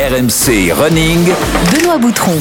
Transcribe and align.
RMC 0.00 0.72
Running. 0.72 1.28
Benoît 1.70 1.98
Boutron. 1.98 2.32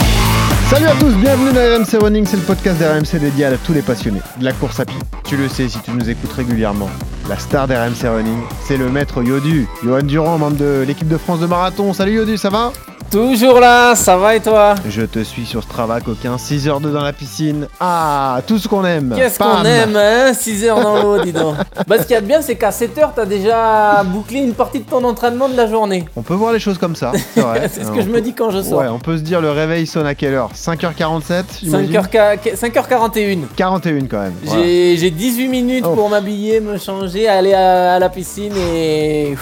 Salut 0.70 0.86
à 0.86 0.96
tous, 0.96 1.14
bienvenue 1.16 1.52
dans 1.52 1.60
RMC 1.60 2.02
Running, 2.02 2.26
c'est 2.26 2.38
le 2.38 2.44
podcast 2.44 2.80
d'RMC 2.80 3.20
dédié 3.20 3.44
à 3.44 3.58
tous 3.58 3.74
les 3.74 3.82
passionnés 3.82 4.22
de 4.40 4.46
la 4.46 4.54
course 4.54 4.80
à 4.80 4.86
pied. 4.86 4.98
Tu 5.26 5.36
le 5.36 5.50
sais 5.50 5.68
si 5.68 5.78
tu 5.80 5.92
nous 5.92 6.10
écoutes 6.10 6.32
régulièrement. 6.32 6.90
La 7.28 7.38
star 7.38 7.68
d'RMC 7.68 8.08
Running, 8.08 8.40
c'est 8.66 8.78
le 8.78 8.90
maître 8.90 9.22
Yodu, 9.22 9.68
Johan 9.84 10.04
Durand, 10.04 10.38
membre 10.38 10.56
de 10.56 10.86
l'équipe 10.88 11.10
de 11.10 11.18
France 11.18 11.42
de 11.42 11.48
marathon. 11.48 11.92
Salut 11.92 12.14
Yodu, 12.14 12.38
ça 12.38 12.50
va? 12.50 12.72
Toujours 13.12 13.60
là, 13.60 13.96
ça 13.96 14.18
va 14.18 14.36
et 14.36 14.40
toi 14.40 14.76
Je 14.88 15.02
te 15.02 15.24
suis 15.24 15.44
sur 15.44 15.64
Strava, 15.64 16.00
coquin, 16.00 16.36
6h2 16.36 16.92
dans 16.92 17.02
la 17.02 17.12
piscine. 17.12 17.68
Ah, 17.80 18.40
tout 18.46 18.60
ce 18.60 18.68
qu'on 18.68 18.86
aime 18.86 19.14
Qu'est-ce 19.18 19.40
qu'on 19.40 19.64
aime, 19.66 19.96
hein 19.96 20.32
6 20.32 20.66
heures 20.66 20.80
dans 20.80 21.02
l'eau, 21.02 21.24
dis 21.24 21.34
donc. 21.34 21.56
Bah, 21.88 21.96
ce 21.98 22.04
qu'il 22.04 22.12
y 22.12 22.16
a 22.16 22.22
de 22.22 22.28
bien, 22.28 22.42
c'est 22.44 22.56
qu'à 22.56 22.72
7 22.72 22.96
heures, 23.00 23.12
t'as 23.16 23.26
déjà 23.26 24.04
bouclé 24.06 24.40
une 24.42 24.54
partie 24.54 24.80
de 24.80 24.84
ton 24.88 25.04
entraînement 25.04 25.50
de 25.50 25.58
la 25.58 25.66
journée. 25.66 26.06
On 26.16 26.22
peut 26.22 26.36
voir 26.36 26.54
les 26.54 26.60
choses 26.60 26.78
comme 26.78 26.96
ça, 26.96 27.12
c'est 27.34 27.42
vrai. 27.42 27.68
c'est 27.74 27.84
ce 27.84 27.92
que 27.92 28.02
je 28.02 28.10
me 28.10 28.22
dis 28.22 28.34
quand 28.34 28.52
je 28.52 28.62
sors. 28.62 28.78
Ouais, 28.80 28.88
on 28.88 29.00
peut 29.00 29.18
se 29.18 29.24
dire 29.24 29.42
le 29.42 29.50
réveil 29.50 29.88
sonne 29.88 30.06
à 30.06 30.14
quelle 30.14 30.36
heure? 30.36 30.52
5h47 30.56 31.44
j'imagine 31.64 31.92
5h, 31.92 32.38
5h41. 32.56 33.40
41 33.56 34.06
quand 34.06 34.22
même. 34.22 34.34
voilà. 34.44 34.62
J'ai 34.64 34.98
j'ai 34.98 35.10
18 35.10 35.48
minutes 35.48 35.86
Oh. 35.88 35.96
pour 35.96 36.10
m'habiller, 36.10 36.60
me 36.60 36.78
changer, 36.78 37.28
aller 37.28 37.54
à, 37.54 37.96
à 37.96 38.00
la 38.00 38.10
piscine 38.10 38.54
et, 38.56 39.36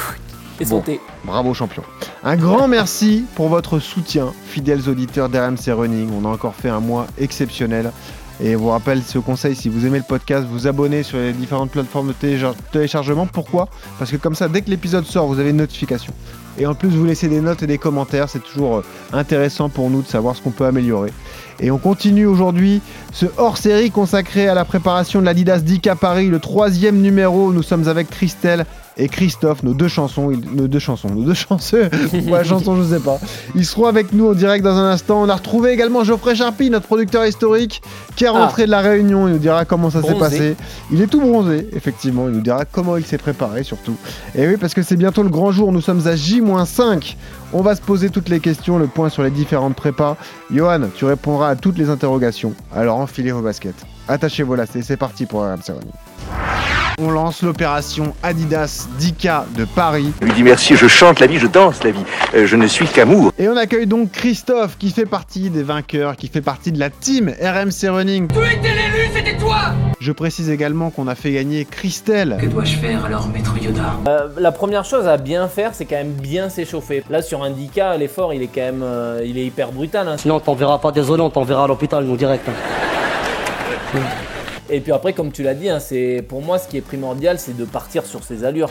et 0.59 0.65
Bon. 0.65 0.77
sauter. 0.79 0.99
Bravo 1.25 1.53
champion. 1.53 1.83
Un 2.23 2.35
grand 2.35 2.67
merci 2.67 3.25
pour 3.35 3.49
votre 3.49 3.79
soutien, 3.79 4.33
fidèles 4.45 4.89
auditeurs 4.89 5.29
d'RMC 5.29 5.71
Running. 5.71 6.09
On 6.19 6.25
a 6.25 6.29
encore 6.31 6.55
fait 6.55 6.69
un 6.69 6.79
mois 6.79 7.07
exceptionnel. 7.19 7.91
Et 8.39 8.51
je 8.51 8.55
vous 8.57 8.69
rappelle 8.69 9.01
ce 9.01 9.17
conseil, 9.17 9.55
si 9.55 9.67
vous 9.67 9.87
aimez 9.87 9.97
le 9.97 10.03
podcast, 10.03 10.45
vous 10.47 10.67
abonnez 10.67 11.01
sur 11.01 11.17
les 11.17 11.33
différentes 11.33 11.71
plateformes 11.71 12.09
de 12.09 12.13
télécharge- 12.13 12.55
téléchargement. 12.71 13.25
Pourquoi? 13.25 13.67
Parce 13.97 14.11
que 14.11 14.17
comme 14.17 14.35
ça, 14.35 14.47
dès 14.47 14.61
que 14.61 14.69
l'épisode 14.69 15.05
sort, 15.05 15.25
vous 15.25 15.39
avez 15.39 15.49
une 15.49 15.57
notification. 15.57 16.13
Et 16.59 16.67
en 16.67 16.75
plus, 16.75 16.89
vous 16.89 17.03
laissez 17.05 17.27
des 17.29 17.41
notes 17.41 17.63
et 17.63 17.67
des 17.67 17.79
commentaires. 17.79 18.29
C'est 18.29 18.43
toujours 18.43 18.77
euh, 18.77 18.81
intéressant 19.11 19.69
pour 19.69 19.89
nous 19.89 20.03
de 20.03 20.07
savoir 20.07 20.35
ce 20.35 20.41
qu'on 20.43 20.51
peut 20.51 20.65
améliorer. 20.65 21.11
Et 21.59 21.71
on 21.71 21.79
continue 21.79 22.27
aujourd'hui 22.27 22.81
ce 23.11 23.25
hors-série 23.37 23.89
consacré 23.89 24.47
à 24.47 24.53
la 24.53 24.65
préparation 24.65 25.19
de 25.19 25.25
l'Adidas 25.25 25.57
10K 25.57 25.95
Paris, 25.95 26.27
le 26.27 26.39
troisième 26.39 27.01
numéro. 27.01 27.51
Nous 27.51 27.63
sommes 27.63 27.87
avec 27.87 28.07
Christelle 28.11 28.67
et 28.97 29.07
Christophe, 29.09 29.63
nos 29.63 29.73
deux 29.73 29.87
chansons, 29.87 30.31
ils- 30.31 30.43
nos 30.55 30.67
deux 30.67 30.79
chansons, 30.79 31.09
nos 31.09 31.23
deux 31.23 31.33
chanceux, 31.33 31.89
ouais, 32.29 32.43
chanson, 32.43 32.75
je 32.75 32.83
sais 32.95 32.99
pas. 32.99 33.19
Ils 33.55 33.65
seront 33.65 33.85
avec 33.85 34.11
nous 34.13 34.27
en 34.29 34.33
direct 34.33 34.63
dans 34.63 34.75
un 34.75 34.91
instant. 34.91 35.21
On 35.21 35.29
a 35.29 35.35
retrouvé 35.35 35.71
également 35.71 36.03
Geoffrey 36.03 36.35
Charpie, 36.35 36.69
notre 36.69 36.87
producteur 36.87 37.25
historique, 37.25 37.81
qui 38.15 38.23
est 38.23 38.27
Ah. 38.27 38.31
rentré 38.31 38.65
de 38.65 38.71
la 38.71 38.81
Réunion. 38.81 39.27
Il 39.27 39.33
nous 39.33 39.39
dira 39.39 39.65
comment 39.65 39.89
ça 39.89 40.01
s'est 40.01 40.15
passé. 40.15 40.55
Il 40.91 41.01
est 41.01 41.07
tout 41.07 41.21
bronzé, 41.21 41.67
effectivement. 41.73 42.27
Il 42.27 42.33
nous 42.35 42.41
dira 42.41 42.65
comment 42.65 42.97
il 42.97 43.05
s'est 43.05 43.17
préparé, 43.19 43.63
surtout. 43.63 43.95
Et 44.35 44.47
oui, 44.47 44.57
parce 44.57 44.73
que 44.73 44.81
c'est 44.81 44.95
bientôt 44.97 45.21
le 45.23 45.29
grand 45.29 45.51
jour. 45.51 45.71
Nous 45.71 45.81
sommes 45.81 46.05
à 46.07 46.15
J-5. 46.15 47.15
On 47.53 47.61
va 47.61 47.75
se 47.75 47.81
poser 47.81 48.09
toutes 48.09 48.29
les 48.29 48.39
questions, 48.39 48.77
le 48.77 48.87
point 48.87 49.09
sur 49.09 49.23
les 49.23 49.31
différentes 49.31 49.75
prépas. 49.75 50.17
Johan, 50.53 50.81
tu 50.95 51.05
répondras 51.05 51.49
à 51.49 51.55
toutes 51.55 51.77
les 51.77 51.89
interrogations. 51.89 52.53
Alors 52.75 52.97
enfilez 52.97 53.31
vos 53.31 53.41
baskets. 53.41 53.85
Attachez 54.09 54.43
vos 54.43 54.55
lacets, 54.55 54.81
c'est 54.81 54.97
parti 54.97 55.25
pour 55.25 55.41
RMC 55.41 55.69
Running. 55.69 56.76
On 56.99 57.11
lance 57.11 57.43
l'opération 57.43 58.15
Adidas 58.23 58.87
10K 58.99 59.53
de 59.55 59.65
Paris. 59.65 60.11
Je 60.19 60.25
lui 60.25 60.33
dis 60.33 60.41
merci, 60.41 60.75
je 60.75 60.87
chante 60.87 61.19
la 61.19 61.27
vie, 61.27 61.37
je 61.37 61.45
danse 61.45 61.83
la 61.83 61.91
vie. 61.91 62.03
Euh, 62.33 62.47
je 62.47 62.55
ne 62.55 62.65
suis 62.65 62.87
qu'amour. 62.87 63.31
Et 63.37 63.47
on 63.47 63.55
accueille 63.55 63.85
donc 63.85 64.11
Christophe 64.11 64.79
qui 64.79 64.89
fait 64.89 65.05
partie 65.05 65.51
des 65.51 65.61
vainqueurs, 65.61 66.15
qui 66.15 66.27
fait 66.27 66.41
partie 66.41 66.71
de 66.71 66.79
la 66.79 66.89
team 66.89 67.31
RMC 67.39 67.87
Running. 67.89 68.27
Tu 68.29 68.39
étais 68.39 68.69
l'élu, 68.69 69.09
c'était 69.13 69.37
toi 69.37 69.57
Je 69.99 70.11
précise 70.11 70.49
également 70.49 70.89
qu'on 70.89 71.07
a 71.07 71.13
fait 71.13 71.31
gagner 71.33 71.65
Christelle. 71.65 72.35
Que 72.41 72.47
dois-je 72.47 72.77
faire 72.77 73.05
alors, 73.05 73.27
maître 73.27 73.53
Yoda? 73.61 73.93
Euh, 74.07 74.29
la 74.39 74.51
première 74.51 74.83
chose 74.83 75.07
à 75.07 75.17
bien 75.17 75.47
faire, 75.47 75.75
c'est 75.75 75.85
quand 75.85 75.97
même 75.97 76.13
bien 76.13 76.49
s'échauffer. 76.49 77.03
Là, 77.11 77.21
sur 77.21 77.43
un 77.43 77.51
10K, 77.51 77.99
l'effort, 77.99 78.33
il 78.33 78.41
est 78.41 78.47
quand 78.47 78.61
même 78.61 78.81
euh, 78.81 79.21
il 79.23 79.37
est 79.37 79.45
hyper 79.45 79.71
brutal. 79.71 80.07
hein. 80.07 80.17
Sinon, 80.17 80.37
on 80.37 80.39
t'enverra 80.39 80.81
pas 80.81 80.91
désolé, 80.91 81.21
on 81.21 81.29
t'enverra 81.29 81.65
à 81.65 81.67
l'hôpital, 81.67 82.03
nous 82.05 82.17
direct. 82.17 82.49
hein. 82.49 83.99
Et 84.69 84.81
puis 84.81 84.91
après, 84.91 85.13
comme 85.13 85.31
tu 85.31 85.43
l'as 85.43 85.53
dit, 85.53 85.69
hein, 85.69 85.79
c'est 85.79 86.23
pour 86.27 86.41
moi 86.41 86.59
ce 86.59 86.67
qui 86.67 86.77
est 86.77 86.81
primordial, 86.81 87.39
c'est 87.39 87.55
de 87.55 87.65
partir 87.65 88.05
sur 88.05 88.23
ses 88.23 88.43
allures. 88.43 88.69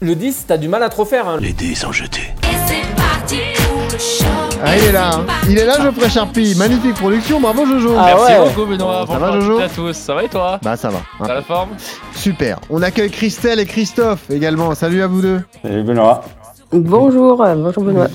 Le 0.00 0.14
10, 0.14 0.44
t'as 0.46 0.56
du 0.58 0.68
mal 0.68 0.82
à 0.82 0.88
trop 0.88 1.04
faire. 1.04 1.26
hein. 1.28 1.38
Les 1.40 1.52
dés 1.52 1.74
sont 1.74 1.90
jetés. 1.92 2.20
Ah, 4.64 4.76
il 4.76 4.84
est 4.84 4.92
là. 4.92 5.10
hein. 5.14 5.26
Il 5.48 5.58
est 5.58 5.64
là, 5.64 5.80
Geoffrey 5.80 6.08
Charpie. 6.10 6.54
Magnifique 6.56 6.94
production. 6.94 7.40
Bravo, 7.40 7.64
Jojo. 7.66 7.94
Ah 7.98 8.14
Merci 8.14 8.32
ouais. 8.32 8.48
beaucoup 8.48 8.66
Benoît, 8.66 9.04
Ça 9.08 9.18
va, 9.18 9.30
bonjour 9.32 9.42
Jojo 9.58 9.64
à 9.64 9.68
tous, 9.68 9.92
ça 9.96 10.14
va 10.14 10.24
et 10.24 10.28
toi 10.28 10.58
Bah, 10.62 10.76
ça 10.76 10.90
va. 10.90 10.98
hein. 10.98 11.24
T'as 11.26 11.34
la 11.34 11.42
forme 11.42 11.70
Super. 12.14 12.58
On 12.70 12.82
accueille 12.82 13.10
Christelle 13.10 13.58
et 13.60 13.66
Christophe 13.66 14.30
également. 14.30 14.74
Salut 14.74 15.02
à 15.02 15.06
vous 15.06 15.22
deux. 15.22 15.40
Salut 15.62 15.82
Benoît. 15.82 16.22
Bonjour, 16.72 17.36
bonjour 17.36 17.84
Benoît. 17.84 18.08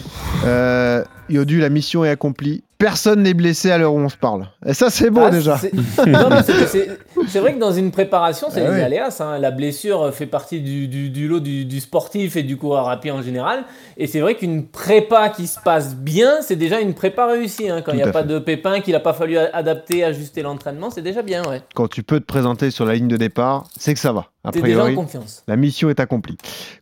Euh, 0.46 1.04
Yodu, 1.32 1.60
la 1.60 1.70
mission 1.70 2.04
est 2.04 2.10
accomplie. 2.10 2.64
Personne 2.82 3.22
n'est 3.24 3.34
blessé 3.36 3.70
à 3.72 3.78
l'heure 3.78 3.94
où 3.94 4.00
on 4.00 4.10
se 4.10 4.18
parle. 4.18 4.48
Et 4.66 4.74
ça, 4.74 4.90
c'est 4.90 5.10
beau 5.10 5.22
Ah, 5.24 5.30
déjà. 5.30 5.58
c'est- 5.58 5.72
Non, 6.08 6.30
mais 6.30 6.42
c'est- 6.44 6.66
c'est 6.68 6.90
c'est 7.28 7.40
vrai 7.40 7.54
que 7.54 7.60
dans 7.60 7.72
une 7.72 7.92
préparation, 7.92 8.48
c'est 8.52 8.62
Ah 8.66 8.70
les 8.72 8.76
oui. 8.78 8.82
aléas. 8.82 9.16
hein. 9.20 9.38
La 9.40 9.52
blessure 9.52 10.12
fait 10.14 10.26
partie 10.26 10.60
du, 10.62 10.88
du- 10.88 11.10
du 11.12 11.28
lot 11.28 11.40
du, 11.40 11.66
du 11.66 11.80
sportif 11.80 12.36
et 12.36 12.44
du 12.44 12.58
coureur 12.58 12.90
à 12.90 13.00
pied 13.00 13.12
en 13.12 13.22
général. 13.22 13.64
Et 13.98 14.08
c'est 14.08 14.20
vrai 14.20 14.36
qu'une 14.36 14.66
prépa 14.66 15.30
qui 15.30 15.46
se 15.48 15.60
passe 15.60 15.96
bien, 15.96 16.42
c'est 16.42 16.56
déjà 16.56 16.80
une 16.82 16.94
prépa 16.96 17.28
réussie. 17.28 17.70
hein. 17.70 17.82
Quand 17.86 17.92
il 17.92 17.98
n'y 17.98 18.04
a 18.04 18.08
pas 18.12 18.22
fait. 18.24 18.28
de 18.30 18.40
pépin, 18.40 18.80
qu'il 18.82 18.94
n'a 18.94 19.00
pas 19.00 19.14
fallu 19.14 19.38
adapter, 19.38 20.04
ajuster 20.04 20.42
l'entraînement, 20.42 20.90
c'est 20.90 21.04
déjà 21.04 21.22
bien. 21.22 21.44
Ouais. 21.48 21.62
Quand 21.76 21.88
tu 21.88 22.02
peux 22.02 22.20
te 22.20 22.26
présenter 22.26 22.72
sur 22.72 22.86
la 22.86 22.96
ligne 22.96 23.08
de 23.08 23.18
départ, 23.18 23.66
c'est 23.78 23.94
que 23.94 24.00
ça 24.00 24.12
va. 24.12 24.26
A 24.44 24.50
T'es 24.52 24.60
déjà 24.62 24.78
en 24.80 24.82
priori, 24.86 24.96
confiance. 24.96 25.44
la 25.48 25.56
mission 25.56 25.92
est 25.92 26.00
accomplie. 26.00 26.36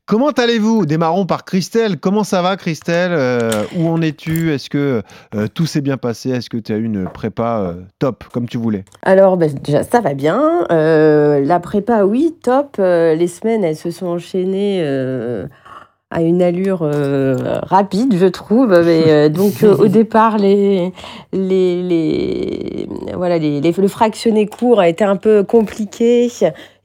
Comment 0.06 0.30
allez-vous? 0.30 0.86
Démarrons 0.86 1.26
par 1.26 1.44
Christelle. 1.44 1.98
Comment 2.00 2.24
ça 2.24 2.42
va, 2.42 2.56
Christelle? 2.56 3.12
Euh, 3.14 3.52
Où 3.76 3.90
en 3.90 4.02
es-tu? 4.02 4.54
Est-ce 4.54 4.70
que 4.70 5.04
euh, 5.36 5.48
tout 5.54 5.66
s'est 5.66 5.82
bien 5.82 5.89
passé? 5.98 6.30
Est-ce 6.30 6.50
que 6.50 6.58
tu 6.58 6.72
as 6.74 6.78
eu 6.78 6.84
une 6.84 7.06
prépa 7.10 7.60
euh, 7.60 7.74
top, 8.00 8.24
comme 8.32 8.48
tu 8.48 8.58
voulais? 8.58 8.84
Alors, 9.04 9.38
bah, 9.38 9.48
déjà, 9.64 9.84
ça 9.84 10.00
va 10.02 10.14
bien. 10.14 10.66
Euh, 10.72 11.44
la 11.44 11.60
prépa, 11.60 12.06
oui, 12.06 12.36
top. 12.44 12.78
Euh, 12.80 13.16
les 13.16 13.28
semaines, 13.28 13.64
elles 13.64 13.76
se 13.76 13.92
sont 13.92 14.08
enchaînées 14.08 14.84
à 16.12 16.24
une 16.24 16.42
allure 16.42 16.80
euh, 16.82 17.36
rapide, 17.62 18.16
je 18.18 18.26
trouve. 18.26 18.70
Mais, 18.84 19.04
euh, 19.12 19.30
donc, 19.30 19.64
euh, 19.64 19.76
au 19.78 19.88
départ, 19.88 20.38
les, 20.40 20.92
les, 21.34 21.84
les, 21.84 22.90
voilà, 23.14 23.38
les, 23.38 23.62
les- 23.62 23.72
le 23.72 23.88
fractionné 23.88 24.48
court 24.48 24.80
a 24.80 24.90
été 24.90 25.04
un 25.04 25.18
peu 25.18 25.44
compliqué. 25.44 26.30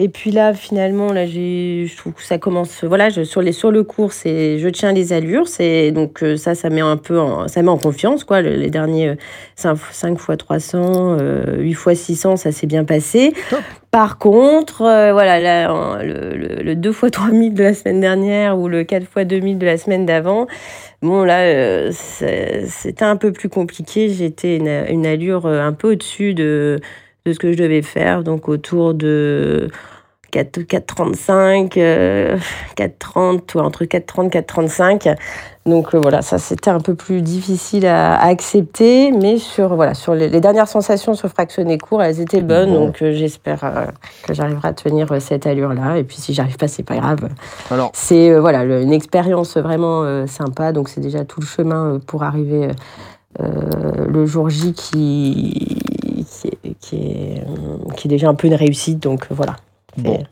Et 0.00 0.08
puis 0.08 0.32
là, 0.32 0.54
finalement, 0.54 1.12
là, 1.12 1.24
j'ai, 1.24 1.86
je 1.86 1.96
trouve 1.96 2.14
que 2.14 2.22
ça 2.24 2.36
commence. 2.36 2.82
Voilà, 2.82 3.10
je, 3.10 3.22
sur, 3.22 3.40
les, 3.42 3.52
sur 3.52 3.70
le 3.70 3.84
cours, 3.84 4.12
c'est, 4.12 4.58
je 4.58 4.68
tiens 4.68 4.92
les 4.92 5.12
allures. 5.12 5.46
C'est, 5.46 5.92
donc, 5.92 6.22
euh, 6.24 6.36
ça, 6.36 6.56
ça 6.56 6.68
met 6.68 6.80
un 6.80 6.96
peu 6.96 7.20
en, 7.20 7.46
ça 7.46 7.62
met 7.62 7.68
en 7.68 7.78
confiance, 7.78 8.24
quoi. 8.24 8.42
Le- 8.42 8.56
les 8.56 8.70
derniers 8.70 9.10
euh, 9.10 9.14
5, 9.54 9.76
5 9.92 10.18
fois 10.18 10.36
300, 10.36 11.16
euh, 11.20 11.58
8 11.58 11.74
fois 11.74 11.94
600, 11.94 12.36
ça 12.36 12.50
s'est 12.50 12.66
bien 12.66 12.84
passé. 12.84 13.34
Top. 13.50 13.60
Par 13.92 14.18
contre, 14.18 14.82
euh, 14.82 15.12
voilà, 15.12 15.38
là, 15.38 16.02
le, 16.02 16.36
le, 16.36 16.62
le 16.64 16.74
2 16.74 16.90
fois 16.90 17.10
3000 17.10 17.54
de 17.54 17.62
la 17.62 17.74
semaine 17.74 18.00
dernière 18.00 18.58
ou 18.58 18.66
le 18.66 18.82
4 18.82 19.06
fois 19.06 19.24
2000 19.24 19.58
de 19.58 19.64
la 19.66 19.76
semaine 19.78 20.04
d'avant, 20.06 20.48
bon, 21.02 21.22
là, 21.22 21.42
euh, 21.42 21.92
c'était 21.92 23.04
un 23.04 23.14
peu 23.16 23.30
plus 23.30 23.48
compliqué. 23.48 24.08
J'étais 24.08 24.56
une, 24.56 24.84
une 24.88 25.06
allure 25.06 25.46
euh, 25.46 25.60
un 25.60 25.72
peu 25.72 25.92
au-dessus 25.92 26.34
de, 26.34 26.80
de 27.26 27.32
ce 27.32 27.38
que 27.38 27.52
je 27.52 27.56
devais 27.56 27.80
faire, 27.80 28.22
donc 28.22 28.50
autour 28.50 28.92
de 28.92 29.70
4, 30.30 30.58
4,35, 30.60 31.72
euh, 31.78 32.36
4,30, 32.76 33.54
ou 33.56 33.60
entre 33.60 33.84
4,30 33.84 34.28
4,35. 34.30 35.16
Donc 35.64 35.94
euh, 35.94 36.00
voilà, 36.02 36.20
ça 36.20 36.36
c'était 36.36 36.68
un 36.68 36.80
peu 36.80 36.94
plus 36.94 37.22
difficile 37.22 37.86
à, 37.86 38.14
à 38.16 38.26
accepter, 38.26 39.10
mais 39.10 39.38
sur 39.38 39.74
voilà 39.74 39.94
sur 39.94 40.14
les, 40.14 40.28
les 40.28 40.40
dernières 40.42 40.68
sensations 40.68 41.14
sur 41.14 41.30
fractionné 41.30 41.78
court, 41.78 42.02
elles 42.02 42.20
étaient 42.20 42.42
bonnes, 42.42 42.68
Bon. 42.74 42.86
donc 42.88 43.00
euh, 43.00 43.12
j'espère 43.14 43.64
euh, 43.64 43.86
que 44.26 44.34
j'arriverai 44.34 44.68
à 44.68 44.72
tenir 44.74 45.08
cette 45.22 45.46
allure-là. 45.46 45.96
Et 45.96 46.04
puis 46.04 46.16
si 46.18 46.34
j'arrive 46.34 46.58
pas, 46.58 46.68
c'est 46.68 46.82
pas 46.82 46.96
grave. 46.98 47.20
Alors, 47.70 47.90
C'est 47.94 48.38
voilà 48.38 48.66
le- 48.66 48.82
une 48.82 48.92
expérience 48.92 49.56
vraiment 49.56 50.26
sympa, 50.26 50.72
donc 50.72 50.90
c'est 50.90 51.00
déjà 51.00 51.24
tout 51.24 51.40
le 51.40 51.46
chemin 51.46 51.98
pour 52.06 52.22
arriver 52.22 52.68
le 53.40 54.26
jour 54.26 54.48
J 54.50 54.74
qui 54.74 55.78
qui 56.84 56.96
est, 56.96 57.00
qui 57.00 57.04
est, 57.04 57.44
euh, 57.46 57.92
qui 57.96 58.08
est 58.08 58.10
déjà 58.10 58.28
un 58.28 58.34
peu 58.34 58.46
une 58.46 58.54
réussite. 58.54 59.00
Donc 59.00 59.24
euh, 59.24 59.34
voilà. 59.34 59.56
Bon. 59.96 60.24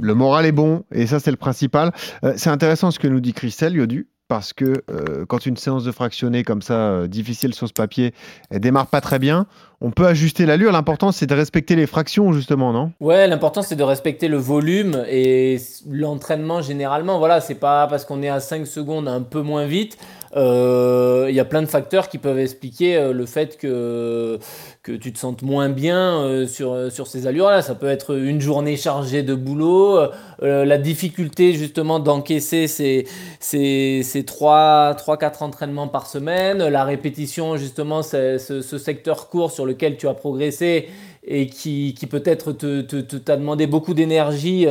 le 0.00 0.14
moral 0.14 0.46
est 0.46 0.52
bon, 0.52 0.84
et 0.92 1.06
ça, 1.06 1.20
c'est 1.20 1.30
le 1.30 1.36
principal. 1.36 1.92
Euh, 2.24 2.34
c'est 2.36 2.50
intéressant 2.50 2.90
ce 2.90 2.98
que 2.98 3.08
nous 3.08 3.20
dit 3.20 3.32
Christelle, 3.32 3.74
Yodu. 3.74 4.08
Parce 4.26 4.54
que 4.54 4.82
euh, 4.90 5.26
quand 5.26 5.44
une 5.44 5.58
séance 5.58 5.84
de 5.84 5.92
fractionné 5.92 6.44
comme 6.44 6.62
ça, 6.62 6.74
euh, 6.74 7.06
difficile 7.06 7.52
sur 7.52 7.68
ce 7.68 7.74
papier, 7.74 8.14
elle 8.48 8.60
démarre 8.60 8.86
pas 8.86 9.02
très 9.02 9.18
bien, 9.18 9.46
on 9.84 9.90
peut 9.90 10.06
ajuster 10.06 10.46
l'allure. 10.46 10.72
L'important, 10.72 11.12
c'est 11.12 11.26
de 11.26 11.34
respecter 11.34 11.76
les 11.76 11.86
fractions, 11.86 12.32
justement, 12.32 12.72
non? 12.72 12.92
Ouais, 13.00 13.26
l'important, 13.26 13.60
c'est 13.60 13.76
de 13.76 13.82
respecter 13.82 14.28
le 14.28 14.38
volume 14.38 15.04
et 15.10 15.58
l'entraînement 15.86 16.62
généralement. 16.62 17.18
Voilà, 17.18 17.42
c'est 17.42 17.54
pas 17.54 17.86
parce 17.86 18.06
qu'on 18.06 18.22
est 18.22 18.30
à 18.30 18.40
5 18.40 18.66
secondes 18.66 19.08
un 19.08 19.20
peu 19.20 19.42
moins 19.42 19.66
vite. 19.66 19.98
Euh, 20.36 21.26
Il 21.28 21.34
y 21.34 21.40
a 21.40 21.44
plein 21.44 21.62
de 21.62 21.66
facteurs 21.66 22.08
qui 22.08 22.18
peuvent 22.18 22.38
expliquer 22.38 22.96
euh, 22.96 23.12
le 23.12 23.26
fait 23.26 23.56
que, 23.56 24.38
tu 24.82 25.12
te 25.12 25.18
sentes 25.18 25.42
moins 25.42 25.68
bien 25.68 26.22
euh, 26.22 26.46
sur, 26.46 27.06
ces 27.06 27.26
allures-là. 27.26 27.62
Ça 27.62 27.74
peut 27.74 27.88
être 27.88 28.16
une 28.16 28.40
journée 28.40 28.76
chargée 28.76 29.22
de 29.22 29.34
boulot, 29.34 29.98
la 30.40 30.78
difficulté 30.78 31.54
justement 31.54 32.00
d'encaisser 32.00 32.66
ces, 32.66 33.06
ces, 33.38 34.02
ces 34.02 34.22
3-4 34.22 35.42
entraînements 35.42 35.88
par 35.88 36.06
semaine, 36.06 36.66
la 36.66 36.84
répétition 36.84 37.56
justement, 37.56 38.02
ce, 38.02 38.38
ce 38.38 38.78
secteur 38.78 39.28
court 39.28 39.50
sur 39.50 39.64
lequel 39.74 39.96
tu 39.96 40.08
as 40.08 40.14
progressé 40.14 40.88
et 41.26 41.46
qui, 41.46 41.94
qui 41.98 42.06
peut-être 42.06 42.52
te, 42.52 42.80
te, 42.80 42.96
te, 42.96 43.16
t'a 43.16 43.36
demandé 43.36 43.66
beaucoup 43.66 43.94
d'énergie. 43.94 44.66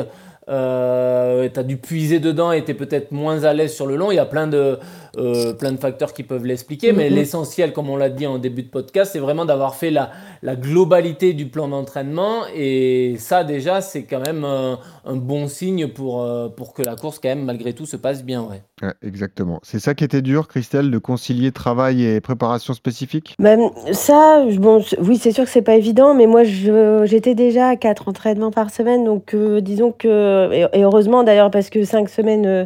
Euh, 0.49 1.47
tu 1.53 1.57
as 1.59 1.63
dû 1.63 1.77
puiser 1.77 2.19
dedans 2.19 2.51
et 2.51 2.65
tu 2.65 2.71
es 2.71 2.73
peut-être 2.73 3.11
moins 3.13 3.45
à 3.45 3.53
l'aise 3.53 3.73
sur 3.73 3.87
le 3.87 3.95
long. 3.95 4.11
Il 4.11 4.15
y 4.15 4.19
a 4.19 4.25
plein 4.25 4.45
de, 4.47 4.77
euh, 5.17 5.53
plein 5.53 5.71
de 5.71 5.77
facteurs 5.77 6.11
qui 6.13 6.23
peuvent 6.23 6.45
l'expliquer, 6.45 6.91
mais 6.91 7.09
Mhm. 7.09 7.15
l'essentiel, 7.15 7.71
comme 7.71 7.89
on 7.89 7.95
l'a 7.95 8.09
dit 8.09 8.27
en 8.27 8.37
début 8.39 8.63
de 8.63 8.67
podcast, 8.69 9.11
c'est 9.13 9.19
vraiment 9.19 9.45
d'avoir 9.45 9.75
fait 9.75 9.89
la, 9.89 10.11
la 10.41 10.57
globalité 10.57 11.31
du 11.33 11.45
plan 11.45 11.69
d'entraînement. 11.69 12.41
Et 12.53 13.15
ça, 13.19 13.45
déjà, 13.45 13.79
c'est 13.79 14.03
quand 14.03 14.19
même 14.19 14.43
un, 14.43 14.79
un 15.05 15.15
bon 15.15 15.47
signe 15.47 15.87
pour, 15.87 16.21
euh, 16.21 16.49
pour 16.49 16.73
que 16.73 16.81
la 16.83 16.97
course, 16.97 17.19
quand 17.19 17.29
même, 17.29 17.45
malgré 17.45 17.71
tout, 17.71 17.85
se 17.85 17.95
passe 17.95 18.23
bien. 18.23 18.41
Ouais. 18.43 18.61
Exactement. 19.01 19.59
C'est 19.63 19.79
ça 19.79 19.93
qui 19.93 20.03
était 20.03 20.21
dur, 20.21 20.47
Christelle, 20.47 20.91
de 20.91 20.97
concilier 20.97 21.51
travail 21.51 22.03
et 22.05 22.21
préparation 22.21 22.73
spécifique? 22.73 23.35
Même 23.39 23.69
ça, 23.91 24.43
bon, 24.57 24.83
oui, 24.99 25.17
c'est 25.17 25.31
sûr 25.31 25.45
que 25.45 25.49
c'est 25.49 25.61
pas 25.61 25.75
évident, 25.75 26.13
mais 26.13 26.27
moi, 26.27 26.43
j'étais 26.43 27.35
déjà 27.35 27.69
à 27.69 27.75
quatre 27.75 28.07
entraînements 28.07 28.51
par 28.51 28.69
semaine, 28.69 29.03
donc 29.03 29.33
euh, 29.33 29.61
disons 29.61 29.91
que, 29.91 30.51
et, 30.51 30.67
et 30.73 30.83
heureusement 30.83 31.23
d'ailleurs, 31.23 31.51
parce 31.51 31.69
que 31.69 31.83
cinq 31.85 32.09
semaines, 32.09 32.45
euh, 32.45 32.65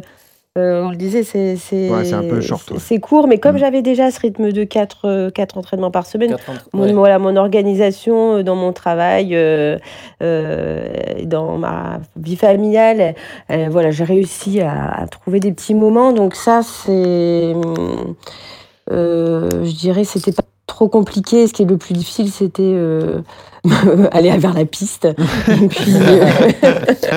euh, 0.58 0.84
on 0.84 0.90
le 0.90 0.96
disait, 0.96 1.22
c'est 1.22 1.56
c'est 1.56 1.88
Ouais, 1.90 2.04
c'est 2.04 2.14
un 2.14 2.22
peu 2.22 2.40
short, 2.40 2.62
c'est- 2.66 2.74
ouais. 2.74 2.80
c'est 2.80 2.98
court, 2.98 3.26
mais 3.28 3.38
comme 3.38 3.56
Mm. 3.56 3.58
j'avais 3.58 3.82
déjà 3.82 4.10
ce 4.10 4.20
rythme 4.20 4.52
de 4.52 4.64
quatre, 4.64 5.06
euh, 5.06 5.30
quatre 5.30 5.56
entraînements 5.58 5.90
par 5.90 6.04
semaine, 6.06 6.36
mon, 6.72 6.84
ouais. 6.84 6.92
voilà, 6.92 7.18
mon 7.18 7.36
organisation 7.36 8.36
euh, 8.38 8.42
dans 8.42 8.56
mon 8.56 8.72
travail, 8.72 9.34
euh, 9.34 9.78
euh, 10.22 10.88
dans 11.24 11.56
ma 11.58 12.00
vie 12.16 12.36
familiale, 12.36 13.14
euh, 13.50 13.68
voilà, 13.70 13.90
j'ai 13.90 14.04
réussi 14.04 14.60
à, 14.60 15.02
à 15.02 15.06
trouver 15.06 15.40
des 15.40 15.52
petits 15.52 15.74
moments. 15.74 16.12
Donc 16.12 16.34
ça, 16.34 16.60
c'est, 16.62 17.54
euh, 18.90 19.64
je 19.64 19.72
dirais, 19.72 20.04
c'était 20.04 20.32
pas 20.32 20.42
trop 20.66 20.88
compliqué. 20.88 21.46
Ce 21.46 21.52
qui 21.52 21.62
est 21.62 21.66
le 21.66 21.76
plus 21.76 21.94
difficile, 21.94 22.30
c'était 22.30 22.62
euh, 22.64 23.20
aller 24.12 24.36
vers 24.38 24.54
la 24.54 24.64
piste. 24.64 25.06
Et 25.06 25.68
puis, 25.68 25.94
euh, 25.94 26.24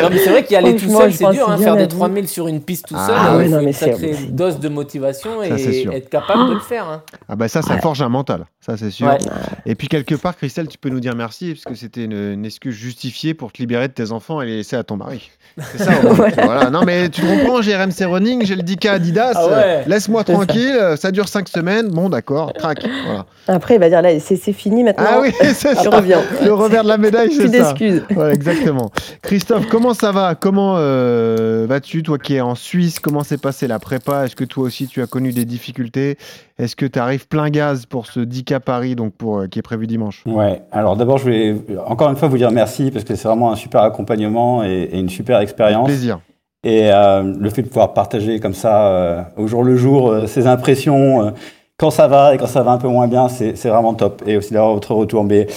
Non, 0.01 0.09
mais 0.11 0.17
c'est 0.17 0.29
vrai 0.29 0.43
qu'y 0.43 0.55
aller 0.55 0.75
tout 0.75 0.89
seul, 0.89 1.13
c'est 1.13 1.29
dur. 1.31 1.49
Hein, 1.49 1.57
faire 1.57 1.75
des 1.75 1.83
vous. 1.83 1.89
3000 1.99 2.27
sur 2.27 2.47
une 2.47 2.61
piste 2.61 2.87
tout 2.87 2.95
Ah 2.97 3.07
seul, 3.07 3.37
ouais, 3.37 3.47
non, 3.47 3.57
faut 3.57 3.63
mais 3.63 3.67
une 3.71 3.73
c'est- 3.73 3.91
sacrée 3.91 4.15
dose 4.29 4.59
de 4.59 4.69
motivation 4.69 5.29
Ça, 5.41 5.47
et 5.57 5.87
être 5.93 6.09
capable 6.09 6.49
de 6.49 6.53
le 6.55 6.59
faire. 6.59 6.87
hein. 6.87 7.01
Ah 7.29 7.35
bah 7.35 7.47
ça, 7.47 7.61
ça 7.61 7.75
Ouais. 7.75 7.81
forge 7.81 8.01
un 8.01 8.09
mental, 8.09 8.45
ça 8.59 8.77
c'est 8.77 8.91
sûr. 8.91 9.07
Ouais. 9.07 9.17
Et 9.65 9.75
puis 9.75 9.87
quelque 9.87 10.15
part, 10.15 10.35
Christelle, 10.37 10.67
tu 10.67 10.77
peux 10.77 10.89
nous 10.89 10.99
dire 10.99 11.15
merci, 11.15 11.53
parce 11.53 11.63
que 11.65 11.75
c'était 11.75 12.03
une, 12.05 12.33
une 12.33 12.45
excuse 12.45 12.75
justifiée 12.75 13.33
pour 13.33 13.51
te 13.51 13.57
libérer 13.59 13.87
de 13.87 13.93
tes 13.93 14.11
enfants 14.11 14.41
et 14.41 14.45
les 14.45 14.57
laisser 14.57 14.75
à 14.75 14.83
ton 14.83 14.97
mari. 14.97 15.29
C'est 15.75 15.83
ça. 15.83 15.91
Voilà. 16.03 16.33
voilà. 16.45 16.69
Non 16.69 16.83
mais 16.85 17.09
tu 17.09 17.21
comprends, 17.21 17.61
j'ai 17.61 17.75
RMC 17.75 18.05
Running, 18.05 18.45
j'ai 18.45 18.55
le 18.55 18.63
10K 18.63 18.89
Adidas, 18.89 19.31
Ah 19.35 19.45
ouais. 19.47 19.53
euh, 19.55 19.81
laisse-moi 19.87 20.23
ça. 20.25 20.33
tranquille, 20.33 20.75
euh, 20.79 20.95
ça 20.95 21.11
dure 21.11 21.27
5 21.27 21.47
semaines, 21.49 21.89
bon 21.89 22.09
d'accord, 22.09 22.53
trac. 22.53 22.79
Voilà. 23.05 23.25
après, 23.47 23.75
il 23.75 23.79
va 23.79 23.89
dire 23.89 24.01
là, 24.01 24.09
c'est 24.19 24.37
fini 24.53 24.83
maintenant. 24.83 25.05
Ah 25.07 25.19
oui, 25.21 25.31
c'est 25.53 25.75
je 25.77 25.83
ça. 25.83 25.89
reviens. 25.89 26.19
Le 26.43 26.53
revers 26.53 26.83
de 26.83 26.87
la 26.87 26.97
médaille, 26.97 27.27
Plus 27.29 27.37
c'est 27.51 27.57
ça. 27.59 27.73
d'excuses. 27.73 28.03
Ouais, 28.15 28.33
exactement. 28.33 28.91
Christophe, 29.21 29.67
comment 29.67 29.93
ça 29.93 30.11
va? 30.11 30.35
Comment 30.35 30.75
euh, 30.77 31.65
vas-tu, 31.67 32.03
toi 32.03 32.17
qui 32.17 32.35
es 32.35 32.41
en 32.41 32.55
Suisse? 32.55 32.99
Comment 32.99 33.23
s'est 33.23 33.37
passée 33.37 33.67
la 33.67 33.79
prépa? 33.79 34.25
Est-ce 34.25 34.35
que 34.35 34.43
toi 34.43 34.63
aussi 34.65 34.87
tu 34.87 35.01
as 35.01 35.07
connu 35.07 35.31
des 35.31 35.45
difficultés? 35.45 36.17
Est-ce 36.57 36.75
que 36.75 36.85
tu 36.85 36.99
arrives 36.99 37.27
plein 37.27 37.49
gaz 37.49 37.85
pour 37.85 38.05
ce 38.07 38.19
10K 38.19 38.59
Paris 38.59 38.95
donc 38.95 39.13
pour, 39.13 39.39
euh, 39.39 39.47
qui 39.47 39.59
est 39.59 39.63
prévu 39.63 39.87
dimanche? 39.87 40.23
Ouais, 40.25 40.61
alors 40.71 40.95
d'abord, 40.95 41.17
je 41.17 41.29
vais 41.29 41.55
encore 41.87 42.09
une 42.09 42.15
fois 42.17 42.27
vous 42.27 42.37
dire 42.37 42.51
merci 42.51 42.91
parce 42.91 43.03
que 43.05 43.15
c'est 43.15 43.27
vraiment 43.27 43.51
un 43.51 43.55
super 43.55 43.81
accompagnement 43.81 44.63
et, 44.63 44.89
et 44.91 44.99
une 44.99 45.09
super 45.09 45.39
expérience. 45.39 45.87
Plaisir. 45.87 46.19
Et 46.63 46.91
euh, 46.91 47.23
le 47.39 47.49
fait 47.49 47.63
de 47.63 47.67
pouvoir 47.67 47.93
partager 47.93 48.39
comme 48.39 48.53
ça 48.53 48.85
euh, 48.87 49.21
au 49.35 49.47
jour 49.47 49.63
le 49.63 49.75
jour 49.77 50.09
euh, 50.11 50.27
ses 50.27 50.45
impressions, 50.45 51.25
euh, 51.25 51.31
quand 51.81 51.89
ça 51.89 52.07
va 52.07 52.35
et 52.35 52.37
quand 52.37 52.45
ça 52.45 52.61
va 52.61 52.73
un 52.73 52.77
peu 52.77 52.87
moins 52.87 53.07
bien, 53.07 53.27
c'est 53.27 53.67
vraiment 53.67 53.95
top. 53.95 54.21
Et 54.27 54.37
aussi 54.37 54.53
d'avoir 54.53 54.73
votre 54.73 54.93
retour. 54.93 55.23
Mais 55.23 55.47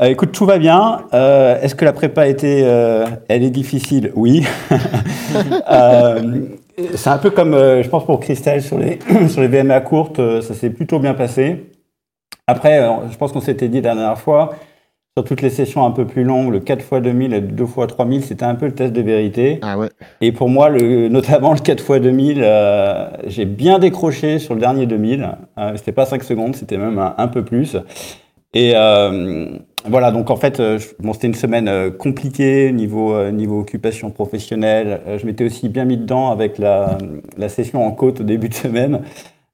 euh, 0.00 0.06
écoute, 0.06 0.30
tout 0.30 0.46
va 0.46 0.58
bien. 0.58 1.00
Euh, 1.12 1.60
Est-ce 1.60 1.74
que 1.74 1.84
la 1.84 1.92
prépa 1.92 2.22
euh, 2.24 3.06
elle 3.28 3.42
est 3.42 3.50
difficile? 3.50 4.12
Oui. 4.14 4.46
Euh, 5.70 6.48
c'est 6.94 7.08
un 7.08 7.16
peu 7.16 7.30
comme, 7.30 7.52
je 7.54 7.88
pense 7.88 8.04
pour 8.04 8.20
Christelle 8.20 8.60
sur 8.60 8.78
les 8.78 8.98
sur 9.28 9.40
les 9.40 9.48
VMA 9.48 9.80
courtes, 9.80 10.20
ça 10.42 10.52
s'est 10.52 10.68
plutôt 10.68 10.98
bien 10.98 11.14
passé. 11.14 11.70
Après, 12.46 12.86
je 13.10 13.16
pense 13.16 13.32
qu'on 13.32 13.40
s'était 13.40 13.68
dit 13.68 13.80
la 13.80 13.94
dernière 13.94 14.18
fois, 14.18 14.52
sur 15.18 15.24
toutes 15.24 15.42
les 15.42 15.50
sessions 15.50 15.84
un 15.84 15.90
peu 15.90 16.06
plus 16.06 16.24
longues, 16.24 16.50
le 16.50 16.60
4 16.60 16.80
x 16.80 17.02
2000 17.02 17.34
et 17.34 17.40
le 17.40 17.46
2 17.48 17.64
x 17.64 17.74
3000, 17.86 18.24
c'était 18.24 18.46
un 18.46 18.54
peu 18.54 18.64
le 18.64 18.72
test 18.72 18.94
de 18.94 19.02
vérité. 19.02 19.58
Ah 19.60 19.76
ouais. 19.76 19.90
Et 20.22 20.32
pour 20.32 20.48
moi, 20.48 20.70
le, 20.70 21.08
notamment 21.08 21.52
le 21.52 21.58
4 21.58 21.80
x 21.82 22.00
2000, 22.00 22.40
euh, 22.42 23.10
j'ai 23.26 23.44
bien 23.44 23.78
décroché 23.78 24.38
sur 24.38 24.54
le 24.54 24.60
dernier 24.60 24.86
2000. 24.86 25.28
Euh, 25.58 25.72
c'était 25.76 25.92
pas 25.92 26.06
5 26.06 26.22
secondes, 26.22 26.56
c'était 26.56 26.78
même 26.78 26.98
un, 26.98 27.14
un 27.18 27.28
peu 27.28 27.44
plus. 27.44 27.76
Et 28.54 28.72
euh, 28.74 29.50
voilà, 29.86 30.12
donc 30.12 30.30
en 30.30 30.36
fait, 30.36 30.60
euh, 30.60 30.78
bon, 31.00 31.12
c'était 31.12 31.26
une 31.26 31.34
semaine 31.34 31.68
euh, 31.68 31.90
compliquée 31.90 32.72
niveau, 32.72 33.30
niveau 33.30 33.60
occupation 33.60 34.10
professionnelle. 34.10 35.02
Je 35.18 35.26
m'étais 35.26 35.44
aussi 35.44 35.68
bien 35.68 35.84
mis 35.84 35.98
dedans 35.98 36.30
avec 36.30 36.56
la, 36.56 36.96
la 37.36 37.50
session 37.50 37.86
en 37.86 37.92
côte 37.92 38.22
au 38.22 38.24
début 38.24 38.48
de 38.48 38.54
semaine. 38.54 39.02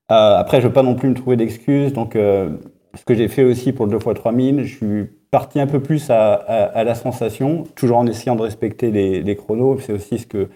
Après, 0.07 0.61
je 0.61 0.69
veux 0.69 0.73
pas 0.73 0.85
non 0.85 0.95
plus 0.95 1.09
me 1.09 1.15
trouver 1.15 1.37
d'excuses. 1.37 1.93
Donc, 1.93 2.15
ce 2.15 3.05
que 3.05 3.15
j'ai 3.15 3.29
fait 3.29 3.43
aussi 3.43 3.73
pour 3.73 3.87
le 3.87 3.91
2 3.91 3.97
x 3.97 4.15
3000, 4.15 4.65
je 4.65 4.77
suis 4.77 5.18
parti 5.31 5.61
un 5.61 5.67
peu 5.67 5.81
plus 5.81 6.11
à, 6.11 6.35
à, 6.35 6.65
à 6.65 6.85
la 6.85 6.95
sensation, 6.95 7.65
toujours 7.75 7.99
en 7.99 8.07
essayant 8.07 8.37
de 8.37 8.43
respecter 8.43 8.91
les, 8.91 9.23
les 9.23 9.37
chronos. 9.37 9.79
C'est 9.81 9.93
aussi 9.93 10.19
ce 10.19 10.27
que, 10.27 10.49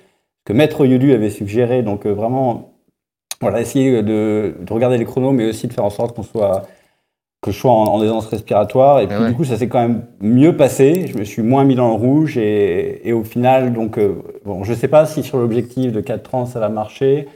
que 0.44 0.52
Maître 0.52 0.86
Yodu 0.86 1.12
avait 1.12 1.30
suggéré. 1.30 1.82
Donc, 1.82 2.06
euh, 2.06 2.12
vraiment, 2.12 2.72
voilà, 3.40 3.60
essayer 3.60 4.02
de, 4.02 4.54
de 4.58 4.72
regarder 4.72 4.98
les 4.98 5.04
chronos, 5.04 5.32
mais 5.32 5.48
aussi 5.48 5.66
de 5.68 5.72
faire 5.72 5.84
en 5.84 5.90
sorte 5.90 6.14
qu'on 6.16 6.22
soit 6.22 6.62
que 7.42 7.50
je 7.50 7.58
sois 7.58 7.72
en, 7.72 7.86
en 7.86 8.02
aisance 8.02 8.26
respiratoire. 8.26 9.00
Et 9.00 9.08
puis, 9.08 9.16
ouais. 9.16 9.28
du 9.28 9.34
coup, 9.34 9.44
ça 9.44 9.56
s'est 9.56 9.68
quand 9.68 9.80
même 9.80 10.04
mieux 10.20 10.56
passé. 10.56 11.08
Je 11.08 11.18
me 11.18 11.24
suis 11.24 11.42
moins 11.42 11.64
mis 11.64 11.74
dans 11.74 11.88
le 11.88 11.94
rouge. 11.94 12.38
Et, 12.38 13.06
et 13.06 13.12
au 13.12 13.24
final, 13.24 13.72
donc, 13.72 13.98
euh, 13.98 14.22
bon, 14.44 14.62
je 14.64 14.72
sais 14.72 14.88
pas 14.88 15.06
si 15.06 15.22
sur 15.22 15.38
l'objectif 15.38 15.92
de 15.92 16.00
4,30 16.00 16.46
ça 16.46 16.60
va 16.60 16.68
marcher. 16.68 17.28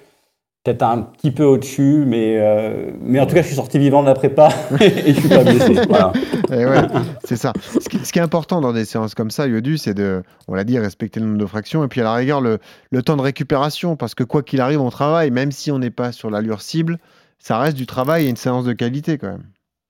Peut-être 0.66 0.82
un 0.82 1.02
petit 1.02 1.30
peu 1.30 1.44
au-dessus, 1.44 2.02
mais, 2.08 2.38
euh, 2.40 2.90
mais 3.00 3.20
en 3.20 3.26
tout 3.26 3.36
cas, 3.36 3.42
je 3.42 3.46
suis 3.46 3.54
sorti 3.54 3.78
vivant 3.78 4.02
de 4.02 4.08
la 4.08 4.14
prépa 4.14 4.48
et 4.80 5.14
je 5.14 5.20
suis 5.20 5.28
pas 5.28 5.44
blessé. 5.44 5.76
Voilà. 5.88 6.12
Ouais, 6.50 6.88
c'est 7.22 7.36
ça. 7.36 7.52
Ce 7.80 7.88
qui, 7.88 8.04
ce 8.04 8.12
qui 8.12 8.18
est 8.18 8.22
important 8.22 8.60
dans 8.60 8.72
des 8.72 8.84
séances 8.84 9.14
comme 9.14 9.30
ça, 9.30 9.46
Yodu, 9.46 9.78
c'est 9.78 9.94
de, 9.94 10.24
on 10.48 10.54
l'a 10.54 10.64
dit, 10.64 10.76
respecter 10.76 11.20
le 11.20 11.26
nombre 11.26 11.38
de 11.38 11.46
fractions 11.46 11.84
et 11.84 11.88
puis 11.88 12.00
à 12.00 12.04
la 12.04 12.14
rigueur 12.14 12.40
le, 12.40 12.58
le 12.90 13.02
temps 13.02 13.16
de 13.16 13.22
récupération, 13.22 13.94
parce 13.94 14.16
que 14.16 14.24
quoi 14.24 14.42
qu'il 14.42 14.60
arrive, 14.60 14.80
on 14.80 14.90
travaille, 14.90 15.30
même 15.30 15.52
si 15.52 15.70
on 15.70 15.78
n'est 15.78 15.90
pas 15.90 16.10
sur 16.10 16.30
l'allure 16.30 16.62
cible, 16.62 16.98
ça 17.38 17.58
reste 17.58 17.76
du 17.76 17.86
travail 17.86 18.26
et 18.26 18.28
une 18.28 18.36
séance 18.36 18.64
de 18.64 18.72
qualité 18.72 19.18
quand 19.18 19.28
même. 19.28 19.44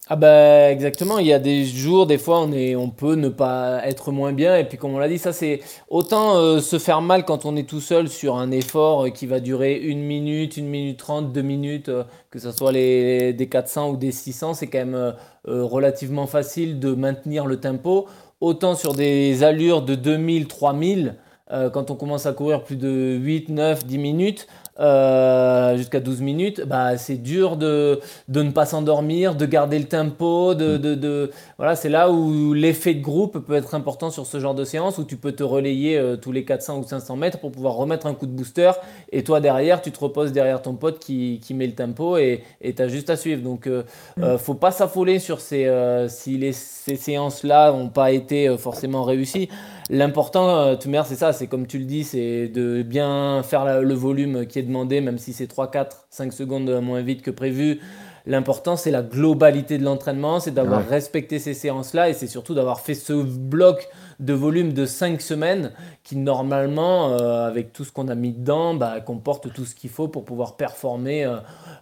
Ah 0.08 0.14
bah 0.14 0.70
exactement, 0.70 1.18
il 1.18 1.26
y 1.26 1.32
a 1.32 1.40
des 1.40 1.64
jours, 1.64 2.06
des 2.06 2.16
fois 2.16 2.40
on, 2.40 2.52
est, 2.52 2.76
on 2.76 2.90
peut 2.90 3.16
ne 3.16 3.28
pas 3.28 3.84
être 3.84 4.12
moins 4.12 4.32
bien 4.32 4.56
et 4.56 4.62
puis 4.62 4.78
comme 4.78 4.94
on 4.94 4.98
l'a 4.98 5.08
dit, 5.08 5.18
ça 5.18 5.32
c'est 5.32 5.60
autant 5.88 6.36
euh, 6.36 6.60
se 6.60 6.78
faire 6.78 7.00
mal 7.00 7.24
quand 7.24 7.44
on 7.44 7.56
est 7.56 7.68
tout 7.68 7.80
seul 7.80 8.08
sur 8.08 8.36
un 8.36 8.52
effort 8.52 9.06
euh, 9.06 9.10
qui 9.10 9.26
va 9.26 9.40
durer 9.40 9.74
une 9.74 10.02
minute, 10.02 10.58
une 10.58 10.68
minute 10.68 10.96
trente, 11.00 11.32
deux 11.32 11.42
minutes, 11.42 11.88
euh, 11.88 12.04
que 12.30 12.38
ce 12.38 12.52
soit 12.52 12.70
les, 12.70 13.32
des 13.32 13.48
400 13.48 13.90
ou 13.90 13.96
des 13.96 14.12
600, 14.12 14.54
c'est 14.54 14.68
quand 14.68 14.78
même 14.78 15.14
relativement 15.44 16.28
facile 16.28 16.78
de 16.78 16.92
maintenir 16.94 17.46
le 17.46 17.58
tempo. 17.58 18.06
Autant 18.40 18.76
sur 18.76 18.94
des 18.94 19.42
allures 19.42 19.82
de 19.82 19.96
2000, 19.96 20.46
3000, 20.46 21.16
euh, 21.52 21.70
quand 21.70 21.92
on 21.92 21.94
commence 21.94 22.26
à 22.26 22.32
courir 22.32 22.64
plus 22.64 22.76
de 22.76 23.16
8, 23.20 23.50
9, 23.50 23.86
10 23.86 23.98
minutes, 23.98 24.46
euh, 24.78 25.76
jusqu'à 25.76 26.00
12 26.00 26.20
minutes, 26.20 26.62
bah, 26.66 26.96
c'est 26.98 27.16
dur 27.16 27.56
de, 27.56 28.00
de 28.28 28.42
ne 28.42 28.50
pas 28.50 28.66
s'endormir, 28.66 29.34
de 29.34 29.46
garder 29.46 29.78
le 29.78 29.86
tempo, 29.86 30.54
de, 30.54 30.76
de, 30.76 30.94
de- 30.94 31.30
voilà, 31.56 31.76
c'est 31.76 31.88
là 31.88 32.10
où 32.10 32.52
l'effet 32.52 32.94
de 32.94 33.00
groupe 33.02 33.38
peut 33.46 33.54
être 33.54 33.74
important 33.74 34.10
sur 34.10 34.26
ce 34.26 34.38
genre 34.38 34.54
de 34.54 34.64
séance 34.64 34.98
où 34.98 35.04
tu 35.04 35.16
peux 35.16 35.32
te 35.32 35.42
relayer 35.42 35.96
euh, 35.98 36.16
tous 36.16 36.32
les 36.32 36.44
400 36.44 36.78
ou 36.78 36.84
500 36.84 37.16
mètres 37.16 37.38
pour 37.38 37.50
pouvoir 37.52 37.74
remettre 37.74 38.06
un 38.06 38.14
coup 38.14 38.26
de 38.26 38.32
booster 38.32 38.70
et 39.12 39.24
toi 39.24 39.40
derrière, 39.40 39.80
tu 39.82 39.90
te 39.92 39.98
reposes 40.00 40.32
derrière 40.32 40.60
ton 40.62 40.74
pote 40.74 40.98
qui, 40.98 41.40
qui 41.42 41.54
met 41.54 41.66
le 41.66 41.74
tempo 41.74 42.16
et 42.18 42.42
tu 42.76 42.82
as 42.82 42.88
juste 42.88 43.10
à 43.10 43.16
suivre. 43.16 43.42
Donc, 43.42 43.66
euh, 43.66 43.82
euh, 44.22 44.36
faut 44.38 44.54
pas 44.54 44.70
s'affoler 44.70 45.18
sur 45.18 45.40
ces, 45.40 45.66
si 46.08 46.36
les, 46.38 46.52
ces 46.52 46.96
séances-là 46.96 47.72
n'ont 47.72 47.88
pas 47.88 48.12
été 48.12 48.56
forcément 48.58 49.04
réussies. 49.04 49.48
L'important, 49.88 50.48
euh, 50.48 50.74
tout 50.76 50.90
c'est 51.04 51.14
ça, 51.14 51.32
c'est 51.32 51.46
comme 51.46 51.66
tu 51.68 51.78
le 51.78 51.84
dis, 51.84 52.02
c'est 52.02 52.48
de 52.48 52.82
bien 52.82 53.42
faire 53.44 53.82
le 53.82 53.94
volume 53.94 54.46
qui 54.46 54.58
est 54.58 54.64
demandé, 54.64 55.00
même 55.00 55.18
si 55.18 55.32
c'est 55.32 55.46
3, 55.46 55.70
4, 55.70 56.06
5 56.10 56.32
secondes 56.32 56.68
moins 56.80 57.02
vite 57.02 57.22
que 57.22 57.30
prévu. 57.30 57.80
L'important 58.26 58.76
c'est 58.76 58.90
la 58.90 59.02
globalité 59.02 59.78
de 59.78 59.84
l'entraînement, 59.84 60.40
c'est 60.40 60.50
d'avoir 60.52 60.80
Ouais. 60.80 60.86
respecté 60.90 61.38
ces 61.38 61.54
séances-là 61.54 62.08
et 62.10 62.12
c'est 62.14 62.26
surtout 62.26 62.54
d'avoir 62.54 62.80
fait 62.80 62.94
ce 62.94 63.12
bloc 63.12 63.88
de 64.18 64.32
volume 64.32 64.72
de 64.72 64.86
5 64.86 65.20
semaines 65.20 65.72
qui 66.02 66.16
normalement, 66.16 67.10
euh, 67.12 67.46
avec 67.46 67.72
tout 67.72 67.84
ce 67.84 67.92
qu'on 67.92 68.08
a 68.08 68.14
mis 68.14 68.32
dedans, 68.32 68.74
bah, 68.74 69.00
comporte 69.00 69.52
tout 69.52 69.64
ce 69.66 69.74
qu'il 69.74 69.90
faut 69.90 70.08
pour 70.08 70.24
pouvoir 70.24 70.56
performer 70.56 71.24
euh, 71.24 71.36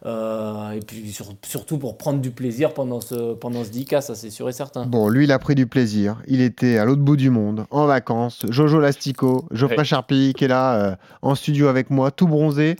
euh, 0.07 0.71
et 0.73 0.81
puis 0.81 1.13
sur- 1.13 1.33
surtout 1.47 1.79
pour 1.79 1.97
prendre 1.97 2.21
du 2.21 2.31
plaisir 2.31 2.75
pendant 2.75 3.01
ce, 3.01 3.35
pendant 3.35 3.63
ce 3.65 3.71
10K, 3.71 4.01
ça 4.01 4.15
c'est 4.15 4.31
sûr 4.31 4.49
et 4.49 4.53
certain. 4.53 4.85
Bon, 4.87 5.09
lui, 5.09 5.25
il 5.25 5.33
a 5.33 5.39
pris 5.39 5.55
du 5.55 5.67
plaisir. 5.67 6.17
Il 6.27 6.41
était 6.41 6.77
à 6.79 6.85
l'autre 6.85 7.03
bout 7.03 7.17
du 7.17 7.31
monde, 7.31 7.67
en 7.71 7.87
vacances. 7.87 8.45
Jojo 8.49 8.81
Lastico, 8.81 9.45
Geoffrey 9.53 9.79
Ouais. 9.79 9.85
Charpie 9.85 10.35
qui 10.37 10.45
est 10.45 10.49
là 10.49 10.99
en 11.23 11.35
studio 11.35 11.69
avec 11.69 11.91
moi, 11.91 12.11
tout 12.11 12.27
bronzé. 12.27 12.77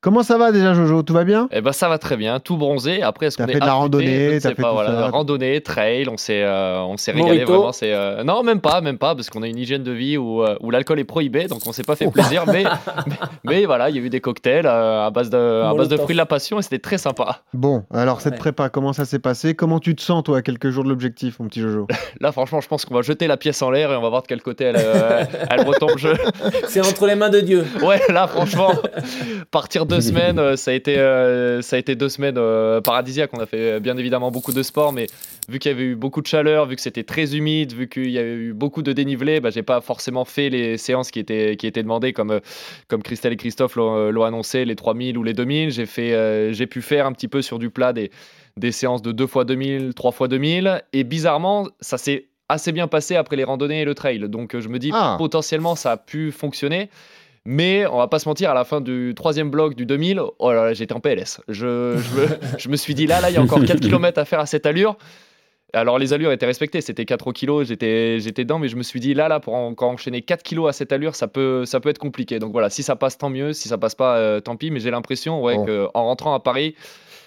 Comment 0.00 0.22
ça 0.22 0.38
va 0.38 0.52
déjà, 0.52 0.74
Jojo? 0.74 1.02
Tout 1.02 1.12
va 1.12 1.24
bien? 1.24 1.48
Eh 1.50 1.60
ben 1.60 1.72
ça 1.72 1.88
va 1.88 1.98
très 1.98 2.16
bien, 2.16 2.38
tout 2.38 2.56
bronzé. 2.56 3.02
Après, 3.02 3.26
est-ce 3.26 3.36
T'as 3.36 3.42
qu'on 3.44 3.50
est 3.50 3.54
fait 3.54 3.58
de 3.60 3.66
la 3.66 3.72
randonnée, 3.72 4.38
fait 4.38 4.54
pas. 4.54 4.68
tout 4.68 4.74
Voilà, 4.74 4.90
ça. 4.92 5.08
randonnée, 5.08 5.60
trail, 5.60 6.08
on 6.08 6.16
s'est, 6.16 6.44
euh, 6.44 6.78
on 6.82 6.96
s'est 6.96 7.10
régalé 7.10 7.38
Morito. 7.38 7.52
vraiment. 7.52 7.72
C'est 7.72 7.92
euh, 7.92 8.22
non, 8.22 8.44
même 8.44 8.60
pas, 8.60 8.80
même 8.80 8.96
pas, 8.96 9.16
parce 9.16 9.28
qu'on 9.28 9.42
a 9.42 9.48
une 9.48 9.58
hygiène 9.58 9.82
de 9.82 9.90
vie 9.90 10.16
où, 10.16 10.44
euh, 10.44 10.54
où 10.60 10.70
l'alcool 10.70 11.00
est 11.00 11.04
prohibé, 11.04 11.48
donc 11.48 11.62
on 11.66 11.72
s'est 11.72 11.82
pas 11.82 11.96
fait 11.96 12.08
plaisir. 12.12 12.44
mais, 12.46 12.62
mais, 13.08 13.12
mais 13.42 13.64
voilà, 13.66 13.90
il 13.90 13.96
y 13.96 13.98
a 13.98 14.02
eu 14.02 14.08
des 14.08 14.20
cocktails 14.20 14.66
euh, 14.66 15.04
à 15.06 15.10
base 15.10 15.30
de, 15.30 15.36
à 15.64 15.74
base 15.74 15.88
de 15.88 15.96
fruits 15.96 16.14
de 16.14 16.18
la 16.18 16.26
passion 16.26 16.60
et 16.60 16.62
c'était 16.62 16.78
très 16.78 16.98
sympa. 16.98 17.40
Bon, 17.52 17.82
alors 17.92 18.20
cette 18.20 18.34
Ouais. 18.34 18.38
prépa, 18.38 18.68
comment 18.68 18.92
ça 18.92 19.04
s'est 19.04 19.18
passé? 19.18 19.54
Comment 19.56 19.80
tu 19.80 19.96
te 19.96 20.02
sens, 20.02 20.22
toi, 20.22 20.38
à 20.38 20.42
quelques 20.42 20.70
jours 20.70 20.84
de 20.84 20.90
l'objectif, 20.90 21.40
mon 21.40 21.48
petit 21.48 21.60
Jojo? 21.60 21.88
Là, 22.20 22.30
franchement, 22.30 22.60
je 22.60 22.68
pense 22.68 22.84
qu'on 22.84 22.94
va 22.94 23.02
jeter 23.02 23.26
la 23.26 23.36
pièce 23.36 23.60
en 23.62 23.70
l'air 23.72 23.90
et 23.90 23.96
on 23.96 24.02
va 24.02 24.10
voir 24.10 24.22
de 24.22 24.28
quel 24.28 24.42
côté 24.42 24.62
elle, 24.62 24.76
euh, 24.78 25.24
elle 25.50 25.62
retombe. 25.66 25.96
Je- 25.98 26.08
C'est 26.68 26.82
entre 26.86 27.04
les 27.08 27.16
mains 27.16 27.30
de 27.30 27.40
Dieu. 27.40 27.66
Ouais, 27.82 28.00
là, 28.10 28.28
franchement, 28.28 28.70
partir 29.50 29.86
deux 29.88 30.00
semaines, 30.02 30.38
euh, 30.38 30.56
ça 30.56 30.70
a 30.70 30.74
été, 30.74 30.98
euh, 30.98 31.62
ça 31.62 31.76
a 31.76 31.78
été 31.78 31.96
deux 31.96 32.08
semaines 32.08 32.36
euh, 32.38 32.80
paradisiaques. 32.80 33.30
On 33.32 33.40
a 33.40 33.46
fait 33.46 33.80
bien 33.80 33.96
évidemment 33.96 34.30
beaucoup 34.30 34.52
de 34.52 34.62
sport, 34.62 34.92
mais 34.92 35.06
vu 35.48 35.58
qu'il 35.58 35.72
y 35.72 35.74
avait 35.74 35.84
eu 35.84 35.94
beaucoup 35.96 36.20
de 36.20 36.26
chaleur, 36.26 36.66
vu 36.66 36.76
que 36.76 36.82
c'était 36.82 37.02
très 37.02 37.34
humide, 37.34 37.72
vu 37.72 37.88
qu'il 37.88 38.10
y 38.10 38.18
avait 38.18 38.34
eu 38.34 38.52
beaucoup 38.52 38.82
de 38.82 38.92
dénivelé, 38.92 39.40
bah, 39.40 39.50
j'ai 39.50 39.62
pas 39.62 39.80
forcément 39.80 40.24
fait 40.24 40.50
les 40.50 40.76
séances 40.76 41.10
qui 41.10 41.18
étaient, 41.18 41.56
qui 41.56 41.66
étaient 41.66 41.82
demandées, 41.82 42.12
comme, 42.12 42.40
comme 42.88 43.02
Christelle 43.02 43.32
et 43.32 43.36
Christophe 43.36 43.76
l'ont 43.76 44.24
annoncé, 44.24 44.64
les 44.64 44.76
3000 44.76 45.16
ou 45.18 45.22
les 45.22 45.32
2000. 45.32 45.70
J'ai 45.70 45.86
fait, 45.86 46.52
j'ai 46.52 46.66
pu 46.66 46.82
faire 46.82 47.06
un 47.06 47.12
petit 47.12 47.28
peu 47.28 47.42
sur 47.42 47.58
du 47.58 47.70
plat 47.70 47.92
des, 47.92 48.10
des 48.56 48.72
séances 48.72 49.02
de 49.02 49.12
2 49.12 49.24
x 49.24 49.46
2000, 49.46 49.94
3 49.94 50.10
x 50.12 50.28
2000, 50.28 50.82
et 50.92 51.04
bizarrement, 51.04 51.68
ça 51.80 51.98
s'est 51.98 52.26
assez 52.48 52.72
bien 52.72 52.88
passé 52.88 53.16
après 53.16 53.36
les 53.36 53.44
randonnées 53.44 53.82
et 53.82 53.84
le 53.84 53.94
trail. 53.94 54.20
Donc 54.28 54.58
je 54.58 54.68
me 54.68 54.78
dis 54.78 54.90
Ah. 54.92 55.16
potentiellement 55.18 55.76
ça 55.76 55.92
a 55.92 55.96
pu 55.96 56.32
fonctionner. 56.32 56.88
Mais 57.50 57.86
on 57.86 57.96
va 57.96 58.08
pas 58.08 58.18
se 58.18 58.28
mentir, 58.28 58.50
à 58.50 58.54
la 58.54 58.64
fin 58.64 58.82
du 58.82 59.14
troisième 59.16 59.48
bloc 59.48 59.74
du 59.74 59.86
2000, 59.86 60.20
oh 60.38 60.52
là 60.52 60.66
là, 60.66 60.74
j'étais 60.74 60.92
en 60.92 61.00
PLS. 61.00 61.40
Je, 61.48 61.96
je, 61.96 62.20
me, 62.20 62.28
je 62.58 62.68
me 62.68 62.76
suis 62.76 62.94
dit 62.94 63.06
là, 63.06 63.22
là, 63.22 63.30
il 63.30 63.34
y 63.34 63.36
a 63.38 63.42
encore 63.42 63.64
4 63.64 63.80
km 63.80 64.18
à 64.18 64.26
faire 64.26 64.40
à 64.40 64.44
cette 64.44 64.66
allure. 64.66 64.98
Alors 65.72 65.98
les 65.98 66.12
allures 66.12 66.30
étaient 66.30 66.44
respectées, 66.44 66.82
c'était 66.82 67.06
4 67.06 67.32
kg, 67.32 67.62
j'étais 67.64 68.20
j'étais 68.20 68.44
dedans, 68.44 68.58
mais 68.58 68.68
je 68.68 68.76
me 68.76 68.82
suis 68.82 69.00
dit 69.00 69.14
là, 69.14 69.28
là, 69.28 69.40
pour 69.40 69.54
encore 69.54 69.88
enchaîner 69.88 70.20
4 70.20 70.42
kg 70.42 70.68
à 70.68 70.72
cette 70.72 70.92
allure, 70.92 71.14
ça 71.14 71.26
peut, 71.26 71.64
ça 71.64 71.80
peut 71.80 71.88
être 71.88 71.98
compliqué. 71.98 72.38
Donc 72.38 72.52
voilà, 72.52 72.68
si 72.68 72.82
ça 72.82 72.96
passe, 72.96 73.16
tant 73.16 73.30
mieux. 73.30 73.54
Si 73.54 73.68
ça 73.68 73.78
passe 73.78 73.94
pas, 73.94 74.18
euh, 74.18 74.40
tant 74.40 74.56
pis. 74.56 74.70
Mais 74.70 74.80
j'ai 74.80 74.90
l'impression 74.90 75.42
ouais, 75.42 75.56
Bon. 75.56 75.64
qu'en 75.64 76.04
rentrant 76.04 76.34
à 76.34 76.40
Paris, 76.40 76.74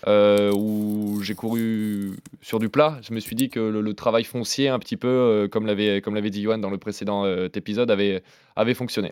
euh, 0.08 0.51
où 0.54 1.22
j'ai 1.24 1.34
couru 1.36 2.12
sur 2.42 2.60
du 2.60 2.70
plat, 2.70 3.00
je 3.01 3.13
me 3.13 3.20
suis 3.20 3.36
dit 3.36 3.50
que 3.50 3.60
le, 3.60 3.82
le 3.82 3.94
travail 3.96 4.24
foncier, 4.24 4.70
un 4.70 4.78
petit 4.78 4.98
peu, 4.98 5.08
euh, 5.08 5.48
comme 5.48 5.66
l'avait 5.66 6.01
comme 6.01 6.13
l'avait 6.16 6.30
dit 6.30 6.42
Johan 6.44 6.58
dans 6.58 6.70
le 6.70 6.78
précédent 6.78 7.25
euh, 7.25 7.48
épisode, 7.56 7.90
avait, 7.92 8.24
avait 8.56 8.74
fonctionné. 8.75 9.12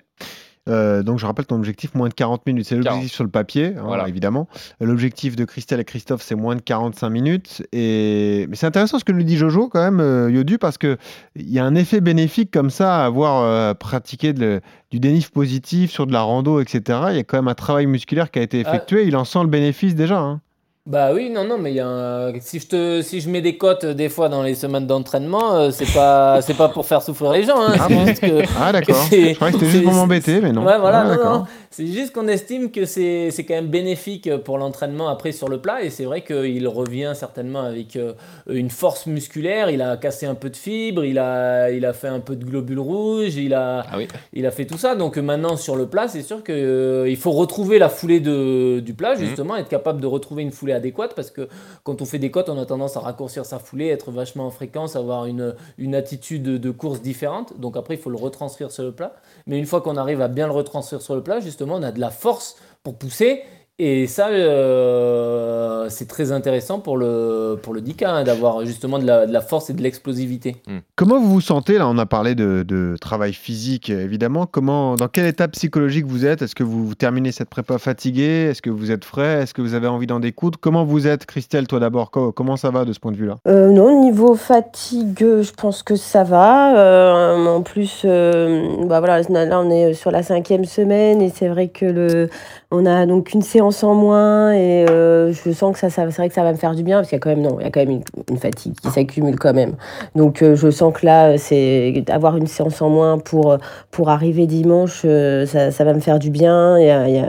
Euh, 0.68 1.02
donc 1.04 1.18
je 1.20 1.26
rappelle 1.26 1.46
ton 1.48 1.56
objectif 1.56 1.96
moins 1.96 2.10
de 2.10 2.14
40 2.14 2.46
minutes, 2.46 2.66
c'est 2.68 2.76
l'objectif 2.76 3.00
40. 3.02 3.12
sur 3.12 3.24
le 3.24 3.30
papier, 3.30 3.74
hein, 3.78 3.84
Voilà. 3.86 4.08
évidemment. 4.08 4.48
L'objectif 4.82 5.36
de 5.36 5.46
Christelle 5.46 5.80
et 5.80 5.86
Christophe 5.86 6.22
c'est 6.22 6.36
moins 6.36 6.56
de 6.56 6.62
45 6.62 7.10
minutes. 7.10 7.64
Et 7.72 8.46
mais 8.50 8.56
c'est 8.56 8.68
intéressant 8.68 9.00
ce 9.00 9.04
que 9.06 9.12
nous 9.12 9.24
dit 9.24 9.38
Jojo 9.38 9.68
quand 9.70 9.82
même, 9.82 10.00
euh, 10.00 10.30
Yodu, 10.30 10.58
parce 10.58 10.78
que 10.78 10.98
il 11.36 11.50
y 11.50 11.60
a 11.60 11.66
un 11.66 11.76
effet 11.76 12.02
bénéfique 12.02 12.52
comme 12.52 12.70
ça 12.70 13.02
à 13.02 13.06
avoir 13.06 13.42
euh, 13.44 13.74
pratiqué 13.74 14.34
de- 14.34 14.62
du 14.92 15.00
dénif 15.00 15.32
positif 15.32 15.92
sur 15.92 16.06
de 16.06 16.14
la 16.14 16.22
rando, 16.22 16.60
etc. 16.60 17.00
Il 17.12 17.16
y 17.16 17.20
a 17.20 17.24
quand 17.24 17.38
même 17.38 17.48
un 17.48 17.56
travail 17.56 17.86
musculaire 17.88 18.30
qui 18.30 18.40
a 18.40 18.42
été 18.42 18.60
effectué. 18.60 19.06
Il 19.08 19.16
en 19.16 19.26
sent 19.26 19.40
le 19.42 19.48
bénéfice 19.48 19.96
déjà. 19.96 20.20
hein. 20.20 20.42
Bah 20.90 21.12
oui, 21.14 21.30
non, 21.30 21.44
non, 21.44 21.60
mais 21.60 21.70
il 21.72 21.76
y 21.76 21.80
a 21.80 21.88
un- 21.88 22.34
si 22.40 22.60
je 22.60 22.66
te, 22.68 23.02
si 23.04 23.22
je 23.22 23.30
mets 23.30 23.42
des 23.42 23.58
cotes 23.60 23.84
euh, 23.84 23.94
des 23.94 24.10
fois 24.10 24.28
dans 24.28 24.42
les 24.42 24.56
semaines 24.56 24.88
d'entraînement, 24.88 25.54
euh, 25.56 25.70
c'est 25.70 25.86
pas, 25.94 26.42
c'est 26.42 26.58
pas 26.58 26.68
pour 26.70 26.84
faire 26.88 27.04
souffrir 27.04 27.32
les 27.32 27.44
gens. 27.44 27.62
hein, 27.62 27.74
Ah 27.80 27.86
c'est 27.88 27.94
bon 27.94 28.06
juste 28.08 28.22
que 28.22 28.42
Ah 28.60 28.72
d'accord. 28.72 28.96
Je 29.12 29.36
croyais 29.36 29.54
que 29.54 29.60
c'était 29.60 29.72
juste 29.72 29.84
pour 29.84 29.94
m'embêter, 29.94 30.42
mais 30.42 30.52
non. 30.52 30.66
Ouais, 30.66 30.80
voilà, 30.80 31.02
Ah, 31.02 31.04
non, 31.04 31.10
d'accord. 31.12 31.34
non. 31.42 31.46
C'est 31.70 31.86
juste 31.86 32.12
qu'on 32.12 32.28
estime 32.28 32.72
que 32.72 32.86
c'est 32.86 33.30
quand 33.48 33.54
même 33.54 33.68
bénéfique 33.68 34.36
pour 34.38 34.58
l'entraînement 34.58 35.10
après 35.10 35.32
sur 35.32 35.48
le 35.48 35.60
plat. 35.60 35.84
Et 35.84 35.92
c'est 35.92 36.06
vrai 36.06 36.24
qu'il 36.24 36.68
revient 36.68 37.12
certainement 37.14 37.62
avec 37.62 37.96
euh, 37.96 38.14
une 38.50 38.72
force 38.72 39.06
musculaire. 39.06 39.70
Il 39.70 39.84
a 39.84 39.96
cassé 39.96 40.26
un 40.26 40.34
peu 40.34 40.50
de 40.50 40.56
fibres, 40.58 41.06
il 41.06 41.20
a, 41.20 41.70
il 41.70 41.86
a 41.86 41.94
fait 41.94 42.08
un 42.08 42.20
peu 42.20 42.36
de 42.36 42.44
globules 42.44 42.80
rouges, 42.80 43.36
il 43.36 43.54
a, 43.54 43.86
Ah 43.92 43.98
oui. 43.98 44.08
il 44.34 44.48
a 44.48 44.52
fait 44.52 44.66
tout 44.66 44.80
ça. 44.80 44.96
Donc 44.96 45.20
euh, 45.20 45.22
maintenant 45.22 45.56
sur 45.56 45.76
le 45.76 45.86
plat, 45.86 46.08
c'est 46.08 46.24
sûr 46.24 46.44
qu'il 46.44 47.18
faut 47.18 47.32
retrouver 47.32 47.78
la 47.78 47.90
foulée 47.90 48.20
de, 48.20 48.80
du 48.80 48.96
plat, 48.96 49.14
justement, 49.14 49.56
être 49.56 49.70
capable 49.70 50.02
de 50.02 50.08
retrouver 50.08 50.42
une 50.42 50.52
foulée 50.52 50.74
adéquate. 50.80 51.14
Parce 51.16 51.32
que 51.32 51.48
quand 51.84 52.02
on 52.02 52.06
fait 52.06 52.20
des 52.20 52.32
côtes, 52.32 52.50
on 52.50 52.58
a 52.58 52.66
tendance 52.66 52.98
à 52.98 53.02
raccourcir 53.02 53.46
sa 53.46 53.60
foulée, 53.60 53.88
être 53.88 54.12
vachement 54.12 54.48
en 54.48 54.52
fréquence, 54.52 54.96
avoir 54.96 55.26
une, 55.26 55.56
une 55.78 55.96
attitude 55.96 56.44
de 56.44 56.72
course 56.72 57.02
différente. 57.02 57.60
Donc 57.60 57.78
après, 57.78 57.96
il 57.96 58.00
faut 58.00 58.10
le 58.10 58.18
retranscrire 58.18 58.72
sur 58.72 58.84
le 58.84 58.92
plat. 58.92 59.14
Mais 59.46 59.58
une 59.60 59.66
fois 59.66 59.82
qu'on 59.82 59.98
arrive 59.98 60.22
à 60.22 60.28
bien 60.28 60.48
le 60.48 60.54
retranscrire 60.54 61.02
sur 61.02 61.16
le 61.16 61.24
plat, 61.24 61.40
justement, 61.40 61.76
on 61.76 61.84
a 61.84 61.92
de 61.92 62.00
la 62.00 62.10
force 62.10 62.56
pour 62.84 62.98
pousser. 62.98 63.44
Et 63.82 64.08
ça, 64.08 64.28
euh, 64.28 65.86
c'est 65.90 66.08
très 66.08 66.32
intéressant 66.34 66.80
pour 66.80 66.98
le, 66.98 67.58
pour 67.64 67.74
le 67.74 67.80
10K, 67.80 68.06
hein, 68.06 68.24
d'avoir 68.26 68.66
justement 68.66 69.00
de 69.00 69.06
la, 69.06 69.26
de 69.26 69.32
la 69.32 69.40
force 69.40 69.70
et 69.70 69.74
de 69.74 69.82
l'explosivité. 69.82 70.58
Comment 70.98 71.18
vous 71.20 71.30
vous 71.30 71.42
sentez 71.42 71.78
là 71.78 71.88
On 71.88 71.98
a 71.98 72.06
parlé 72.06 72.36
de, 72.36 72.64
de 72.68 72.96
travail 73.00 73.32
physique 73.34 73.90
évidemment. 73.90 74.46
Comment, 74.46 74.96
dans 74.96 75.08
quel 75.08 75.26
état 75.28 75.48
psychologique 75.48 76.06
vous 76.06 76.26
êtes? 76.26 76.42
Est-ce 76.42 76.56
que 76.56 76.64
vous 76.64 76.94
terminez 76.94 77.32
cette 77.32 77.50
prépa 77.50 77.78
fatigué 77.78 78.50
Est-ce 78.52 78.62
que 78.62 78.70
vous 78.70 78.92
êtes 78.92 79.06
frais? 79.06 79.44
Est-ce 79.44 79.54
que 79.54 79.62
vous 79.62 79.74
avez 79.74 79.88
envie 79.88 80.08
d'en 80.08 80.20
découdre? 80.20 80.60
Comment 80.62 80.84
vous 80.84 81.08
êtes, 81.08 81.26
Christelle, 81.26 81.68
toi 81.68 81.80
d'abord? 81.80 82.12
Co- 82.12 82.34
Comment 82.34 82.58
ça 82.58 82.72
va 82.72 82.84
de 82.84 82.92
ce 82.92 83.00
point 83.00 83.14
de 83.14 83.18
vue-là? 83.18 83.38
Euh, 83.48 83.70
non, 83.70 84.02
niveau 84.02 84.36
fatigue, 84.36 85.20
je 85.20 85.52
pense 85.54 85.84
que 85.84 85.96
ça 85.96 86.24
va. 86.26 86.78
Euh, 86.78 87.46
en 87.46 87.62
plus, 87.62 88.02
euh, 88.04 88.86
bah 88.88 89.00
voilà, 89.00 89.22
là 89.22 89.62
on 89.62 89.72
est 89.72 89.94
sur 89.94 90.12
la 90.12 90.22
cinquième 90.22 90.66
semaine 90.66 91.22
et 91.22 91.30
c'est 91.30 91.48
vrai 91.48 91.70
que 91.70 91.86
le, 91.86 92.30
on 92.72 92.86
a 92.86 93.06
donc 93.06 93.34
une 93.34 93.42
séance 93.42 93.69
en 93.84 93.94
moins 93.94 94.52
et 94.54 94.86
euh, 94.90 95.32
je 95.32 95.52
sens 95.52 95.74
que 95.74 95.80
ça, 95.80 95.90
c'est 95.90 96.06
vrai 96.06 96.30
que 96.30 96.36
ça 96.36 96.44
va 96.44 96.52
me 96.52 96.58
faire 96.58 96.76
du 96.76 96.84
bien 96.84 96.98
parce 96.98 97.10
qu'il 97.10 97.16
y 97.16 97.20
a 97.20 97.22
quand 97.22 97.30
même 97.30 97.42
non, 97.42 97.58
il 97.60 97.64
y 97.64 97.68
a 97.68 97.72
quand 97.72 97.80
même 97.80 98.02
une, 98.30 98.38
fatigue 98.38 98.76
qui 98.80 98.90
s'accumule 98.90 99.38
quand 99.38 99.54
même. 99.54 99.76
Donc 100.16 100.42
euh, 100.42 100.56
je 100.56 100.70
sens 100.70 100.94
que 100.94 101.06
là, 101.06 101.38
c'est 101.38 102.04
avoir 102.10 102.38
une 102.38 102.48
séance 102.48 102.82
en 102.82 102.90
moins 102.90 103.18
pour 103.18 103.58
pour 103.92 104.10
arriver 104.10 104.48
dimanche, 104.48 105.02
euh, 105.06 105.46
ça, 105.46 105.84
va 105.84 105.94
me 105.94 106.00
faire 106.00 106.20
du 106.20 106.30
bien. 106.30 106.78
Y 106.80 107.24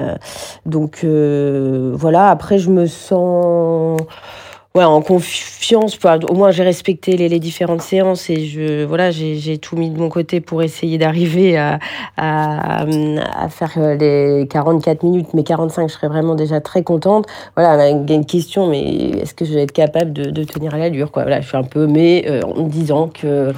donc 0.67 1.05
voilà. 1.05 2.31
Après, 2.31 2.59
je 2.59 2.71
me 2.71 2.87
sens 2.87 4.01
ouais, 4.75 4.85
en 4.85 5.03
confiance. 5.03 5.99
Au 6.29 6.35
moins, 6.35 6.51
j'ai 6.51 6.63
respecté 6.63 7.17
les, 7.17 7.29
les 7.29 7.39
différentes 7.41 7.83
séances 7.83 8.31
et 8.31 8.47
je, 8.47 8.85
voilà, 8.85 9.11
j'ai 9.11 9.59
tout 9.59 9.77
mis 9.77 9.91
de 9.91 9.99
mon 9.99 10.09
côté 10.09 10.41
pour 10.41 10.63
essayer 10.63 10.99
d'arriver 10.99 11.57
à, 11.57 11.79
à, 12.17 12.83
à 12.83 13.49
faire 13.49 13.73
euh, 13.77 13.95
les 13.97 14.47
44 14.49 15.03
minutes. 15.03 15.29
Mais 15.35 15.45
45, 15.45 15.89
je 15.89 15.95
serais 15.95 16.09
vraiment 16.09 16.35
déjà 16.35 16.61
très 16.61 16.83
contente. 16.83 17.27
Voilà, 17.57 17.77
on 17.77 17.81
a 17.81 17.89
une, 17.89 18.09
une 18.11 18.27
question, 18.27 18.69
mais 18.69 18.83
est-ce 19.21 19.35
que 19.35 19.45
je 19.45 19.55
vais 19.55 19.63
être 19.63 19.73
capable 19.73 20.13
de, 20.13 20.31
de 20.31 20.45
tenir 20.45 20.77
l'allure 20.77 21.11
quoi? 21.11 21.23
Voilà, 21.23 21.41
je 21.41 21.49
suis 21.49 21.57
un 21.57 21.63
peu, 21.65 21.87
mais 21.87 22.25
euh, 22.29 22.43
en 22.43 22.65
me 22.65 22.69
disant 22.71 23.09
que. 23.09 23.53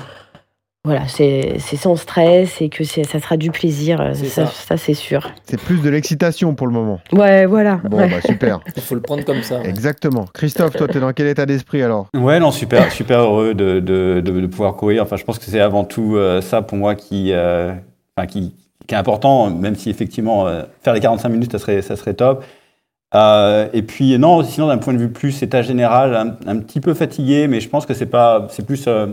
Voilà, 0.84 1.06
c'est 1.06 1.58
sans 1.76 1.94
stress 1.94 2.60
et 2.60 2.68
que 2.68 2.82
ça 2.82 3.04
sera 3.20 3.36
du 3.36 3.52
plaisir, 3.52 4.00
euh, 4.00 4.10
C'est 4.14 4.26
ça, 4.26 4.46
ça. 4.46 4.52
ça 4.52 4.76
c'est 4.76 4.94
sûr. 4.94 5.30
C'est 5.44 5.60
plus 5.60 5.80
de 5.80 5.88
l'excitation 5.88 6.56
pour 6.56 6.66
le 6.66 6.72
moment. 6.72 6.98
Ouais, 7.12 7.46
voilà. 7.46 7.76
Bon, 7.84 7.98
ouais. 7.98 8.08
bah 8.08 8.20
super. 8.26 8.58
Il 8.74 8.82
faut 8.82 8.96
le 8.96 9.00
prendre 9.00 9.24
comme 9.24 9.42
ça. 9.44 9.62
Exactement. 9.62 10.24
Christophe, 10.34 10.74
toi, 10.74 10.88
tu 10.88 10.96
es 10.96 11.00
dans 11.00 11.12
quel 11.12 11.28
état 11.28 11.46
d'esprit 11.46 11.82
alors? 11.82 12.08
Ouais, 12.16 12.40
non, 12.40 12.50
super, 12.50 12.90
super 12.90 13.20
heureux 13.20 13.54
de, 13.54 13.78
de, 13.78 14.20
de, 14.24 14.40
de 14.40 14.46
pouvoir 14.48 14.74
courir. 14.74 15.04
Enfin, 15.04 15.14
je 15.14 15.22
pense 15.22 15.38
que 15.38 15.44
c'est 15.44 15.60
avant 15.60 15.84
tout 15.84 16.16
euh, 16.16 16.40
ça 16.40 16.62
pour 16.62 16.76
moi 16.78 16.96
qui, 16.96 17.32
euh, 17.32 17.72
enfin, 18.16 18.26
qui, 18.26 18.52
qui 18.88 18.94
est 18.96 18.98
important, 18.98 19.50
même 19.50 19.76
si 19.76 19.88
effectivement 19.88 20.48
euh, 20.48 20.64
faire 20.82 20.94
les 20.94 21.00
45 21.00 21.28
minutes, 21.28 21.52
ça 21.52 21.60
serait, 21.60 21.82
ça 21.82 21.94
serait 21.94 22.14
top. 22.14 22.44
Euh, 23.14 23.68
et 23.74 23.82
puis 23.82 24.18
non, 24.18 24.42
sinon 24.42 24.68
d'un 24.68 24.78
point 24.78 24.94
de 24.94 24.98
vue 24.98 25.10
plus 25.10 25.42
état 25.42 25.60
général, 25.60 26.34
un, 26.46 26.58
petit 26.60 26.80
peu 26.80 26.94
fatigué, 26.94 27.46
mais 27.46 27.60
je 27.60 27.68
pense 27.68 27.84
que 27.84 27.92
c'est 27.92 28.06
pas, 28.06 28.46
c'est 28.50 28.64
plus 28.64 28.84
euh, 28.88 29.06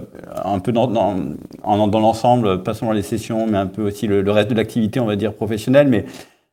un 0.46 0.60
peu 0.60 0.72
dans, 0.72 0.88
dans, 0.88 1.16
en- 1.64 1.88
dans 1.88 2.00
l'ensemble, 2.00 2.64
pas 2.64 2.74
seulement 2.74 2.94
les 2.94 3.02
sessions, 3.02 3.46
mais 3.48 3.58
un 3.58 3.68
peu 3.68 3.84
aussi 3.84 4.08
le, 4.08 4.22
le 4.22 4.32
reste 4.32 4.50
de 4.50 4.56
l'activité, 4.56 5.00
on 5.02 5.06
va 5.06 5.18
dire 5.18 5.34
professionnelle. 5.34 5.90
Mais 5.90 6.06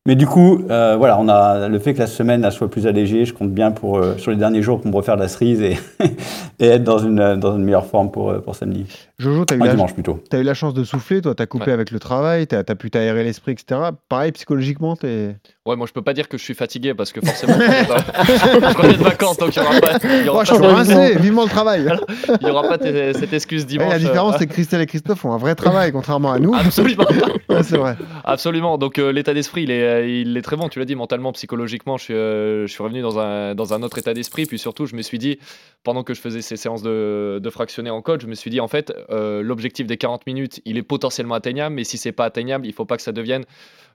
Mais 0.06 0.14
du 0.14 0.26
coup, 0.26 0.62
euh, 0.70 0.94
voilà, 0.96 1.18
on 1.18 1.28
a 1.28 1.68
le 1.68 1.78
fait 1.78 1.92
que 1.92 1.98
la 1.98 2.06
semaine 2.06 2.44
elle 2.44 2.52
soit 2.52 2.70
plus 2.70 2.86
allégée. 2.86 3.24
Je 3.24 3.34
compte 3.34 3.50
bien 3.50 3.70
pour 3.72 3.98
euh, 3.98 4.16
sur 4.18 4.30
les 4.30 4.36
derniers 4.36 4.62
jours 4.62 4.80
pour 4.80 4.90
me 4.90 4.96
refaire 4.96 5.16
de 5.16 5.22
la 5.22 5.28
cerise 5.28 5.60
et, 5.60 5.76
et 6.60 6.66
être 6.66 6.84
dans 6.84 6.98
une 6.98 7.36
dans 7.36 7.56
une 7.56 7.64
meilleure 7.64 7.86
forme 7.86 8.10
pour 8.10 8.30
euh, 8.30 8.38
pour 8.38 8.54
samedi. 8.54 8.86
Jojo, 9.18 9.44
Enfin, 9.50 9.86
plutôt. 9.94 10.22
t'as 10.28 10.38
eu 10.38 10.42
la 10.42 10.52
chance 10.54 10.74
de 10.74 10.84
souffler, 10.84 11.22
toi, 11.22 11.34
t'as 11.34 11.46
coupé 11.46 11.66
Ouais. 11.66 11.72
avec 11.72 11.90
le 11.90 11.98
travail, 11.98 12.46
t'as 12.46 12.58
as 12.68 12.74
pu 12.74 12.90
t'aérer 12.90 13.24
l'esprit, 13.24 13.52
etc. 13.52 13.80
Pareil, 14.10 14.30
psychologiquement, 14.32 14.94
t'es. 14.94 15.36
Ouais, 15.64 15.74
moi 15.74 15.86
je 15.88 15.92
peux 15.92 16.02
pas 16.02 16.12
dire 16.12 16.28
que 16.28 16.36
je 16.38 16.42
suis 16.44 16.54
fatigué 16.54 16.94
parce 16.94 17.12
que 17.12 17.20
forcément 17.20 17.54
je 17.54 18.82
reviens 18.82 18.92
de- 18.98 19.02
vacances 19.02 19.38
donc 19.38 19.56
il 19.56 19.58
y 19.62 19.62
aura 19.66 19.80
pas, 19.80 19.98
y 20.24 20.28
aura 20.28 20.42
Oh, 20.42 20.44
je 20.46 20.54
suis 20.54 20.64
rincé, 20.66 21.18
vivement 21.18 21.42
le 21.44 21.48
travail. 21.48 21.88
il 22.40 22.46
y 22.46 22.50
aura 22.50 22.62
pas 22.68 22.78
cette 22.78 23.32
excuse 23.32 23.62
Ouais, 23.62 23.68
dimanche. 23.68 23.90
la 23.90 23.98
différence, 23.98 24.34
euh, 24.34 24.38
c'est 24.38 24.46
que 24.46 24.52
Christelle 24.52 24.82
et 24.82 24.86
Christophe 24.86 25.24
ont 25.24 25.32
un 25.32 25.38
vrai 25.38 25.54
travail, 25.54 25.90
contrairement 25.92 26.30
à 26.32 26.38
nous. 26.38 26.54
Absolument. 26.54 27.04
Ouais, 27.48 27.62
c'est 27.62 27.78
vrai. 27.78 27.96
Absolument. 28.24 28.76
Donc 28.78 28.98
euh, 28.98 29.10
l'état 29.12 29.34
d'esprit, 29.34 29.62
il 29.62 29.70
est, 29.70 29.82
euh, 29.82 29.95
il 30.02 30.36
est 30.36 30.42
très 30.42 30.56
bon. 30.56 30.68
Tu 30.68 30.78
l'as 30.78 30.84
dit, 30.84 30.94
mentalement, 30.94 31.32
psychologiquement, 31.32 31.96
je 31.96 32.04
suis, 32.04 32.14
euh, 32.14 32.66
suis 32.66 32.82
revenu 32.82 33.02
dans 33.02 33.18
un, 33.18 33.54
dans 33.54 33.74
un 33.74 33.82
autre 33.82 33.98
état 33.98 34.14
d'esprit. 34.14 34.46
Puis 34.46 34.58
surtout, 34.58 34.86
je 34.86 34.96
me 34.96 35.02
suis 35.02 35.18
dit, 35.18 35.38
pendant 35.82 36.02
que 36.02 36.14
je 36.14 36.20
faisais 36.20 36.42
ces 36.42 36.56
séances 36.56 36.82
de, 36.82 37.40
de 37.42 37.50
fractionner 37.50 37.90
en 37.90 38.02
code, 38.02 38.20
je 38.20 38.26
me 38.26 38.34
suis 38.34 38.50
dit, 38.50 38.60
en 38.60 38.68
fait, 38.68 38.92
euh, 39.10 39.42
l'objectif 39.42 39.86
des 39.86 39.96
40 39.96 40.26
minutes, 40.26 40.60
il 40.64 40.76
est 40.76 40.82
potentiellement 40.82 41.34
atteignable. 41.34 41.74
Mais 41.74 41.84
si 41.84 41.98
c'est 41.98 42.12
pas 42.12 42.24
atteignable, 42.24 42.66
il 42.66 42.72
faut 42.72 42.84
pas 42.84 42.96
que 42.96 43.02
ça 43.02 43.12
devienne 43.12 43.44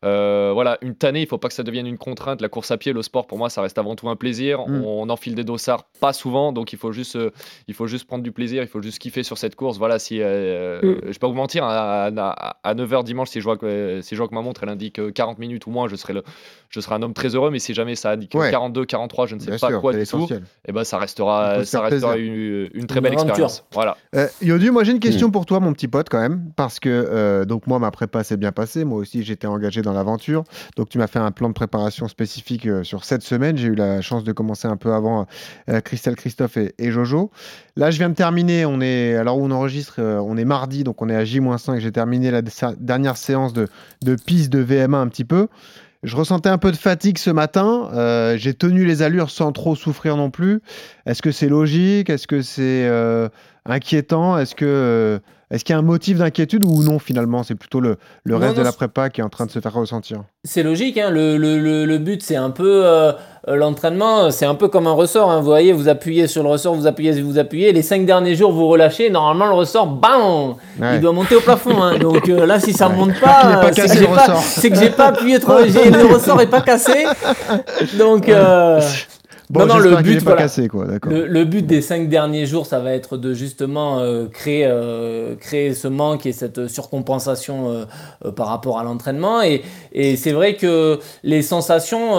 euh, 0.04 0.52
voilà, 0.54 0.78
une 0.82 0.96
tannée. 0.96 1.22
Il 1.22 1.28
faut 1.28 1.38
pas 1.38 1.48
que 1.48 1.54
ça 1.54 1.64
devienne 1.64 1.88
une 1.88 1.98
contrainte. 1.98 2.42
La 2.42 2.50
course 2.50 2.72
à 2.72 2.78
pied, 2.78 2.94
le 2.94 3.02
sport, 3.02 3.28
pour 3.28 3.38
moi, 3.38 3.50
ça 3.50 3.62
reste 3.62 3.78
avant 3.78 3.96
tout 3.96 4.10
un 4.10 4.16
plaisir. 4.16 4.68
Mm. 4.68 4.84
On, 4.86 5.10
enfile 5.10 5.36
des 5.36 5.44
dossards 5.44 5.84
pas 6.00 6.14
souvent. 6.14 6.52
Donc 6.52 6.74
il 6.74 6.80
faut 6.80 6.92
juste, 6.92 7.16
euh, 7.16 7.32
il 7.68 7.74
faut 7.74 7.88
juste 7.88 8.06
prendre 8.08 8.24
du 8.24 8.32
plaisir. 8.32 8.62
Il 8.64 8.68
faut 8.68 8.82
juste 8.82 9.00
kiffer 9.00 9.24
sur 9.24 9.38
cette 9.38 9.56
course. 9.56 9.78
Voilà, 9.78 10.00
si 10.00 10.20
euh, 10.22 10.80
Mm. 10.82 11.00
je 11.04 11.08
vais 11.08 11.20
pas 11.20 11.28
vous 11.28 11.34
mentir, 11.34 11.64
à, 11.64 12.06
à- 12.08 12.58
à 12.64 12.74
9h 12.74 13.04
dimanche, 13.04 13.30
si 13.30 13.40
je 13.40 13.44
vois 13.46 13.58
que, 13.58 14.00
si 14.02 14.16
je 14.16 14.20
vois 14.22 14.28
que 14.28 14.36
ma 14.36 14.42
montre 14.42 14.64
elle 14.64 14.70
indique 14.70 15.00
euh, 15.00 15.12
40 15.12 15.38
minutes 15.40 15.68
ou 15.68 15.72
moins, 15.72 15.88
je 15.88 15.96
serai, 15.96 16.14
le, 16.14 16.24
je 16.72 16.80
serai 16.80 16.96
un 16.96 17.02
homme 17.04 17.14
très 17.14 17.36
heureux. 17.36 17.52
Mais 17.52 17.60
si 17.60 17.74
jamais 17.74 17.96
ça 17.96 18.12
indique 18.12 18.34
Ouais. 18.34 18.50
42, 18.50 18.86
43, 18.86 19.28
je 19.28 19.36
ne 19.36 19.40
sais 19.40 19.48
Bien 19.52 19.58
pas 19.60 19.68
sûr, 19.68 19.82
quoi 19.82 19.92
c'est 19.94 20.00
du 20.00 20.08
tout, 20.08 20.18
l'essentiel. 20.18 20.44
et 20.68 20.72
ben 20.72 20.84
ça 20.84 20.98
restera, 20.98 21.64
ça 21.66 21.82
restera 21.82 22.18
une, 22.18 22.70
une 22.74 22.88
très 22.88 23.02
belle 23.02 23.12
aventure. 23.14 23.30
expérience. 23.30 23.64
Voilà. 23.74 23.98
Euh, 24.16 24.28
Yodu, 24.42 24.72
moi 24.72 24.84
j'ai 24.84 24.92
une 24.94 25.00
question 25.00 25.28
Mm. 25.28 25.32
pour 25.32 25.46
toi, 25.46 25.60
mon 25.60 25.74
petit 25.74 25.88
pote, 25.88 26.08
quand 26.10 26.20
même, 26.22 26.52
parce 26.56 26.80
que 26.80 26.90
euh, 26.90 27.46
donc 27.46 27.68
moi 27.68 27.78
ma 27.80 27.92
prépa 27.92 28.24
s'est 28.24 28.38
bien 28.38 28.52
passée, 28.52 28.86
moi 28.86 28.98
aussi 29.00 29.24
j'étais 29.24 29.48
engagé 29.48 29.82
dans 29.82 29.94
l'aventure, 29.94 30.44
donc 30.78 30.90
tu 30.90 30.98
m'as 30.98 31.08
fait 31.08 31.20
un 31.20 31.32
plan 31.32 31.50
de 31.50 31.54
préparation 31.54 32.08
spécifique 32.08 32.66
euh, 32.66 32.84
sur 32.84 33.04
cette 33.04 33.22
semaine. 33.22 33.58
J'ai 33.58 33.68
eu 33.68 33.76
la 33.76 34.02
chance 34.02 34.24
de 34.24 34.32
commencer 34.32 34.68
un 34.68 34.78
peu 34.78 34.94
avant 34.94 35.28
euh, 35.70 35.82
Christelle, 35.82 36.16
Christophe 36.16 36.58
et, 36.58 36.74
et 36.80 36.92
Jojo. 36.92 37.32
Là, 37.76 37.92
je 37.92 37.98
viens 37.98 38.10
de 38.10 38.16
terminer. 38.16 38.66
On 38.66 38.82
est 38.82 39.16
alors 39.16 39.38
où 39.38 39.44
on 39.46 39.52
enregistre, 39.52 39.96
euh, 40.00 40.18
on 40.20 40.38
est 40.38 40.46
mardi, 40.46 40.84
donc 40.84 41.02
on 41.02 41.10
est 41.10 41.16
à 41.16 41.24
J-5. 41.26 41.80
J'ai 41.80 41.92
terminé 41.92 42.32
la 42.32 42.42
dernière 42.78 43.18
séance 43.18 43.54
de, 43.54 43.68
de 44.04 44.16
piste 44.16 44.52
de 44.52 44.60
VMA 44.60 44.98
un 44.98 45.08
petit 45.08 45.26
peu. 45.26 45.48
Je 46.04 46.16
ressentais 46.16 46.50
un 46.50 46.58
peu 46.58 46.72
de 46.72 46.78
fatigue 46.78 47.20
ce 47.20 47.30
matin. 47.30 47.90
Euh, 47.94 48.36
J'ai 48.38 48.56
tenu 48.56 48.86
les 48.86 49.04
allures 49.04 49.30
sans 49.30 49.52
trop 49.52 49.76
souffrir 49.76 50.18
non 50.18 50.32
plus. 50.32 50.62
Est-ce 51.06 51.22
que 51.22 51.32
c'est 51.32 51.48
logique? 51.50 52.10
Est-ce 52.10 52.26
que 52.28 52.42
c'est 52.42 52.88
euh, 52.88 53.30
inquiétant? 53.66 54.38
Est-ce 54.38 54.56
que 54.56 54.66
euh, 54.66 55.20
est-ce 55.52 55.64
qu'il 55.66 55.74
y 55.74 55.76
a 55.76 55.80
un 55.80 55.84
motif 55.84 56.18
d'inquiétude 56.20 56.64
ou 56.64 56.82
non 56.84 56.98
finalement? 56.98 57.44
C'est 57.44 57.56
plutôt 57.56 57.80
le, 57.80 57.98
le 58.24 58.34
Non, 58.36 58.40
reste 58.40 58.54
non, 58.56 58.60
de 58.62 58.66
la 58.66 58.72
prépa 58.72 59.10
qui 59.10 59.22
est 59.22 59.24
en 59.24 59.30
train 59.30 59.46
de 59.46 59.52
se 59.52 59.60
faire 59.60 59.74
ressentir. 59.74 60.22
C'est 60.44 60.64
logique, 60.64 60.98
hein, 60.98 61.10
le, 61.12 61.38
le, 61.38 61.60
le, 61.86 61.98
but 62.00 62.24
c'est 62.24 62.36
un 62.36 62.50
peu 62.50 62.82
euh, 62.84 63.12
l'entraînement, 63.48 64.32
c'est 64.32 64.46
un 64.46 64.56
peu 64.56 64.70
comme 64.70 64.88
un 64.88 64.94
ressort. 64.94 65.30
hein, 65.30 65.38
vous 65.40 65.46
voyez, 65.46 65.72
vous 65.74 65.88
appuyez 65.90 66.26
sur 66.28 66.42
le 66.42 66.50
ressort, 66.50 66.74
vous 66.74 66.88
appuyez, 66.88 67.22
vous 67.22 67.38
appuyez. 67.38 67.72
Les 67.74 67.82
cinq 67.84 68.06
derniers 68.06 68.36
jours, 68.36 68.52
vous 68.52 68.68
relâchez. 68.68 69.10
Normalement, 69.10 69.48
le 69.48 69.54
ressort, 69.60 69.88
bam, 69.88 70.56
Ouais. 70.80 70.96
il 70.96 71.02
doit 71.02 71.12
monter 71.12 71.36
au 71.36 71.42
plafond. 71.42 71.82
hein. 71.84 71.98
Donc 72.00 72.28
euh, 72.30 72.46
là, 72.46 72.60
si 72.60 72.74
ça 72.74 72.88
Ouais. 72.90 72.96
monte 72.96 73.20
pas, 73.20 73.28
pas 73.62 73.66
euh, 73.68 73.72
c'est 73.74 73.88
que 73.88 73.94
j'ai 74.00 74.06
pas, 74.08 74.22
ressort. 74.26 74.42
c'est 74.42 74.70
que 74.70 74.80
j'ai 74.80 74.90
pas 74.90 75.08
appuyé 75.08 75.40
trop. 75.40 75.60
le 75.60 76.14
ressort 76.14 76.42
est 76.42 76.48
pas 76.48 76.62
cassé. 76.62 77.06
Donc 78.00 78.28
euh, 78.30 78.82
Bon, 79.52 79.66
non, 79.66 79.76
non, 79.76 79.80
le 79.80 80.02
but, 80.02 80.20
pas 80.20 80.32
voilà. 80.32 80.44
cassé 80.44 80.70
quoi. 80.70 80.86
D'accord. 80.86 81.12
le, 81.12 81.28
le 81.28 81.44
but 81.44 81.66
des 81.66 81.82
cinq 81.82 82.08
derniers 82.08 82.46
jours, 82.46 82.66
ça 82.66 82.80
va 82.80 82.94
être 82.94 83.18
de 83.18 83.34
justement 83.34 84.00
euh, 84.00 84.28
créer, 84.28 84.66
euh, 84.66 85.36
créer 85.36 85.74
ce 85.74 85.90
manque 85.90 86.26
et 86.26 86.32
cette 86.32 86.70
surcompensation 86.70 87.86
euh, 88.24 88.32
par 88.32 88.48
rapport 88.48 88.80
à 88.80 88.86
l'entraînement. 88.86 89.42
Et, 89.42 89.62
et 89.92 90.16
c'est 90.16 90.32
vrai 90.32 90.56
que 90.56 91.00
les 91.24 91.42
sensations, 91.42 92.12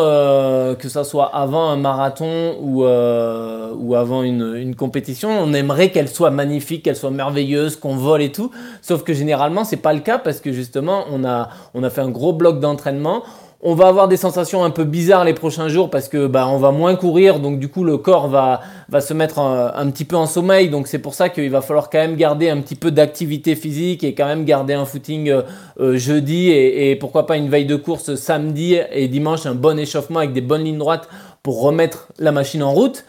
que 0.79 0.89
ça 0.89 1.05
soit 1.05 1.35
avant 1.35 1.71
un 1.71 1.77
marathon 1.77 2.57
ou, 2.61 2.83
ou 2.83 3.95
avant 3.95 4.23
une, 4.23 4.55
une 4.57 4.75
compétition, 4.75 5.31
on 5.31 5.55
aimerait 5.55 5.91
qu'elles 5.91 6.11
soient 6.11 6.31
magnifiques, 6.31 6.85
qu'elles 6.85 6.97
soient 6.97 7.11
merveilleuses, 7.11 7.77
qu'on 7.77 7.97
vole 7.97 8.21
et 8.21 8.31
tout. 8.31 8.51
Sauf 8.83 9.05
que 9.05 9.15
généralement, 9.15 9.65
c'est 9.65 9.79
pas 9.79 9.95
le 9.95 10.01
cas 10.01 10.19
parce 10.19 10.41
que 10.41 10.53
justement, 10.53 11.05
on 11.11 11.25
a, 11.25 11.49
on 11.73 11.83
a 11.83 11.89
fait 11.89 12.03
un 12.03 12.11
gros 12.11 12.35
bloc 12.35 12.61
d'entraînement. 12.61 13.23
On 13.65 13.77
va 13.77 13.87
avoir 13.87 14.09
des 14.09 14.17
sensations 14.17 14.65
un 14.65 14.71
peu 14.71 14.83
bizarres 14.83 15.25
les 15.25 15.35
prochains 15.35 15.69
jours 15.69 15.89
parce 15.89 16.09
que 16.09 16.27
bah, 16.27 16.49
on 16.49 16.59
va 16.59 16.73
moins 16.73 16.97
courir, 16.97 17.39
donc 17.39 17.61
du 17.61 17.69
coup 17.69 17.85
le 17.85 17.97
corps 17.97 18.27
va, 18.27 18.61
va 18.89 19.01
se 19.01 19.15
mettre 19.15 19.39
un, 19.39 19.73
un 19.77 19.89
petit 19.93 20.05
peu 20.05 20.17
en 20.17 20.27
sommeil. 20.27 20.69
Donc 20.69 20.89
c'est 20.89 20.99
pour 20.99 21.15
ça 21.15 21.29
qu'il 21.29 21.49
va 21.49 21.61
falloir 21.61 21.89
quand 21.89 21.99
même 21.99 22.17
garder 22.17 22.51
un 22.51 22.61
petit 22.61 22.75
peu 22.75 22.91
d'activité 22.91 23.55
physique 23.55 24.03
et 24.03 24.15
quand 24.15 24.27
même 24.27 24.45
garder 24.45 24.75
un 24.75 24.85
footing 24.85 25.31
euh, 25.31 25.43
euh, 25.79 25.97
jeudi 25.97 26.51
et 26.51 26.97
pourquoi 26.97 27.25
pas 27.25 27.37
une 27.37 27.49
veille 27.49 27.67
de 27.67 27.77
course 27.77 28.17
samedi 28.17 28.79
et 28.91 29.07
dimanche, 29.07 29.47
un 29.47 29.55
bon 29.55 29.79
échauffement 29.79 30.19
avec 30.19 30.33
des 30.33 30.41
bonnes 30.41 30.65
lignes 30.65 30.79
droites 30.79 31.09
pour 31.45 31.63
remettre 31.63 32.09
la 32.19 32.33
machine 32.33 32.65
en 32.65 32.73
route. 32.73 33.05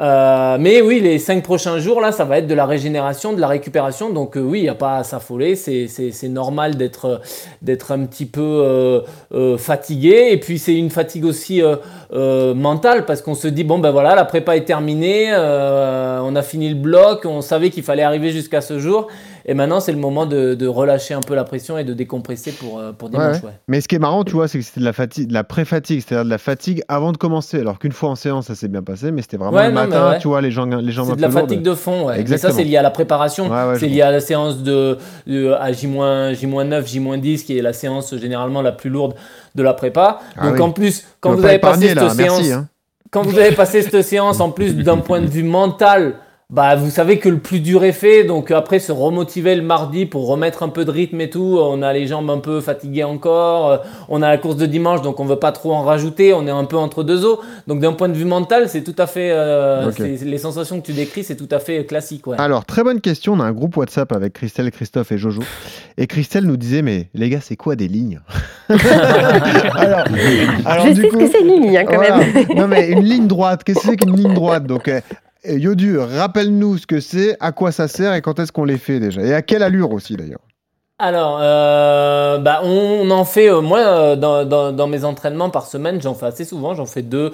Euh, 0.00 0.58
mais 0.60 0.80
oui, 0.80 1.00
les 1.00 1.18
cinq 1.18 1.42
prochains 1.42 1.78
jours, 1.78 2.00
là, 2.00 2.12
ça 2.12 2.24
va 2.24 2.38
être 2.38 2.46
de 2.46 2.54
la 2.54 2.66
régénération, 2.66 3.32
de 3.32 3.40
la 3.40 3.48
récupération. 3.48 4.10
Donc 4.10 4.36
euh, 4.36 4.40
oui, 4.40 4.60
il 4.60 4.62
n'y 4.62 4.68
a 4.68 4.74
pas 4.74 4.98
à 4.98 5.04
s'affoler. 5.04 5.56
C'est, 5.56 6.28
normal 6.28 6.76
d'être, 6.76 7.20
un 7.90 8.06
petit 8.06 8.26
peu 8.26 9.02
euh, 9.32 9.58
fatigué. 9.58 10.28
Et 10.30 10.36
puis 10.38 10.58
c'est 10.58 10.74
une 10.74 10.90
fatigue 10.90 11.24
aussi 11.24 11.62
mentale 12.12 13.06
parce 13.06 13.22
qu'on 13.22 13.34
se 13.34 13.48
dit, 13.48 13.64
bon 13.64 13.78
ben 13.78 13.90
voilà, 13.90 14.14
la 14.14 14.24
prépa 14.24 14.56
est 14.56 14.64
terminée, 14.64 15.32
on 15.34 16.36
a 16.36 16.42
fini 16.42 16.68
le 16.68 16.76
bloc, 16.76 17.24
on 17.24 17.40
savait 17.40 17.70
qu'il 17.70 17.82
fallait 17.82 18.02
arriver 18.02 18.30
jusqu'à 18.30 18.60
ce 18.60 18.78
jour. 18.78 19.08
Et 19.50 19.54
maintenant, 19.54 19.80
c'est 19.80 19.92
le 19.92 19.98
moment 19.98 20.26
de, 20.26 20.54
de 20.54 20.66
relâcher 20.66 21.14
un 21.14 21.20
peu 21.20 21.34
la 21.34 21.42
pression 21.42 21.78
et 21.78 21.82
de 21.84 21.94
décompresser 21.94 22.52
pour, 22.52 22.78
euh, 22.78 22.92
pour 22.92 23.08
dimanche. 23.08 23.36
Ouais. 23.38 23.46
ouais. 23.48 23.52
Mais 23.66 23.80
ce 23.80 23.88
qui 23.88 23.94
est 23.94 23.98
marrant, 23.98 24.22
tu 24.22 24.34
vois, 24.34 24.46
c'est 24.46 24.58
que 24.58 24.64
c'était 24.64 24.80
de 24.80 24.84
la 24.84 24.92
fatigue, 24.92 25.28
de 25.28 25.32
la 25.32 25.42
pré-fatigue, 25.42 26.02
c'est-à-dire 26.06 26.26
de 26.26 26.30
la 26.30 26.36
fatigue 26.36 26.82
avant 26.86 27.12
de 27.12 27.16
commencer. 27.16 27.58
Alors 27.58 27.78
qu'une 27.78 27.92
fois 27.92 28.10
en 28.10 28.14
séance, 28.14 28.48
ça 28.48 28.54
s'est 28.54 28.68
bien 28.68 28.82
passé, 28.82 29.10
mais 29.10 29.22
c'était 29.22 29.38
vraiment 29.38 29.56
Ouais, 29.56 29.68
le 29.68 29.74
non, 29.74 29.86
matin, 29.86 30.18
tu 30.20 30.28
vois, 30.28 30.42
les 30.42 30.50
jambes, 30.50 30.74
les 30.82 30.92
jambes 30.92 31.08
C'est 31.08 31.16
de 31.16 31.22
la 31.22 31.30
fatigue 31.30 31.62
de 31.62 31.74
fond. 31.74 32.08
Mais 32.08 32.20
Exactement. 32.20 32.52
ça, 32.52 32.56
c'est 32.58 32.64
lié 32.64 32.76
à 32.76 32.82
la 32.82 32.90
préparation. 32.90 33.50
C'est 33.80 33.88
lié 33.88 34.02
à 34.02 34.10
la 34.10 34.20
séance 34.20 34.62
de, 34.62 34.98
de- 35.26 35.52
à 35.58 35.72
J-, 35.72 35.88
J-9, 35.88 36.86
J-10, 36.86 37.44
qui 37.44 37.56
est 37.58 37.62
la 37.62 37.72
séance 37.72 38.14
généralement 38.16 38.60
la 38.60 38.72
plus 38.72 38.90
lourde 38.90 39.14
de 39.54 39.62
la 39.62 39.72
prépa. 39.72 40.20
Ah 40.36 40.46
Donc 40.48 40.56
oui. 40.56 40.60
en 40.60 40.70
plus, 40.72 41.04
quand 41.20 41.34
vous 41.34 41.44
avez 41.44 41.58
passé 41.58 41.88
cette 41.88 41.96
là, 41.96 42.10
séance, 42.10 42.38
merci. 42.38 42.52
hein. 42.52 42.68
quand 43.10 43.22
vous 43.22 43.38
avez 43.38 43.52
passé 43.52 43.80
cette 43.80 44.02
séance, 44.02 44.40
en 44.40 44.50
plus 44.50 44.74
d'un 44.74 44.98
point 44.98 45.22
de 45.22 45.26
vue 45.26 45.42
mental, 45.42 46.16
bah 46.50 46.76
vous 46.76 46.88
savez 46.88 47.18
que 47.18 47.28
le 47.28 47.38
plus 47.38 47.60
dur 47.60 47.84
est 47.84 47.92
fait. 47.92 48.24
Donc 48.24 48.50
après, 48.50 48.78
se 48.78 48.90
remotiver 48.90 49.54
le 49.54 49.60
mardi 49.62 50.06
pour 50.06 50.26
remettre 50.26 50.62
un 50.62 50.70
peu 50.70 50.86
de 50.86 50.90
rythme 50.90 51.20
et 51.20 51.28
tout. 51.28 51.58
On 51.60 51.82
a 51.82 51.92
les 51.92 52.06
jambes 52.06 52.30
un 52.30 52.38
peu 52.38 52.62
fatiguées 52.62 53.04
encore. 53.04 53.70
Euh, 53.70 53.76
On 54.08 54.22
a 54.22 54.28
la 54.28 54.38
course 54.38 54.56
de 54.56 54.64
dimanche, 54.64 55.02
donc 55.02 55.20
on 55.20 55.26
veut 55.26 55.38
pas 55.38 55.52
trop 55.52 55.74
en 55.74 55.82
rajouter. 55.82 56.32
On 56.32 56.46
est 56.46 56.50
un 56.50 56.64
peu 56.64 56.76
entre 56.78 57.02
deux 57.04 57.26
eaux. 57.26 57.40
Donc 57.66 57.80
d'un 57.80 57.92
point 57.92 58.08
de 58.08 58.14
vue 58.14 58.24
mental, 58.24 58.70
c'est 58.70 58.82
tout 58.82 58.94
à 58.96 59.06
fait. 59.06 59.28
euh, 59.30 59.90
Les 59.98 60.38
sensations 60.38 60.80
que 60.80 60.86
tu 60.86 60.92
décris, 60.94 61.22
c'est 61.22 61.36
tout 61.36 61.48
à 61.50 61.58
fait 61.58 61.84
classique. 61.84 62.26
Ouais. 62.26 62.36
Alors, 62.40 62.64
très 62.64 62.82
bonne 62.82 63.02
question. 63.02 63.34
On 63.34 63.40
a 63.40 63.44
un 63.44 63.52
groupe 63.52 63.76
WhatsApp 63.76 64.10
avec 64.12 64.32
Christelle, 64.32 64.70
Christophe 64.70 65.12
et 65.12 65.18
Jojo. 65.18 65.42
Et 65.98 66.06
Christelle 66.06 66.44
nous 66.44 66.56
disait, 66.56 66.80
mais 66.80 67.08
les 67.12 67.28
gars, 67.28 67.40
c'est 67.42 67.56
quoi 67.56 67.76
des 67.76 67.88
lignes? 67.88 68.20
Alors, 68.70 70.04
alors, 70.64 70.86
je 70.86 70.92
du 70.92 71.02
sais 71.02 71.08
coup, 71.08 71.20
ce 71.20 71.24
que 71.24 71.30
c'est 71.30 71.40
une 71.40 71.48
ligne 71.62 71.76
hein, 71.76 71.84
quand 71.86 71.96
voilà. 71.96 72.18
même. 72.18 72.46
non, 72.56 72.68
mais 72.68 72.88
une 72.90 73.02
ligne 73.04 73.26
droite, 73.26 73.64
qu'est-ce 73.64 73.80
que 73.80 73.86
c'est 73.86 73.96
qu'une 73.96 74.16
ligne 74.16 74.34
droite? 74.34 74.64
Donc, 74.66 74.88
euh, 74.88 75.00
Yodu, 75.44 75.98
rappelle-nous 75.98 76.78
ce 76.78 76.86
que 76.86 77.00
c'est, 77.00 77.36
à 77.40 77.52
quoi 77.52 77.72
ça 77.72 77.88
sert 77.88 78.14
et 78.14 78.22
quand 78.22 78.38
est-ce 78.38 78.52
qu'on 78.52 78.64
les 78.64 78.78
fait 78.78 79.00
déjà. 79.00 79.22
Et 79.22 79.34
à 79.34 79.42
quelle 79.42 79.62
allure 79.62 79.92
aussi 79.92 80.16
d'ailleurs. 80.16 80.40
Alors, 81.00 81.38
euh, 81.40 82.38
bah, 82.38 82.60
on 82.64 83.08
en 83.12 83.24
fait, 83.24 83.48
euh, 83.48 83.60
moi, 83.60 83.78
euh, 83.78 84.16
dans, 84.16 84.86
mes 84.88 85.04
entraînements 85.04 85.48
par 85.48 85.66
semaine, 85.66 86.02
j'en 86.02 86.14
fais 86.14 86.26
assez 86.26 86.44
souvent, 86.44 86.74
j'en 86.74 86.86
fais 86.86 87.02
deux, 87.02 87.30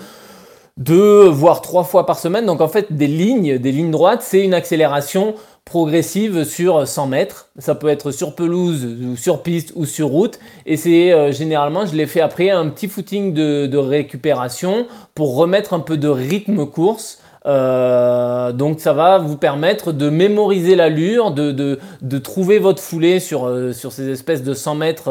deux, 0.77 1.29
voire 1.29 1.63
trois 1.63 1.83
fois 1.83 2.05
par 2.05 2.19
semaine. 2.19 2.45
Donc, 2.45 2.61
en 2.61 2.69
fait, 2.69 2.93
des 2.93 3.07
lignes, 3.07 3.57
des 3.57 3.73
lignes 3.73 3.91
droites, 3.91 4.21
c'est 4.21 4.43
une 4.45 4.53
accélération 4.53 5.35
progressive 5.65 6.45
sur 6.45 6.87
100 6.87 7.07
mètres. 7.07 7.49
Ça 7.59 7.75
peut 7.75 7.89
être 7.89 8.11
sur 8.11 8.35
pelouse, 8.35 8.85
ou 8.85 9.17
sur 9.17 9.43
piste 9.43 9.73
ou 9.77 9.87
sur 9.87 10.09
route. 10.09 10.39
Et 10.67 10.77
c'est 10.77 11.33
généralement, 11.33 11.87
je 11.87 11.97
les 11.97 12.07
fais 12.07 12.21
après 12.21 12.51
un 12.51 12.69
petit 12.69 12.87
footing 12.87 13.33
de 13.33 13.79
récupération 13.79 14.87
pour 15.15 15.37
remettre 15.37 15.73
un 15.73 15.81
peu 15.81 15.97
de 15.97 16.09
rythme 16.09 16.67
course. 16.67 17.24
Euh, 17.47 18.53
donc 18.53 18.81
ça 18.81 18.95
va 18.95 19.19
vous 19.19 19.37
permettre 19.37 19.93
de 19.93 20.09
mémoriser 20.09 20.77
l'allure, 20.77 21.31
de, 21.31 21.53
de, 21.53 21.79
de 22.01 22.19
trouver 22.19 22.59
votre 22.59 22.83
foulée 22.83 23.21
sur, 23.21 23.47
euh, 23.47 23.73
sur 23.73 23.93
ces 23.93 24.09
espèces 24.09 24.43
de 24.43 24.55
100 24.55 24.75
mètres 24.77 25.09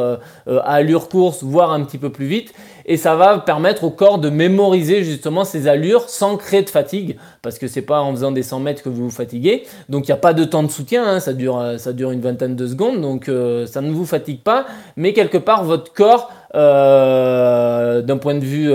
euh, 0.48 0.60
à 0.64 0.74
allure 0.74 1.10
course, 1.10 1.44
voire 1.44 1.72
un 1.72 1.84
petit 1.84 2.00
peu 2.00 2.10
plus 2.10 2.26
vite. 2.26 2.54
Et 2.86 2.98
ça 2.98 3.16
va 3.16 3.38
permettre 3.38 3.84
au 3.84 3.92
corps 3.92 4.18
de 4.18 4.30
mémoriser 4.30 5.04
justement 5.04 5.46
ces 5.46 5.68
allures 5.68 6.10
sans 6.10 6.36
créer 6.36 6.64
de 6.64 6.70
fatigue, 6.70 7.18
parce 7.42 7.58
que 7.58 7.68
c'est 7.68 7.84
pas 7.84 8.02
en 8.02 8.12
faisant 8.12 8.32
des 8.32 8.44
100 8.44 8.60
mètres 8.60 8.82
que 8.82 8.90
vous 8.90 9.06
vous 9.06 9.16
fatiguez. 9.16 9.64
Donc 9.88 10.08
il 10.08 10.12
n'y 10.12 10.16
a 10.16 10.18
pas 10.18 10.34
de 10.34 10.44
temps 10.44 10.64
de 10.64 10.72
soutien, 10.72 11.06
hein, 11.06 11.20
ça, 11.20 11.34
dure, 11.34 11.64
ça 11.78 11.94
dure 11.94 12.12
une 12.12 12.20
vingtaine 12.20 12.58
de 12.58 12.68
secondes, 12.68 13.00
donc 13.00 13.32
ça 13.68 13.80
ne 13.82 13.92
vous 13.92 14.06
fatigue 14.06 14.42
pas. 14.42 14.66
Mais 14.98 15.14
quelque 15.14 15.38
part, 15.38 15.64
votre 15.64 15.94
corps 15.94 16.30
d'un 16.54 18.18
point 18.18 18.36
de 18.36 18.44
vue 18.44 18.70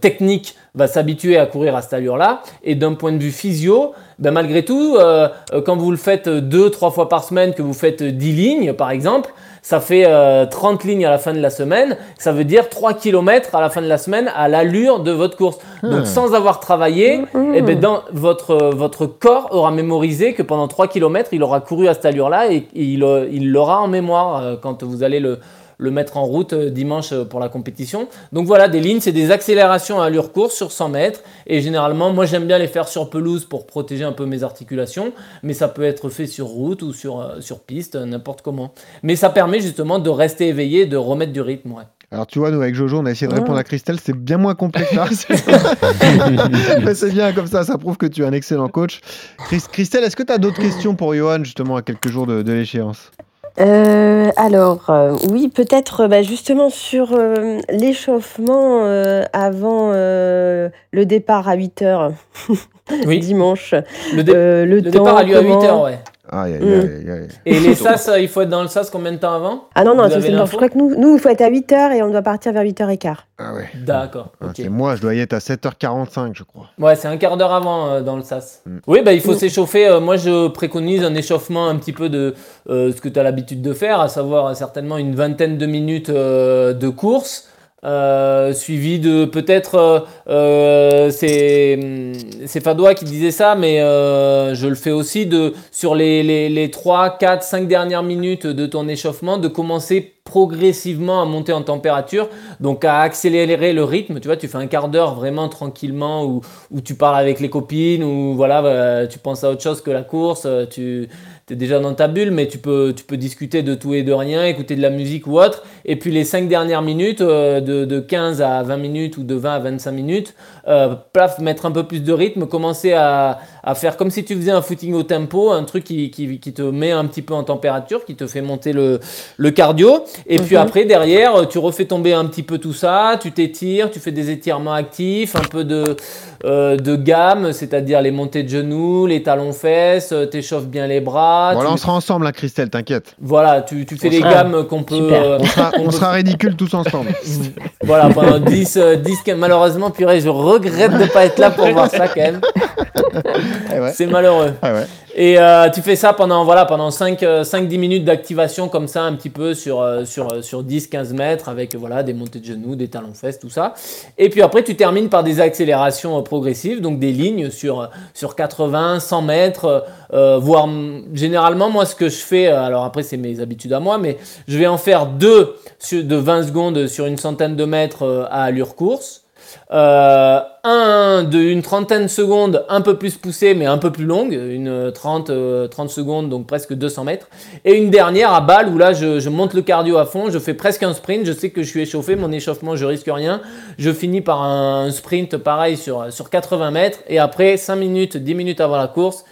technique, 0.00 0.56
va 0.74 0.86
s'habituer 0.86 1.36
à 1.36 1.46
courir 1.46 1.76
à 1.76 1.82
cette 1.82 1.92
allure-là. 1.92 2.42
Et 2.62 2.74
d'un 2.74 2.94
point 2.94 3.12
de 3.12 3.18
vue 3.18 3.30
physio, 3.32 3.92
ben 4.18 4.30
malgré 4.30 4.64
tout, 4.64 4.96
euh, 4.98 5.28
euh, 5.52 5.62
quand 5.62 5.76
vous 5.76 5.90
le 5.90 5.96
faites 5.96 6.28
deux, 6.28 6.70
trois 6.70 6.90
fois 6.90 7.08
par 7.08 7.24
semaine, 7.24 7.54
que 7.54 7.62
vous 7.62 7.74
faites 7.74 8.02
10 8.02 8.32
lignes 8.32 8.72
par 8.72 8.90
exemple, 8.90 9.32
ça 9.62 9.80
fait 9.80 10.04
euh, 10.06 10.46
30 10.46 10.84
lignes 10.84 11.04
à 11.04 11.10
la 11.10 11.18
fin 11.18 11.32
de 11.32 11.40
la 11.40 11.50
semaine. 11.50 11.96
Ça 12.18 12.32
veut 12.32 12.44
dire 12.44 12.68
3 12.68 12.94
km 12.94 13.54
à 13.54 13.60
la 13.60 13.68
fin 13.68 13.82
de 13.82 13.88
la 13.88 13.98
semaine 13.98 14.30
à 14.34 14.48
l'allure 14.48 15.00
de 15.00 15.10
votre 15.10 15.36
course. 15.36 15.58
Donc 15.82 16.06
sans 16.06 16.34
avoir 16.34 16.60
travaillé, 16.60 17.22
eh 17.54 17.62
ben, 17.62 17.78
dans 17.78 18.02
votre, 18.12 18.70
votre 18.74 19.06
corps 19.06 19.48
aura 19.50 19.70
mémorisé 19.70 20.32
que 20.34 20.42
pendant 20.42 20.68
3 20.68 20.88
km, 20.88 21.30
il 21.32 21.42
aura 21.42 21.60
couru 21.60 21.88
à 21.88 21.94
cette 21.94 22.06
allure-là 22.06 22.52
et, 22.52 22.68
et 22.74 22.84
il 22.84 23.04
euh, 23.04 23.28
il 23.30 23.50
l'aura 23.50 23.80
en 23.80 23.88
mémoire 23.88 24.42
euh, 24.42 24.56
quand 24.60 24.82
vous 24.82 25.02
allez 25.02 25.20
le, 25.20 25.38
le 25.80 25.90
mettre 25.90 26.16
en 26.18 26.24
route 26.24 26.52
euh, 26.52 26.70
dimanche 26.70 27.12
euh, 27.12 27.24
pour 27.24 27.40
la 27.40 27.48
compétition. 27.48 28.06
Donc 28.32 28.46
voilà, 28.46 28.68
des 28.68 28.80
lignes, 28.80 29.00
c'est 29.00 29.12
des 29.12 29.30
accélérations 29.30 30.00
à 30.00 30.06
allure 30.06 30.30
course 30.32 30.54
sur 30.54 30.70
100 30.72 30.90
mètres. 30.90 31.20
Et 31.46 31.60
généralement, 31.62 32.12
moi 32.12 32.26
j'aime 32.26 32.46
bien 32.46 32.58
les 32.58 32.68
faire 32.68 32.86
sur 32.86 33.08
pelouse 33.10 33.44
pour 33.46 33.66
protéger 33.66 34.04
un 34.04 34.12
peu 34.12 34.26
mes 34.26 34.42
articulations. 34.42 35.12
Mais 35.42 35.54
ça 35.54 35.68
peut 35.68 35.84
être 35.84 36.08
fait 36.10 36.26
sur 36.26 36.46
route 36.46 36.82
ou 36.82 36.92
sur, 36.92 37.20
euh, 37.20 37.40
sur 37.40 37.60
piste, 37.60 37.96
n'importe 37.96 38.42
comment. 38.42 38.72
Mais 39.02 39.16
ça 39.16 39.30
permet 39.30 39.60
justement 39.60 39.98
de 39.98 40.10
rester 40.10 40.48
éveillé, 40.48 40.86
de 40.86 40.96
remettre 40.98 41.32
du 41.32 41.40
rythme. 41.40 41.72
Ouais. 41.72 41.84
Alors 42.12 42.26
tu 42.26 42.40
vois, 42.40 42.50
nous 42.50 42.60
avec 42.60 42.74
Jojo, 42.74 42.98
on 42.98 43.06
a 43.06 43.12
essayé 43.12 43.28
de 43.30 43.34
répondre 43.36 43.56
à 43.58 43.62
Christelle, 43.64 43.98
c'est 44.02 44.16
bien 44.16 44.36
moins 44.36 44.56
complet 44.56 44.84
que 44.84 44.96
ça. 44.96 45.06
Mais 46.84 46.94
c'est 46.94 47.10
bien 47.12 47.32
comme 47.32 47.46
ça, 47.46 47.64
ça 47.64 47.78
prouve 47.78 47.96
que 47.96 48.06
tu 48.06 48.22
es 48.22 48.26
un 48.26 48.32
excellent 48.32 48.68
coach. 48.68 49.00
Chris- 49.46 49.62
Christelle, 49.70 50.04
est-ce 50.04 50.16
que 50.16 50.22
tu 50.24 50.32
as 50.32 50.38
d'autres 50.38 50.60
questions 50.60 50.94
pour 50.96 51.14
Johan 51.14 51.44
justement 51.44 51.76
à 51.76 51.82
quelques 51.82 52.08
jours 52.08 52.26
de, 52.26 52.42
de 52.42 52.52
l'échéance? 52.52 53.10
Euh, 53.58 54.30
alors, 54.36 54.88
euh, 54.90 55.16
oui, 55.30 55.48
peut-être 55.48 56.02
euh, 56.02 56.08
bah, 56.08 56.22
justement 56.22 56.70
sur 56.70 57.12
euh, 57.12 57.58
l'échauffement 57.70 58.80
euh, 58.84 59.24
avant 59.32 59.90
euh, 59.92 60.68
le 60.92 61.04
départ 61.06 61.48
à 61.48 61.54
8 61.54 61.82
heures 61.82 62.12
Oui. 63.06 63.18
dimanche. 63.20 63.74
Le, 64.14 64.22
dé- 64.24 64.32
le, 64.32 64.64
le 64.64 64.82
temps, 64.82 64.90
départ 64.90 65.16
a 65.18 65.22
lieu 65.24 65.36
à 65.36 65.40
8 65.40 65.48
comment- 65.48 65.64
heures, 65.64 65.82
ouais. 65.82 65.98
Aïe, 66.32 66.54
aïe, 66.54 66.60
Mm. 66.60 66.72
aïe, 66.72 67.10
aïe. 67.10 67.28
Et 67.44 67.58
les 67.58 67.74
SAS, 67.74 68.08
euh, 68.08 68.20
il 68.20 68.28
faut 68.28 68.40
être 68.42 68.48
dans 68.48 68.62
le 68.62 68.68
SAS 68.68 68.88
combien 68.88 69.10
de 69.12 69.16
temps 69.16 69.34
avant 69.34 69.64
Ah 69.74 69.82
non, 69.82 69.96
non, 69.96 70.08
ça, 70.08 70.18
non, 70.20 70.46
je 70.46 70.56
crois 70.56 70.68
que 70.68 70.78
nous, 70.78 70.94
nous, 70.96 71.14
il 71.16 71.20
faut 71.20 71.28
être 71.28 71.40
à 71.40 71.48
8 71.48 71.72
heures 71.72 71.90
et 71.92 72.02
on 72.02 72.10
doit 72.10 72.22
partir 72.22 72.52
vers 72.52 72.62
8h15. 72.62 73.16
Ah 73.38 73.54
ouais. 73.54 73.68
D'accord. 73.84 74.28
Ah, 74.40 74.46
ok. 74.46 74.52
c'est 74.56 74.68
moi, 74.68 74.94
je 74.96 75.00
dois 75.02 75.14
y 75.14 75.20
être 75.20 75.32
à 75.32 75.38
7h45, 75.40 76.32
je 76.34 76.44
crois. 76.44 76.66
Ouais, 76.78 76.94
c'est 76.94 77.08
un 77.08 77.16
quart 77.16 77.36
d'heure 77.36 77.52
avant 77.52 77.88
euh, 77.88 78.00
dans 78.02 78.16
le 78.16 78.22
SAS. 78.22 78.62
Mm. 78.64 78.78
Oui, 78.86 79.02
bah, 79.02 79.12
il 79.12 79.20
faut 79.20 79.32
Mm. 79.32 79.38
s'échauffer. 79.38 79.88
Euh, 79.88 80.00
moi, 80.00 80.16
je 80.16 80.48
préconise 80.48 81.02
un 81.02 81.14
échauffement 81.14 81.68
un 81.68 81.76
petit 81.76 81.92
peu 81.92 82.08
de 82.08 82.34
euh, 82.68 82.92
ce 82.94 83.00
que 83.00 83.08
tu 83.08 83.18
as 83.18 83.22
l'habitude 83.24 83.60
de 83.62 83.72
faire, 83.72 83.98
à 84.00 84.08
savoir 84.08 84.54
certainement 84.54 84.98
une 84.98 85.14
vingtaine 85.16 85.58
de 85.58 85.66
minutes 85.66 86.10
euh, 86.10 86.72
de 86.74 86.88
course. 86.88 87.48
Euh, 87.82 88.52
suivi 88.52 88.98
de 88.98 89.24
peut-être 89.24 89.76
euh, 89.76 90.00
euh, 90.28 91.10
c'est 91.10 91.78
hum, 91.82 92.12
c'est 92.44 92.62
Fadois 92.62 92.92
qui 92.92 93.06
disait 93.06 93.30
ça 93.30 93.54
mais 93.54 93.78
je 93.78 94.66
le 94.66 94.74
fais 94.74 94.90
aussi 94.90 95.24
de 95.24 95.54
sur 95.70 95.94
les, 95.94 96.22
les, 96.22 96.50
les 96.50 96.70
3, 96.70 97.16
4, 97.16 97.42
5 97.42 97.66
dernières 97.66 98.02
minutes 98.02 98.46
de 98.46 98.66
ton 98.66 98.86
échauffement 98.86 99.38
de 99.38 99.48
commencer 99.48 100.12
progressivement 100.24 101.22
à 101.22 101.24
monter 101.24 101.54
en 101.54 101.62
température 101.62 102.28
donc 102.60 102.84
à 102.84 103.00
accélérer 103.00 103.72
le 103.72 103.82
rythme. 103.82 104.20
Tu 104.20 104.28
vois 104.28 104.36
tu 104.36 104.46
fais 104.46 104.58
un 104.58 104.66
quart 104.66 104.90
d'heure 104.90 105.14
vraiment 105.14 105.48
tranquillement 105.48 106.26
où, 106.26 106.42
où 106.70 106.82
tu 106.82 106.94
parles 106.94 107.16
avec 107.18 107.40
les 107.40 107.48
copines 107.48 108.04
ou 108.04 108.34
voilà 108.34 109.06
tu 109.06 109.18
penses 109.18 109.42
à 109.42 109.50
autre 109.50 109.62
chose 109.62 109.80
que 109.80 109.90
la 109.90 110.02
course 110.02 110.46
tu 110.70 111.08
es 111.52 111.56
déjà 111.56 111.80
dans 111.80 111.94
ta 111.94 112.08
bulle 112.08 112.30
mais 112.30 112.48
tu 112.48 112.58
peux 112.58 112.92
tu 112.96 113.04
peux 113.04 113.16
discuter 113.16 113.62
de 113.62 113.74
tout 113.74 113.94
et 113.94 114.02
de 114.02 114.12
rien 114.12 114.44
écouter 114.44 114.76
de 114.76 114.82
la 114.82 114.90
musique 114.90 115.26
ou 115.26 115.38
autre. 115.38 115.62
Et 115.84 115.96
puis 115.96 116.10
les 116.10 116.24
5 116.24 116.48
dernières 116.48 116.82
minutes 116.82 117.20
euh, 117.20 117.60
de, 117.60 117.84
de 117.84 118.00
15 118.00 118.42
à 118.42 118.62
20 118.62 118.76
minutes 118.76 119.16
ou 119.16 119.22
de 119.22 119.34
20 119.34 119.54
à 119.54 119.58
25 119.58 119.92
minutes 119.92 120.34
euh, 120.68 120.94
mettre 121.40 121.66
un 121.66 121.70
peu 121.70 121.84
plus 121.84 122.02
de 122.02 122.12
rythme 122.12 122.46
commencer 122.46 122.92
à, 122.92 123.38
à 123.62 123.74
faire 123.74 123.96
comme 123.96 124.10
si 124.10 124.24
tu 124.24 124.34
faisais 124.36 124.50
un 124.50 124.62
footing 124.62 124.94
au 124.94 125.02
tempo 125.02 125.50
un 125.50 125.64
truc 125.64 125.84
qui, 125.84 126.10
qui, 126.10 126.38
qui 126.38 126.52
te 126.52 126.62
met 126.62 126.90
un 126.92 127.04
petit 127.06 127.22
peu 127.22 127.34
en 127.34 127.44
température 127.44 128.04
qui 128.04 128.14
te 128.16 128.26
fait 128.26 128.40
monter 128.42 128.72
le, 128.72 129.00
le 129.36 129.50
cardio 129.50 130.04
et 130.26 130.36
puis 130.38 130.56
Mhm. 130.56 130.62
après, 130.62 130.84
derrière, 130.84 131.48
tu 131.48 131.58
refais 131.58 131.84
tomber 131.84 132.12
un 132.12 132.24
petit 132.26 132.42
peu 132.42 132.58
tout 132.58 132.72
ça, 132.72 133.18
tu 133.20 133.32
t'étires, 133.32 133.90
tu 133.90 134.00
fais 134.00 134.12
des 134.12 134.30
étirements 134.30 134.72
actifs, 134.74 135.36
un 135.36 135.40
peu 135.42 135.64
de, 135.64 135.96
euh, 136.44 136.76
de 136.76 136.96
gamme, 136.96 137.52
c'est-à-dire 137.52 138.00
les 138.00 138.10
montées 138.10 138.42
de 138.42 138.48
genoux, 138.48 139.06
les 139.06 139.22
talons-fesses, 139.22 140.12
euh, 140.12 140.26
t'échauffes 140.26 140.66
bien 140.66 140.86
les 140.86 141.00
bras. 141.00 141.50
Voilà, 141.54 141.68
tu- 141.70 141.74
on 141.74 141.76
sera 141.76 141.92
ensemble, 141.92 142.26
hein, 142.26 142.32
Christelle, 142.32 142.70
t'inquiète. 142.70 143.14
Voilà, 143.20 143.62
tu, 143.62 143.84
tu 143.86 143.96
fais 143.96 144.08
On 144.08 144.10
les 144.10 144.18
sera- 144.20 144.30
gammes 144.32 144.66
qu'on 144.66 144.82
peut. 144.82 145.08
Euh, 145.12 145.38
On 145.40 145.44
sera, 145.44 145.70
on 145.78 145.84
peut- 145.86 145.90
sera 145.90 146.10
ridicules 146.12 146.56
tous 146.56 146.72
ensemble. 146.74 147.10
Voilà, 147.82 148.10
pendant 148.10 148.38
10, 148.38 148.76
euh, 148.76 148.96
10, 148.96 149.22
15 149.24 149.38
malheureusement, 149.38 149.90
purée, 149.90 150.20
je 150.20 150.28
regrette 150.28 150.92
de 150.98 151.06
pas 151.06 151.24
être 151.24 151.38
là 151.38 151.50
pour 151.50 151.66
voir 151.70 151.90
ça 151.90 152.08
quand 152.08 152.20
même. 152.20 152.40
Eh 153.74 153.80
ouais. 153.80 153.92
C'est 153.92 154.06
malheureux. 154.06 154.52
Ouais. 154.62 154.86
Et 155.14 155.38
euh, 155.38 155.68
tu 155.70 155.82
fais 155.82 155.96
ça 155.96 156.12
pendant, 156.12 156.44
voilà, 156.44 156.66
pendant 156.66 156.90
5, 156.90 157.20
5-10 157.20 157.78
minutes 157.78 158.04
d'activation 158.04 158.68
comme 158.68 158.86
ça, 158.86 159.02
un 159.02 159.14
petit 159.14 159.28
peu 159.28 159.54
sur, 159.54 159.80
euh, 159.80 160.04
sur, 160.04 160.32
euh, 160.32 160.40
sur 160.40 160.62
10-15 160.62 161.12
mètres 161.14 161.48
avec 161.48 161.74
voilà, 161.74 162.02
des 162.02 162.14
montées 162.14 162.38
de 162.38 162.44
genoux, 162.44 162.76
des 162.76 162.88
talons-fesses, 162.88 163.40
tout 163.40 163.50
ça. 163.50 163.74
Et 164.18 164.30
puis 164.30 164.40
après, 164.40 164.62
tu 164.62 164.76
termines 164.76 165.08
par 165.08 165.24
des 165.24 165.40
accélérations 165.40 166.18
euh, 166.18 166.22
progressives, 166.22 166.80
donc 166.80 167.00
des 167.00 167.10
lignes 167.10 167.50
sur, 167.50 167.80
euh, 167.80 167.86
sur 168.14 168.36
80, 168.36 169.00
100 169.00 169.22
mètres, 169.22 169.84
euh, 170.12 170.38
voire 170.38 170.68
mm, 170.68 171.06
généralement, 171.12 171.70
moi, 171.70 171.86
ce 171.86 171.96
que 171.96 172.08
je 172.08 172.18
fais, 172.18 172.46
euh, 172.46 172.62
alors 172.62 172.84
après, 172.84 173.02
c'est 173.02 173.16
mes 173.16 173.40
habitudes 173.40 173.72
à 173.72 173.80
moi, 173.80 173.98
mais 173.98 174.16
je 174.46 174.58
vais 174.58 174.68
en 174.68 174.78
faire 174.78 175.06
deux 175.06 175.56
de 175.92 176.16
20 176.16 176.44
secondes 176.44 176.86
sur 176.86 177.06
une 177.06 177.18
centaine 177.18 177.56
de 177.56 177.64
mètres 177.64 178.04
euh, 178.04 178.24
à 178.30 178.44
allure 178.44 178.76
course. 178.76 179.24
Euh, 179.72 180.40
un 180.64 181.22
de 181.22 181.38
une 181.38 181.62
trentaine 181.62 182.02
de 182.02 182.08
secondes 182.08 182.64
un 182.68 182.80
peu 182.80 182.98
plus 182.98 183.16
poussé 183.16 183.54
mais 183.54 183.66
un 183.66 183.78
peu 183.78 183.90
plus 183.90 184.04
longue, 184.04 184.32
une 184.32 184.92
30, 184.92 185.30
euh, 185.30 185.68
30 185.68 185.88
secondes 185.88 186.28
donc 186.28 186.46
presque 186.46 186.74
200 186.74 187.04
mètres. 187.04 187.28
Et 187.64 187.74
une 187.74 187.90
dernière 187.90 188.32
à 188.32 188.40
balle 188.40 188.68
où 188.68 188.76
là 188.76 188.92
je, 188.92 189.20
je 189.20 189.28
monte 189.30 189.54
le 189.54 189.62
cardio 189.62 189.96
à 189.96 190.06
fond, 190.06 190.30
je 190.30 190.38
fais 190.38 190.54
presque 190.54 190.82
un 190.82 190.92
sprint, 190.92 191.24
je 191.24 191.32
sais 191.32 191.50
que 191.50 191.62
je 191.62 191.68
suis 191.68 191.80
échauffé, 191.80 192.16
mon 192.16 192.32
échauffement 192.32 192.76
je 192.76 192.84
risque 192.84 193.08
rien. 193.08 193.40
Je 193.78 193.92
finis 193.92 194.20
par 194.20 194.42
un, 194.42 194.86
un 194.86 194.90
sprint 194.90 195.36
pareil 195.36 195.76
sur, 195.76 196.12
sur 196.12 196.30
80 196.30 196.70
mètres 196.70 196.98
et 197.08 197.18
après 197.18 197.56
5 197.56 197.76
minutes, 197.76 198.16
10 198.16 198.34
minutes 198.34 198.60
avant 198.60 198.76
la 198.76 198.88
course, 198.88 199.24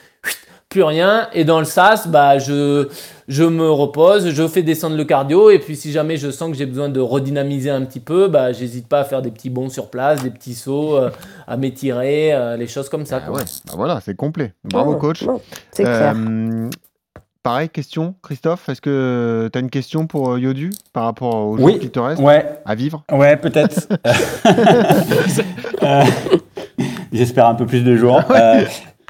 plus 0.69 0.83
rien. 0.83 1.29
Et 1.33 1.45
dans 1.45 1.59
le 1.59 1.65
sas, 1.65 2.07
bah, 2.09 2.39
je, 2.39 2.89
je 3.27 3.45
me 3.45 3.71
repose, 3.71 4.31
je 4.31 4.47
fais 4.49 4.63
descendre 4.63 4.97
le 4.97 5.05
cardio. 5.05 5.51
Et 5.51 5.59
puis, 5.59 5.77
si 5.77 5.93
jamais 5.93 6.17
je 6.17 6.31
sens 6.31 6.51
que 6.51 6.57
j'ai 6.57 6.67
besoin 6.67 6.89
de 6.89 7.01
redynamiser 7.01 7.71
un 7.71 7.83
petit 7.85 8.01
peu, 8.01 8.29
bah, 8.29 8.53
j'hésite 8.53 8.87
pas 8.89 9.01
à 9.01 9.05
faire 9.05 9.23
des 9.23 9.31
petits 9.31 9.51
bonds 9.51 9.71
sur 9.71 9.89
place, 9.89 10.23
des 10.23 10.31
petits 10.31 10.55
sauts, 10.55 10.97
euh, 10.97 11.11
à 11.47 11.57
m'étirer, 11.57 12.33
euh, 12.35 12.57
les 12.57 12.67
choses 12.67 12.89
comme 12.89 13.07
ça. 13.07 13.23
Ah 13.27 13.33
ouais. 13.33 13.43
Bah 13.67 13.73
voilà, 13.77 14.01
c'est 14.05 14.15
complet. 14.17 14.53
Bravo, 14.65 14.97
coach. 14.97 15.25
c'est 15.73 15.85
clair. 15.85 16.15
Euh, 16.17 16.69
pareil, 17.43 17.71
question, 17.71 18.15
Christophe, 18.23 18.69
est-ce 18.69 18.83
que 18.83 19.49
tu 19.51 19.57
as 19.59 19.61
une 19.63 19.71
question 19.71 20.07
pour 20.07 20.33
euh, 20.33 20.39
Yodu 20.41 20.71
par 20.93 21.05
rapport 21.05 21.35
aux 21.35 21.57
jours 21.57 21.65
Oui. 21.67 21.79
qu'il 21.79 21.91
te 21.91 21.99
reste 21.99 22.21
Ouais, 22.21 22.45
à 22.67 22.75
vivre? 22.75 23.05
Ouais, 23.11 23.37
peut-être. 23.37 23.89
Euh, 25.85 26.03
J'espère 27.13 27.47
un 27.47 27.55
peu 27.55 27.65
plus 27.65 27.83
de 27.85 27.95
jours. 27.97 28.21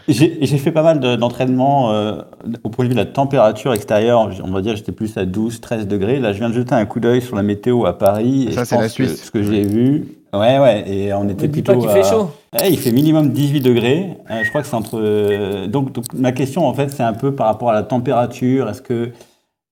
J'ai 0.09 0.59
fait 0.59 0.73
pas 0.73 0.83
mal 0.83 1.01
de- 1.01 1.17
d'entraînements 1.17 1.93
euh, 1.93 2.23
au 2.65 2.71
point 2.71 2.85
de 2.85 2.89
vue 2.91 2.95
de 2.95 3.01
la 3.01 3.05
température 3.07 3.75
extérieure. 3.75 4.29
On 4.43 4.51
va 4.51 4.63
dire 4.63 4.75
j'étais 4.75 4.93
plus 4.93 5.17
à 5.19 5.25
12, 5.27 5.61
13 5.61 5.87
degrés. 5.87 6.19
Là, 6.19 6.33
je 6.33 6.39
viens 6.39 6.49
de 6.49 6.55
jeter 6.55 6.75
un 6.75 6.87
coup 6.87 6.99
d'œil 7.01 7.21
sur 7.21 7.37
la 7.37 7.43
météo 7.43 7.85
à 7.85 7.97
Paris. 7.99 8.47
Et 8.49 8.53
Ça, 8.53 8.65
c'est 8.65 8.77
la 8.77 8.83
que 8.85 8.89
Suisse. 8.89 9.25
Ce 9.27 9.31
que 9.31 9.43
j'ai 9.43 9.63
vu. 9.63 10.07
Ouais, 10.33 10.59
ouais. 10.59 10.85
Et 10.91 11.13
on 11.13 11.29
était 11.29 11.49
plutôt. 11.49 11.73
pas 11.75 11.79
qu'il 11.79 11.89
fait 11.91 12.03
chaud. 12.09 12.31
Ouais, 12.59 12.71
il 12.71 12.79
fait 12.79 12.91
minimum 12.93 13.31
18 13.31 13.61
degrés. 13.61 14.07
Euh, 14.31 14.41
je 14.45 14.49
crois 14.49 14.63
que 14.63 14.67
c'est 14.67 14.75
entre. 14.77 14.99
euh, 15.01 15.67
donc, 15.67 15.93
donc, 15.93 16.05
ma 16.15 16.33
question, 16.33 16.67
en 16.67 16.73
fait, 16.75 16.89
c'est 16.91 17.03
un 17.03 17.13
peu 17.13 17.35
par 17.35 17.47
rapport 17.47 17.71
à 17.71 17.75
la 17.75 17.83
température. 17.83 18.69
Est-ce 18.71 18.81
que. 18.83 19.11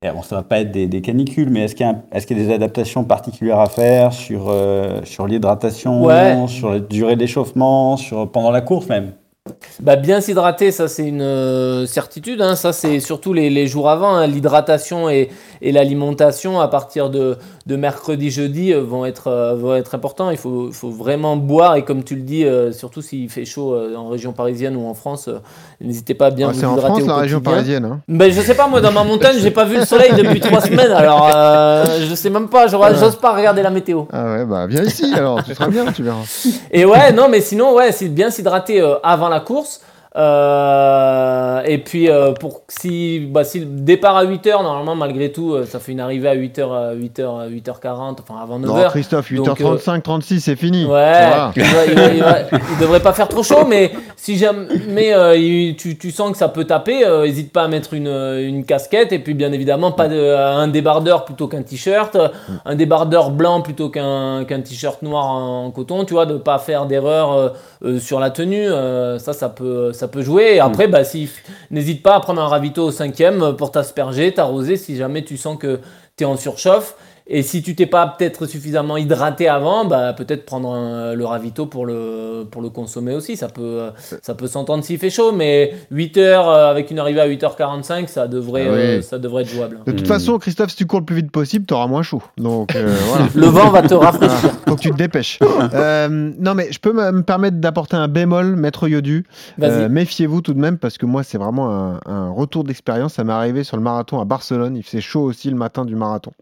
et 0.05 0.11
bon, 0.11 0.22
ça 0.22 0.37
va 0.37 0.42
pas 0.42 0.61
être 0.61 0.70
des, 0.70 0.87
des 0.87 1.01
canicules, 1.01 1.49
mais 1.51 1.61
est-ce 1.61 1.75
qu'il 1.75 1.87
y, 1.87 1.94
est-ce 2.16 2.27
qu'il 2.27 2.38
y 2.38 2.42
a 2.42 2.46
des 2.46 2.53
adaptations 2.53 3.05
particulières 3.05 3.61
à 3.61 3.66
faire 3.66 4.12
sur, 4.12 4.49
euh, 4.51 5.01
sur 5.05 5.27
l'hydratation, 5.27 6.05
Ouais. 6.05 6.37
sur 6.49 6.70
la 6.70 6.81
durée 6.81 7.16
d'échauffement, 7.16 7.96
sur, 7.96 8.31
pendant 8.31 8.51
la 8.51 8.61
course 8.61 8.88
même? 8.88 9.12
Bah, 9.81 9.96
bien 9.96 10.20
s'hydrater, 10.20 10.70
ça 10.70 10.88
c'est 10.88 11.07
une 11.07 11.20
euh, 11.22 11.87
certitude. 11.87 12.40
hein. 12.42 12.57
Ça 12.57 12.72
c'est 12.72 13.00
surtout 13.00 13.33
les, 13.33 13.50
les 13.50 13.66
jours 13.66 13.88
avant. 13.90 14.14
hein. 14.16 14.26
L'hydratation 14.26 15.09
et, 15.11 15.29
et 15.62 15.72
l'alimentation 15.72 16.61
à 16.61 16.68
partir 16.68 17.11
de, 17.11 17.37
de 17.66 17.76
mercredi, 17.76 18.31
jeudi 18.31 18.72
euh, 18.72 18.81
vont 18.83 19.05
être, 19.05 19.29
euh, 19.29 19.55
vont 19.55 19.74
être 19.74 19.94
importants. 19.94 20.31
Il 20.31 20.37
faut, 20.38 20.70
faut 20.72 20.90
vraiment 20.90 21.37
boire 21.37 21.76
et 21.76 21.85
comme 21.85 22.05
tu 22.05 22.14
le 22.14 22.22
dis, 22.22 22.44
euh, 22.44 22.72
surtout 22.72 23.02
s'il 23.02 23.29
fait 23.31 23.44
chaud 23.44 23.74
euh, 23.74 23.94
en 23.96 24.09
région 24.09 24.33
parisienne 24.33 24.76
ou 24.76 24.87
en 24.87 24.94
France, 24.94 25.29
euh, 25.29 25.38
n'hésitez 25.81 26.14
pas 26.14 26.26
à 26.26 26.31
bien 26.31 26.48
Ah, 26.48 26.52
vous 26.52 26.61
C'est 26.61 26.66
en 26.66 26.72
hydrater 26.74 26.92
France, 27.02 27.07
la 27.09 27.16
région 27.16 27.40
parisienne. 27.40 27.85
hein. 27.85 28.00
Ben, 28.09 28.31
je 28.33 28.40
sais 28.40 28.55
pas, 28.55 28.66
moi, 28.68 28.81
dans 28.81 28.92
ma 28.92 29.05
montagne, 29.05 29.37
j'ai 29.40 29.50
pas 29.50 29.64
vu 29.64 29.76
le 29.76 29.85
soleil 29.85 30.12
depuis 30.16 30.40
trois 30.40 30.61
semaines, 30.61 30.90
alors 30.92 31.29
je 32.09 32.14
sais 32.14 32.31
même 32.31 32.48
pas, 32.48 32.66
j'ose 32.68 33.16
pas 33.16 33.35
regarder 33.35 33.62
la 33.62 33.70
météo. 33.70 34.02
Ah 34.12 34.24
ouais, 34.33 34.44
bah 34.44 34.66
viens 34.66 34.83
ici 34.85 35.12
alors, 35.16 35.42
tu 35.44 35.55
seras 35.55 35.68
bien, 35.68 35.90
tu 35.92 36.02
verras. 36.02 36.22
Et 36.70 36.85
ouais, 36.85 37.12
non, 37.12 37.29
mais 37.29 37.40
sinon, 37.40 37.74
ouais, 37.74 37.92
c'est 37.92 38.09
bien 38.09 38.31
s'hydrater 38.31 38.81
avant 39.02 39.29
la 39.29 39.40
course 39.40 39.55
course 39.56 39.80
euh, 40.16 41.62
et 41.64 41.79
puis, 41.79 42.09
euh, 42.09 42.33
pour, 42.33 42.62
si, 42.68 43.20
bah, 43.20 43.44
si 43.44 43.61
le 43.61 43.66
départ 43.66 44.16
à 44.16 44.24
8h, 44.24 44.62
normalement, 44.62 44.94
malgré 44.94 45.31
tout, 45.33 45.55
euh, 45.55 45.64
ça 45.66 45.79
fait 45.79 45.92
une 45.92 46.00
arrivée 46.00 46.29
à 46.29 46.35
8h, 46.35 46.94
8h, 46.96 47.50
8h40, 47.50 48.16
enfin 48.22 48.40
avant 48.42 48.59
9h. 48.59 48.66
Non, 48.85 48.88
Christophe, 48.90 49.33
Donc, 49.33 49.46
8h35, 49.79 50.02
36, 50.02 50.40
c'est 50.40 50.57
fini. 50.57 50.85
Ouais, 50.85 51.12
il, 51.57 51.62
va- 51.62 51.87
il 51.87 51.94
va- 51.94 52.07
il 52.14 52.20
va- 52.22 52.38
il 52.52 52.79
devrait 52.81 53.00
pas 53.00 53.12
faire 53.12 53.29
trop 53.29 53.42
chaud, 53.42 53.64
mais 53.68 53.90
si 54.16 54.37
jamais 54.37 55.12
euh, 55.12 55.72
tu, 55.76 55.96
tu 55.98 56.11
sens 56.11 56.33
que 56.33 56.38
ça 56.38 56.48
peut 56.48 56.64
taper, 56.64 57.05
n'hésite 57.22 57.52
pas 57.52 57.64
à 57.64 57.68
mettre 57.68 57.94
une, 57.94 58.09
une 58.09 58.64
casquette 58.64 59.12
et 59.12 59.18
puis 59.18 59.35
bien 59.35 59.52
évidemment 59.52 59.92
pas 59.92 60.09
de, 60.09 60.35
un 60.35 60.68
débardeur 60.68 61.24
plutôt 61.24 61.48
qu'un 61.48 61.62
t-shirt, 61.62 62.16
un 62.64 62.74
débardeur 62.74 63.31
blanc 63.31 63.61
plutôt 63.61 63.88
qu'un 63.90 64.44
qu'un 64.44 64.61
t-shirt 64.61 65.02
noir 65.02 65.26
en 65.26 65.70
coton, 65.70 66.05
tu 66.05 66.14
vois, 66.14 66.26
de 66.26 66.37
pas 66.37 66.59
faire 66.59 66.87
d'erreur 66.87 67.55
sur 67.98 68.20
la 68.20 68.31
tenue, 68.31 68.66
ça 69.18 69.33
ça 69.33 69.48
peut 69.48 69.92
ça 69.92 70.05
peut 70.08 70.22
jouer. 70.22 70.54
Et 70.54 70.60
après, 70.60 70.88
bah 70.88 71.04
si 71.04 71.30
n'hésite 71.70 72.02
pas 72.02 72.14
à 72.14 72.20
prendre 72.20 72.40
un 72.40 72.48
ravito 72.48 72.84
au 72.84 72.90
cinquième 72.90 73.54
pour 73.56 73.70
t'asperger, 73.70 74.32
t'arroser 74.32 74.76
si 74.76 74.96
jamais 74.96 75.24
tu 75.24 75.36
sens 75.36 75.58
que 75.58 75.80
tu 76.16 76.24
es 76.24 76.26
en 76.26 76.36
surchauffe. 76.36 76.96
Et 77.28 77.42
si 77.42 77.60
tu 77.60 77.74
t'es 77.74 77.86
pas 77.86 78.06
peut-être 78.06 78.46
suffisamment 78.46 78.96
hydraté 78.96 79.48
avant, 79.48 79.84
bah 79.84 80.12
peut-être 80.12 80.44
prendre 80.46 80.72
un- 80.72 81.12
le 81.14 81.24
ravito 81.24 81.66
pour 81.66 81.84
le, 81.84 82.44
pour 82.48 82.62
le 82.62 82.68
consommer 82.70 83.14
aussi. 83.14 83.36
Ça 83.36 83.48
peut, 83.48 83.90
ça 84.22 84.34
peut 84.36 84.46
s'entendre 84.46 84.84
s'il 84.84 84.96
fait 84.98 85.10
chaud, 85.10 85.32
mais 85.32 85.74
8 85.90 86.18
heures 86.18 86.48
euh, 86.48 86.70
avec 86.70 86.92
une 86.92 87.00
arrivée 87.00 87.20
à 87.20 87.26
8h45, 87.28 88.06
ça 88.06 88.28
devrait, 88.28 88.66
Ah 88.68 88.72
oui. 88.72 88.78
euh, 88.78 89.02
ça 89.02 89.18
devrait 89.18 89.42
être 89.42 89.50
jouable. 89.50 89.80
De 89.86 89.90
toute 89.92 90.02
Hmm. 90.02 90.06
façon, 90.06 90.38
Christophe, 90.38 90.70
si 90.70 90.76
tu 90.76 90.86
cours 90.86 91.00
le 91.00 91.04
plus 91.04 91.16
vite 91.16 91.32
possible, 91.32 91.66
t'auras 91.66 91.88
moins 91.88 92.02
chaud. 92.02 92.22
Donc 92.38 92.76
euh, 92.76 92.94
voilà. 93.08 93.26
Le 93.34 93.46
vent 93.46 93.70
va 93.70 93.82
te 93.82 93.94
rafraîchir. 93.94 94.38
Voilà. 94.42 94.56
Faut 94.68 94.76
que 94.76 94.80
tu 94.82 94.90
te 94.90 94.96
dépêches. 94.96 95.38
Euh, 95.74 96.30
non, 96.38 96.54
mais 96.54 96.70
je 96.70 96.78
peux 96.78 96.92
me 96.92 97.10
me 97.10 97.22
permettre 97.22 97.56
d'apporter 97.56 97.96
un 97.96 98.08
bémol, 98.08 98.54
maître 98.56 98.86
Yodu. 98.88 99.24
Euh, 99.62 99.88
Méfiez-vous 99.88 100.42
tout 100.42 100.54
de 100.54 100.60
même 100.60 100.78
parce 100.78 100.96
que 100.98 101.06
moi, 101.06 101.22
c'est 101.22 101.38
vraiment 101.38 101.70
un, 101.70 102.00
un 102.06 102.30
retour 102.30 102.62
d'expérience. 102.64 103.14
Ça 103.14 103.24
m'est 103.24 103.32
arrivé 103.32 103.64
sur 103.64 103.76
le 103.76 103.82
marathon 103.82 104.20
à 104.20 104.24
Barcelone. 104.24 104.76
Il 104.76 104.82
faisait 104.82 105.00
chaud 105.00 105.22
aussi 105.22 105.50
le 105.50 105.56
matin 105.56 105.84
du 105.84 105.96
marathon. 105.96 106.32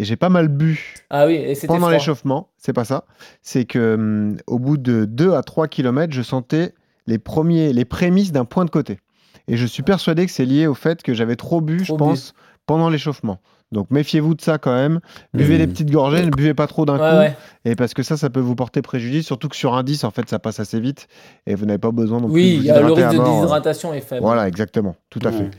Et 0.00 0.04
j'ai 0.04 0.16
pas 0.16 0.28
mal 0.28 0.46
bu 0.48 0.94
ah 1.10 1.26
oui, 1.26 1.34
et 1.34 1.54
pendant 1.66 1.90
l'échauffement. 1.90 2.48
C'est 2.56 2.72
pas 2.72 2.84
ça. 2.84 3.04
C'est 3.42 3.64
que 3.64 3.94
hum, 3.94 4.36
au 4.46 4.58
bout 4.60 4.76
de 4.78 5.04
2 5.04 5.32
à 5.34 5.42
3 5.42 5.66
km, 5.68 6.12
je 6.12 6.22
sentais 6.22 6.72
les, 7.08 7.18
premiers, 7.18 7.72
les 7.72 7.84
prémices 7.84 8.30
d'un 8.32 8.44
point 8.44 8.64
de 8.64 8.70
côté. 8.70 9.00
Et 9.48 9.56
je 9.56 9.66
suis 9.66 9.82
persuadé 9.82 10.24
que 10.24 10.30
c'est 10.32 10.44
lié 10.44 10.66
au 10.68 10.74
fait 10.74 11.02
que 11.02 11.14
j'avais 11.14 11.34
trop 11.36 11.60
bu, 11.60 11.84
je 11.84 11.92
bu. 11.92 11.98
pense, 11.98 12.32
pendant 12.66 12.88
l'échauffement. 12.90 13.40
Donc 13.72 13.90
méfiez-vous 13.90 14.34
de 14.34 14.40
ça 14.40 14.56
quand 14.58 14.72
même. 14.74 15.00
Buvez 15.34 15.54
Mhm. 15.54 15.58
des 15.58 15.66
petites 15.66 15.90
gorgées, 15.90 16.24
ne 16.24 16.30
buvez 16.30 16.54
pas 16.54 16.66
trop 16.68 16.86
d'un 16.86 16.94
Ouais, 16.94 16.98
coup. 17.10 17.16
ouais. 17.16 17.36
Et 17.64 17.74
parce 17.74 17.92
que 17.92 18.02
ça, 18.02 18.16
ça 18.16 18.30
peut 18.30 18.40
vous 18.40 18.54
porter 18.54 18.80
préjudice, 18.82 19.26
surtout 19.26 19.48
que 19.48 19.56
sur 19.56 19.74
un 19.74 19.82
10, 19.82 20.04
en 20.04 20.10
fait, 20.10 20.28
ça 20.28 20.38
passe 20.38 20.60
assez 20.60 20.78
vite 20.80 21.06
et 21.46 21.54
vous 21.54 21.66
n'avez 21.66 21.78
pas 21.78 21.90
besoin 21.90 22.20
non 22.20 22.28
plus 22.28 22.34
Oui, 22.34 22.50
de 22.52 22.56
vous 22.58 22.62
il 22.62 22.66
y 22.66 22.70
a 22.70 22.80
le 22.80 22.92
risque 22.92 23.08
de 23.10 23.18
déshydratation 23.24 23.92
est 23.94 24.00
faible. 24.00 24.22
Voilà, 24.22 24.46
exactement, 24.48 24.94
tout 25.10 25.20
à 25.24 25.32
fait. 25.32 25.50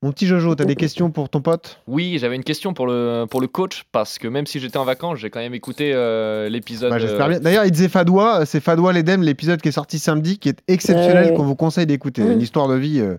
Mon 0.00 0.12
petit 0.12 0.28
Jojo, 0.28 0.54
tu 0.54 0.62
as 0.62 0.64
des 0.64 0.76
questions 0.76 1.10
pour 1.10 1.28
ton 1.28 1.40
pote? 1.40 1.80
Oui, 1.88 2.18
j'avais 2.20 2.36
une 2.36 2.44
question 2.44 2.72
pour 2.72 2.86
le, 2.86 3.24
pour 3.28 3.40
le 3.40 3.48
coach, 3.48 3.82
parce 3.90 4.18
que 4.20 4.28
même 4.28 4.46
si 4.46 4.60
j'étais 4.60 4.76
en 4.76 4.84
vacances, 4.84 5.18
j'ai 5.18 5.28
quand 5.28 5.40
même 5.40 5.54
écouté 5.54 5.90
euh, 5.92 6.48
l'épisode. 6.48 6.90
Bah, 6.90 7.00
J'espère 7.00 7.26
euh, 7.26 7.30
bien. 7.30 7.40
D'ailleurs, 7.40 7.64
il 7.64 7.72
disait 7.72 7.88
Fadois, 7.88 8.46
c'est 8.46 8.60
Fadois 8.60 8.92
l'Edem, 8.92 9.22
l'épisode 9.24 9.60
qui 9.60 9.70
est 9.70 9.72
sorti 9.72 9.98
samedi, 9.98 10.38
qui 10.38 10.50
est 10.50 10.60
exceptionnel, 10.68 11.30
Ouais. 11.30 11.34
qu'on 11.34 11.42
vous 11.42 11.56
conseille 11.56 11.86
d'écouter. 11.86 12.22
Mhm. 12.22 12.32
Une 12.32 12.40
histoire 12.42 12.68
de 12.68 12.76
vie 12.76 13.00
euh, 13.00 13.16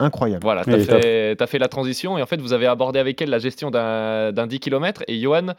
incroyable. 0.00 0.42
Voilà, 0.42 0.62
est 0.62 1.36
top. 1.36 1.48
fait, 1.48 1.58
la 1.58 1.68
transition 1.68 2.18
et 2.18 2.22
en 2.22 2.26
fait 2.26 2.40
vous 2.40 2.52
avez 2.52 2.66
abordé 2.66 2.98
avec 2.98 3.20
elle 3.22 3.30
la 3.30 3.38
gestion 3.38 3.70
d'un 3.70 4.32
d'un 4.32 4.46
10 4.46 4.60
km 4.60 5.02
et 5.08 5.18
Johan, 5.20 5.54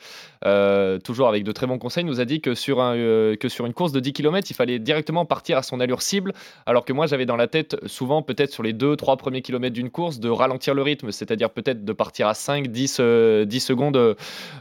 euh, 0.45 0.99
toujours 0.99 1.27
avec 1.27 1.43
de 1.43 1.51
très 1.51 1.67
bons 1.67 1.77
conseils, 1.77 2.03
nous 2.03 2.19
a 2.19 2.25
dit 2.25 2.41
que 2.41 2.55
sur, 2.55 2.81
un, 2.81 2.95
euh, 2.95 3.35
que 3.35 3.49
sur 3.49 3.65
une 3.65 3.73
course 3.73 3.91
de 3.91 3.99
10 3.99 4.13
km 4.13 4.49
il 4.49 4.53
fallait 4.53 4.79
directement 4.79 5.25
partir 5.25 5.57
à 5.57 5.63
son 5.63 5.79
allure 5.79 6.01
cible 6.01 6.33
alors 6.65 6.85
que 6.85 6.93
moi 6.93 7.07
j'avais 7.07 7.25
dans 7.25 7.35
la 7.35 7.47
tête 7.47 7.77
souvent 7.85 8.21
peut-être 8.21 8.51
sur 8.51 8.63
les 8.63 8.73
2-3 8.73 9.17
premiers 9.17 9.41
kilomètres 9.41 9.73
d'une 9.73 9.89
course 9.89 10.19
de 10.19 10.29
ralentir 10.29 10.73
le 10.73 10.81
rythme, 10.81 11.11
c'est-à-dire 11.11 11.49
peut-être 11.49 11.85
de 11.85 11.93
partir 11.93 12.27
à 12.27 12.33
5-10 12.33 12.97
euh, 12.99 13.45
10 13.45 13.59
secondes 13.59 14.15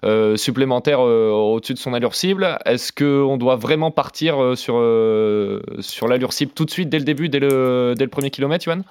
euh, 0.05 0.37
supplémentaires 0.37 1.01
euh, 1.01 1.31
au-dessus 1.31 1.75
de 1.75 1.79
son 1.79 1.95
allure 1.95 2.15
cible. 2.15 2.59
Est-ce 2.65 2.93
qu'on 2.93 3.37
doit 3.37 3.57
vraiment 3.57 3.91
partir 3.91 4.43
euh, 4.43 4.55
sur, 4.57 4.75
euh, 4.77 5.61
sur 5.81 6.09
l'allure 6.09 6.33
cible 6.33 6.53
tout 6.53 6.65
de 6.65 6.71
suite 6.71 6.89
dès 6.89 6.99
le 6.99 7.05
début, 7.05 7.29
dès 7.29 7.41
le, 7.41 7.95
dès 7.97 8.05
le 8.05 8.11
premier 8.11 8.31
kilomètre 8.31 8.65
Johan? 8.65 8.83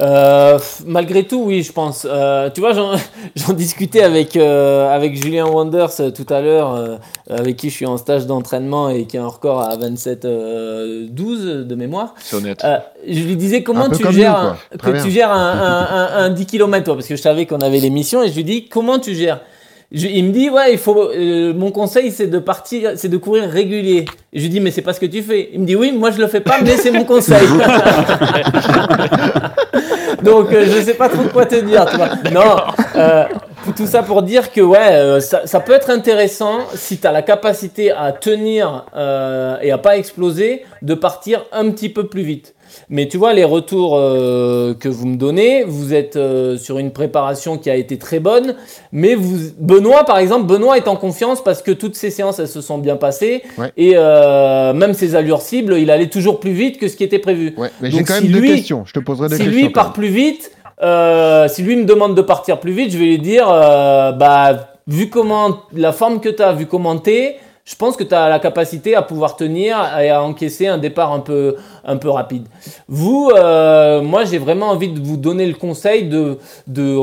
Euh, 0.00 0.58
malgré 0.86 1.24
tout, 1.24 1.42
oui, 1.44 1.62
je 1.62 1.72
pense. 1.72 2.06
Euh, 2.08 2.48
tu 2.54 2.60
vois, 2.60 2.72
j'en 3.36 3.52
discutais 3.52 4.02
avec, 4.02 4.36
euh, 4.36 4.88
avec 4.94 5.20
Julien 5.22 5.46
Wonders 5.46 5.90
euh, 6.00 6.10
tout 6.10 6.26
à 6.30 6.40
l'heure, 6.40 6.74
euh, 6.74 6.96
avec 7.28 7.56
qui 7.56 7.68
je 7.68 7.74
suis 7.74 7.86
en 7.86 7.96
stage 7.98 8.26
d'entraînement 8.26 8.88
et 8.88 9.04
qui 9.04 9.18
a 9.18 9.22
un 9.24 9.26
record 9.26 9.60
à 9.60 9.76
27-12 9.76 11.66
de 11.66 11.74
mémoire. 11.74 12.14
Honnête. 12.32 12.60
Euh, 12.64 12.78
je 13.06 13.20
lui 13.22 13.36
disais 13.36 13.62
comment 13.62 13.88
tu 13.98 14.02
gères, 14.12 14.56
nous, 14.72 14.78
que 14.78 15.02
tu 15.04 15.10
gères 15.10 15.32
un, 15.32 15.36
un- 15.52 15.88
un- 15.90 16.24
un 16.24 16.30
10 16.30 16.46
km, 16.46 16.84
toi, 16.84 16.94
parce 16.94 17.06
que 17.08 17.16
je 17.16 17.20
savais 17.22 17.44
qu'on 17.46 17.58
avait 17.58 17.80
l'émission, 17.80 18.22
et 18.22 18.28
je 18.30 18.36
lui 18.36 18.44
dis 18.44 18.68
comment 18.68 18.98
tu 18.98 19.14
gères? 19.14 19.40
Je- 19.92 20.06
il 20.06 20.24
me 20.26 20.30
dit 20.32 20.48
ouais, 20.50 20.72
il 20.72 20.78
faut. 20.78 21.10
euh, 21.10 21.52
mon 21.52 21.72
conseil 21.72 22.12
c'est 22.12 22.28
de 22.28 22.38
partir, 22.38 22.92
c'est 22.94 23.08
de 23.08 23.16
courir 23.16 23.50
régulier. 23.50 24.04
Et 24.32 24.38
je 24.38 24.42
lui 24.44 24.48
dis 24.48 24.60
mais 24.60 24.70
c'est 24.70 24.82
pas 24.82 24.92
ce 24.92 25.00
que 25.00 25.06
tu 25.06 25.20
fais. 25.20 25.50
Il 25.52 25.58
me 25.62 25.66
dit 25.66 25.74
oui, 25.74 25.90
moi 25.90 26.12
je 26.12 26.18
le 26.20 26.28
fais 26.28 26.38
pas, 26.40 26.58
mais 26.62 26.76
c'est 26.76 26.92
mon 26.92 27.02
conseil. 27.12 27.44
Donc 30.22 30.52
euh, 30.52 30.66
je 30.66 30.82
sais 30.82 30.94
pas 30.94 31.08
trop 31.08 31.24
quoi 31.24 31.46
te 31.46 31.56
dire, 31.56 31.86
tu 31.86 31.96
vois. 31.96 32.08
Non, 32.30 32.56
euh, 32.96 33.24
tout 33.72 33.86
ça 33.86 34.02
pour 34.02 34.22
dire 34.22 34.52
que 34.52 34.60
ouais, 34.60 34.78
euh, 34.92 35.20
ça, 35.20 35.46
ça 35.46 35.60
peut 35.60 35.72
être 35.72 35.90
intéressant 35.90 36.58
si 36.74 36.98
tu 36.98 37.06
as 37.06 37.12
la 37.12 37.22
capacité 37.22 37.90
à 37.90 38.12
tenir 38.12 38.84
euh, 38.96 39.56
et 39.62 39.70
à 39.70 39.78
pas 39.78 39.96
exploser, 39.96 40.62
de 40.82 40.94
partir 40.94 41.44
un 41.52 41.70
petit 41.70 41.88
peu 41.88 42.06
plus 42.06 42.22
vite. 42.22 42.54
Mais 42.88 43.08
tu 43.08 43.16
vois, 43.16 43.32
les 43.32 43.42
retours 43.42 43.96
euh, 43.98 44.74
que 44.74 44.88
vous 44.88 45.04
me 45.08 45.16
donnez, 45.16 45.64
vous 45.64 45.92
êtes 45.92 46.14
euh, 46.14 46.56
sur 46.56 46.78
une 46.78 46.92
préparation 46.92 47.58
qui 47.58 47.68
a 47.68 47.74
été 47.74 47.98
très 47.98 48.20
bonne, 48.20 48.54
mais 48.92 49.16
vous, 49.16 49.38
Benoît, 49.58 50.04
par 50.04 50.18
exemple, 50.18 50.46
Benoît 50.46 50.76
est 50.76 50.86
en 50.86 50.94
confiance 50.94 51.42
parce 51.42 51.62
que 51.62 51.72
toutes 51.72 51.96
ces 51.96 52.10
séances, 52.10 52.38
elles 52.38 52.46
se 52.46 52.60
sont 52.60 52.78
bien 52.78 52.94
passées, 52.94 53.42
Ouais. 53.58 53.72
et 53.76 53.94
euh, 53.96 54.72
même 54.72 54.94
ses 54.94 55.16
allures 55.16 55.42
cibles, 55.42 55.74
il 55.78 55.90
allait 55.90 56.06
toujours 56.10 56.38
plus 56.38 56.52
vite 56.52 56.78
que 56.78 56.86
ce 56.86 56.94
qui 56.94 57.02
était 57.02 57.18
prévu. 57.18 57.54
Ouais, 57.56 57.70
mais 57.80 57.90
j'ai 57.90 58.04
quand 58.04 58.14
si 58.14 58.22
même 58.24 58.32
deux 58.32 58.38
lui- 58.40 58.54
questions. 58.54 58.84
Je 58.86 58.92
te 58.92 59.00
poserai 59.00 59.28
deux 59.28 59.36
Si 59.36 59.42
questions. 59.44 59.60
lui 59.62 59.70
part 59.70 59.92
plus 59.92 60.08
vite, 60.08 60.52
euh, 60.82 61.48
si 61.48 61.62
lui 61.62 61.76
me 61.76 61.84
demande 61.84 62.14
de 62.14 62.22
partir 62.22 62.58
plus 62.58 62.72
vite, 62.72 62.92
je 62.92 62.98
vais 62.98 63.04
lui 63.04 63.18
dire, 63.18 63.46
euh, 63.50 64.12
bah, 64.12 64.70
vu 64.86 65.10
comment 65.10 65.58
la 65.72 65.92
forme 65.92 66.20
que 66.20 66.28
tu 66.28 66.42
as, 66.42 66.52
vu 66.52 66.66
comment 66.66 66.96
t'es, 66.98 67.38
je 67.70 67.76
pense 67.76 67.96
que 67.96 68.02
tu 68.02 68.14
as 68.16 68.28
la 68.28 68.40
capacité 68.40 68.96
à 68.96 69.02
pouvoir 69.02 69.36
tenir 69.36 69.76
et 70.00 70.10
à 70.10 70.24
encaisser 70.24 70.66
un 70.66 70.76
départ 70.78 71.12
un 71.12 71.20
peu, 71.20 71.54
un 71.84 71.96
peu 71.98 72.10
rapide. 72.10 72.46
Vous, 72.88 73.30
euh, 73.32 74.02
moi, 74.02 74.24
j'ai 74.24 74.38
vraiment 74.38 74.70
envie 74.70 74.88
de 74.88 74.98
vous 75.00 75.16
donner 75.16 75.46
le 75.46 75.54
conseil 75.54 76.08
de, 76.08 76.38
de 76.66 76.96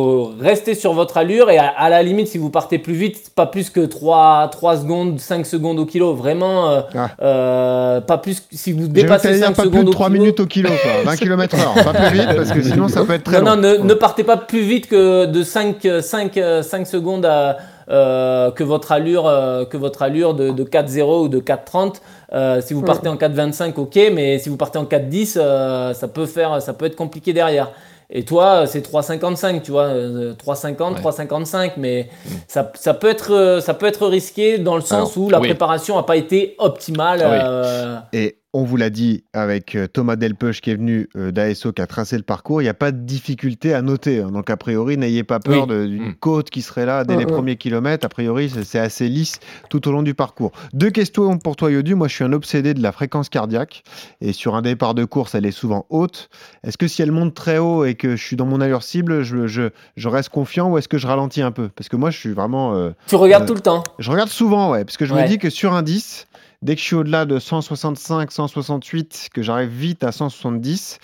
rester 0.43 0.75
sur 0.75 0.91
votre 0.91 1.15
allure 1.15 1.49
et 1.49 1.58
à, 1.58 1.67
à 1.69 1.89
la 1.89 2.03
limite, 2.03 2.27
si 2.27 2.38
vous 2.38 2.49
partez 2.49 2.80
plus 2.80 2.95
vite, 2.95 3.32
pas 3.34 3.45
plus 3.45 3.69
que 3.69 3.80
3, 3.80 4.49
3 4.51 4.77
secondes, 4.77 5.19
5 5.21 5.45
secondes 5.45 5.80
au 5.80 5.86
kilo. 5.86 6.13
Vraiment, 6.13 6.69
euh, 6.69 6.82
Ah. 6.95 7.10
euh, 7.21 8.01
pas 8.01 8.17
plus, 8.17 8.43
si 8.51 8.73
vous 8.73 8.88
dépassez 8.89 9.36
dire 9.38 9.45
5 9.47 9.56
pas 9.56 9.62
plus 9.62 9.71
secondes 9.71 9.86
de 9.86 9.89
au 9.91 9.93
3 9.93 10.08
kilo. 10.10 10.19
minutes 10.21 10.39
au 10.41 10.45
kilo, 10.47 10.69
quoi. 10.69 10.91
20 11.13 11.15
km 11.21 11.56
heure. 11.56 11.84
Pas 11.86 11.93
plus 11.93 12.17
vite, 12.19 12.36
parce 12.36 12.51
que 12.51 12.62
sinon 12.62 12.89
ça 12.89 13.06
peut 13.06 13.13
être 13.13 13.23
très 13.23 13.39
non, 13.41 13.56
long. 13.56 13.62
non, 13.62 13.62
ne, 13.62 13.77
ne 13.77 13.93
partez 13.93 14.25
pas 14.25 14.36
plus 14.36 14.62
vite 14.63 14.88
que 14.89 15.25
de 15.27 15.43
5, 15.43 15.88
5, 16.01 16.38
5 16.62 16.86
secondes 16.88 17.25
à, 17.25 17.56
que 17.89 18.63
votre 18.63 18.91
allure, 18.91 19.28
euh, 19.28 19.65
que 19.65 19.78
votre 19.78 20.02
allure 20.02 20.34
de, 20.34 20.52
de 20.52 20.63
4-0 20.63 21.23
ou 21.23 21.28
de 21.30 21.39
4-30. 21.39 22.02
Euh, 22.34 22.62
si 22.62 22.74
vous 22.74 22.82
partez 22.82 23.08
en 23.10 23.16
4-25, 23.16 23.74
ok, 23.78 24.00
mais 24.13 24.38
si 24.40 24.50
vous 24.50 24.58
partez 24.58 24.78
en 24.78 24.86
4-10, 24.86 25.36
euh, 25.38 25.94
ça, 25.94 26.08
peut 26.08 26.26
faire, 26.26 26.62
ça 26.62 26.74
peut 26.74 26.86
être 26.86 26.96
compliqué 26.96 27.34
derrière. 27.34 27.72
Et 28.10 28.24
toi, 28.24 28.66
c'est 28.68 28.80
3,55, 28.90 29.62
tu 29.62 29.72
vois, 29.72 29.84
euh, 29.88 30.34
3,50, 30.34 30.94
Ouais. 30.94 31.00
3,55, 31.02 31.72
mais 31.78 32.10
ça, 32.48 32.72
ça, 32.76 32.94
peut 32.94 33.10
être, 33.10 33.34
euh, 33.34 33.60
ça 33.62 33.74
peut 33.74 33.86
être 33.86 34.08
risqué 34.08 34.58
dans 34.60 34.76
le 34.76 34.82
sens 34.82 35.18
où 35.18 35.30
la 35.30 35.40
oui. 35.42 35.48
préparation 35.50 35.98
n'a 35.98 36.04
pas 36.04 36.16
été 36.16 36.56
optimale. 36.58 37.20
Oui. 37.20 37.26
euh, 37.44 37.98
Et 38.13 38.38
on 38.54 38.63
vous 38.63 38.78
l'a 38.78 38.90
dit 38.90 39.26
avec 39.34 39.76
euh, 39.76 39.88
Thomas 39.88 40.16
Delpeuch 40.16 40.62
qui 40.62 40.72
est 40.72 40.76
venu 40.76 41.10
euh, 41.18 41.32
d'ASO, 41.32 41.74
qui 41.74 41.82
a 41.82 41.86
tracé 41.86 42.16
le 42.16 42.24
parcours, 42.24 42.62
il 42.62 42.66
n'y 42.66 42.70
a 42.70 42.74
pas 42.74 42.92
de 42.94 42.98
difficulté 42.98 43.74
à 43.74 43.82
noter. 43.82 44.22
hein. 44.22 44.32
Donc 44.32 44.50
a 44.50 44.56
priori, 44.58 44.98
n'ayez 44.98 45.24
pas 45.26 45.40
peur 45.40 45.68
Oui. 45.70 45.88
d'une 45.90 46.08
Mm. 46.12 46.16
côte 46.16 46.50
qui 46.50 46.62
serait 46.62 46.86
là 46.86 47.04
dès 47.04 47.18
les 47.18 47.26
premiers 47.26 47.58
kilomètres. 47.58 48.06
A 48.06 48.10
priori, 48.10 48.50
c'est- 48.50 48.63
c'est 48.63 48.80
assez 48.80 49.10
lisse 49.10 49.40
tout 49.70 49.86
au 49.88 49.92
long 49.92 50.02
du 50.02 50.13
parcours. 50.13 50.54
Deux 50.74 50.90
questions 50.92 51.38
pour 51.38 51.58
toi, 51.58 51.70
Yodu. 51.72 51.94
Moi, 51.94 52.08
je 52.08 52.13
suis 52.17 52.23
un 52.25 52.34
obsédé 52.34 52.73
de 52.73 52.82
la 52.84 52.91
fréquence 52.91 53.30
cardiaque. 53.30 53.84
Et 54.21 54.34
sur 54.34 54.56
un 54.56 54.62
départ 54.62 54.93
de 54.93 55.06
course, 55.06 55.34
elle 55.36 55.45
est 55.45 55.51
souvent 55.51 55.86
haute. 55.89 56.30
Est-ce 56.63 56.77
que 56.77 56.88
si 56.88 57.01
elle 57.01 57.12
monte 57.12 57.34
très 57.34 57.58
haut 57.58 57.86
et 57.86 57.95
que 57.95 58.15
je 58.15 58.23
suis 58.23 58.36
dans 58.36 58.45
mon 58.45 58.62
allure 58.62 58.84
cible, 58.84 59.23
je, 59.23 59.47
je- 59.47 59.69
je 59.95 60.10
reste 60.10 60.30
confiant 60.30 60.69
ou 60.69 60.77
est-ce 60.77 60.88
que 60.88 60.97
je 60.97 61.08
ralentis 61.08 61.41
un 61.41 61.51
peu? 61.51 61.69
Parce 61.69 61.89
que 61.89 61.95
moi, 61.95 62.10
je 62.12 62.17
suis 62.19 62.34
vraiment... 62.34 62.75
euh, 62.75 62.91
tu 63.08 63.15
regardes 63.15 63.43
Euh, 63.43 63.47
tout 63.47 63.53
le 63.56 63.62
temps. 63.62 63.84
je 63.99 64.12
regarde 64.12 64.30
souvent, 64.30 64.71
ouais, 64.71 64.84
parce 64.86 64.97
que 64.97 65.06
je 65.06 65.13
me 65.13 65.19
dis 65.27 65.38
que 65.38 65.49
sur 65.49 65.73
un 65.73 65.82
10, 65.84 66.27
dès 66.62 66.76
que 66.76 66.82
je 66.82 66.86
suis 66.86 66.96
au-delà 66.96 67.26
de 67.26 67.39
165, 67.39 68.32
168, 68.32 69.30
que 69.34 69.41
j'arrive 69.41 69.70
vite 69.70 70.04
à 70.04 70.12
170, 70.12 71.00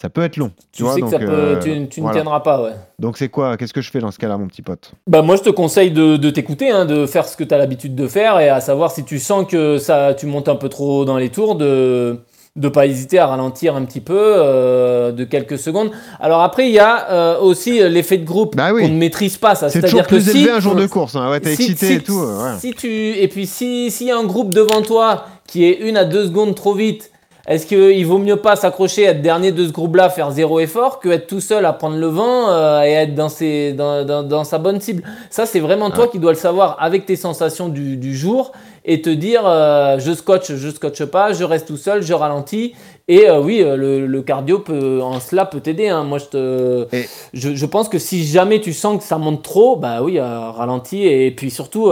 ça 0.00 0.08
peut 0.08 0.22
être 0.22 0.38
long. 0.38 0.50
Tu, 0.72 0.82
vois, 0.82 0.94
sais 0.94 1.00
que 1.00 1.04
donc, 1.06 1.12
ça 1.12 1.18
peut, 1.18 1.30
euh, 1.30 1.58
tu, 1.60 1.88
tu 1.88 2.00
ne 2.00 2.10
tiendras 2.10 2.40
pas, 2.40 2.62
ouais. 2.62 2.72
Donc 2.98 3.18
c'est 3.18 3.28
quoi 3.28 3.58
Qu'est-ce 3.58 3.74
que 3.74 3.82
je 3.82 3.90
fais 3.90 3.98
dans 3.98 4.10
ce 4.10 4.18
cas-là, 4.18 4.38
mon 4.38 4.48
petit 4.48 4.62
pote? 4.62 4.92
Bah 5.06 5.20
moi 5.20 5.36
je 5.36 5.42
te 5.42 5.50
conseille 5.50 5.90
de, 5.90 6.16
de 6.16 6.30
t'écouter, 6.30 6.70
hein, 6.70 6.86
de 6.86 7.04
faire 7.04 7.26
ce 7.26 7.36
que 7.36 7.44
tu 7.44 7.52
as 7.54 7.58
l'habitude 7.58 7.94
de 7.94 8.08
faire 8.08 8.40
et 8.40 8.48
à 8.48 8.60
savoir 8.60 8.92
si 8.92 9.04
tu 9.04 9.18
sens 9.18 9.46
que 9.46 9.76
ça, 9.76 10.14
tu 10.14 10.24
montes 10.24 10.48
un 10.48 10.56
peu 10.56 10.70
trop 10.70 11.04
dans 11.04 11.18
les 11.18 11.28
tours, 11.28 11.54
de, 11.54 12.20
de 12.56 12.68
pas 12.68 12.86
hésiter 12.86 13.18
à 13.18 13.26
ralentir 13.28 13.76
un 13.76 13.84
petit 13.84 14.00
peu 14.00 14.16
euh, 14.18 15.12
de 15.12 15.24
quelques 15.24 15.58
secondes. 15.58 15.90
Alors 16.18 16.42
après, 16.42 16.66
il 16.68 16.72
y 16.74 16.78
a 16.80 17.08
euh, 17.10 17.38
aussi 17.40 17.78
l'effet 17.88 18.18
de 18.18 18.24
groupe 18.24 18.56
Bah 18.56 18.70
oui. 18.74 18.82
qu'on 18.82 18.88
ne 18.88 18.98
maîtrise 18.98 19.36
pas. 19.36 19.54
Ça, 19.54 19.68
C'est 19.68 19.80
c'est-à-dire 19.80 19.90
toujours 19.90 20.06
que 20.06 20.14
plus 20.16 20.30
si 20.32 20.38
élevé 20.38 20.50
un 20.52 20.60
jour 20.60 20.74
de 20.74 20.86
course. 20.86 21.14
Hein. 21.14 21.30
Ouais, 21.30 21.40
t'es 21.40 21.54
si- 21.54 21.62
excité 21.62 21.86
si- 21.86 21.92
et 21.94 22.00
tout. 22.00 22.18
euh, 22.18 22.52
ouais. 22.54 22.58
si 22.58 22.72
tu 22.72 22.88
et 22.88 23.28
puis 23.28 23.46
si 23.46 23.90
s'il 23.90 24.08
y 24.08 24.10
a 24.10 24.18
un 24.18 24.24
groupe 24.24 24.52
devant 24.52 24.82
toi 24.82 25.26
qui 25.46 25.64
est 25.64 25.78
une 25.80 25.96
à 25.96 26.04
deux 26.04 26.24
secondes 26.26 26.54
trop 26.56 26.74
vite, 26.74 27.10
est-ce 27.46 27.66
qu'il 27.66 28.04
vaut 28.06 28.18
mieux 28.18 28.36
pas 28.36 28.54
s'accrocher 28.54 29.06
à 29.08 29.10
être 29.12 29.22
dernier 29.22 29.50
de 29.52 29.66
ce 29.66 29.72
groupe-là, 29.72 30.08
faire 30.10 30.30
zéro 30.30 30.60
effort, 30.60 31.00
que 31.00 31.08
être 31.08 31.26
tout 31.26 31.40
seul 31.40 31.64
à 31.66 31.72
prendre 31.72 31.96
le 31.96 32.06
vent 32.06 32.48
euh, 32.50 32.82
et 32.82 32.90
être 32.92 33.14
dans, 33.14 33.28
ses, 33.28 33.72
dans, 33.72 34.04
dans, 34.04 34.22
dans 34.22 34.44
sa 34.44 34.58
bonne 34.58 34.80
cible? 34.80 35.02
Ça, 35.30 35.46
c'est 35.46 35.58
vraiment 35.60 35.90
toi 35.90 36.06
qui 36.08 36.18
dois 36.18 36.32
le 36.32 36.38
savoir 36.38 36.76
avec 36.80 37.06
tes 37.06 37.16
sensations 37.16 37.68
du, 37.68 37.96
du 37.96 38.14
jour 38.16 38.52
et 38.84 39.02
te 39.02 39.10
dire 39.10 39.42
euh, 39.46 39.98
je 39.98 40.12
scotche, 40.12 40.54
je 40.54 40.68
scotche 40.70 41.04
pas, 41.04 41.32
je 41.32 41.44
reste 41.44 41.66
tout 41.68 41.76
seul, 41.76 42.02
je 42.02 42.12
ralentis. 42.12 42.74
Et 43.08 43.28
euh, 43.28 43.40
oui, 43.40 43.60
euh, 43.60 43.74
le, 43.76 44.06
le 44.06 44.22
cardio 44.22 44.60
peut, 44.60 45.00
en 45.02 45.18
cela 45.18 45.44
peut 45.44 45.58
t'aider. 45.58 45.88
hein. 45.88 46.04
Moi, 46.04 46.18
je, 46.18 46.26
te, 46.26 46.86
Et- 46.94 47.08
je, 47.34 47.56
je 47.56 47.66
pense 47.66 47.88
que 47.88 47.98
si 47.98 48.24
jamais 48.24 48.60
tu 48.60 48.72
sens 48.72 48.98
que 48.98 49.02
ça 49.04 49.18
monte 49.18 49.42
trop, 49.42 49.74
bah 49.74 50.00
oui, 50.00 50.18
euh, 50.20 50.50
ralentis 50.50 51.04
et 51.06 51.32
puis 51.32 51.50
surtout 51.50 51.90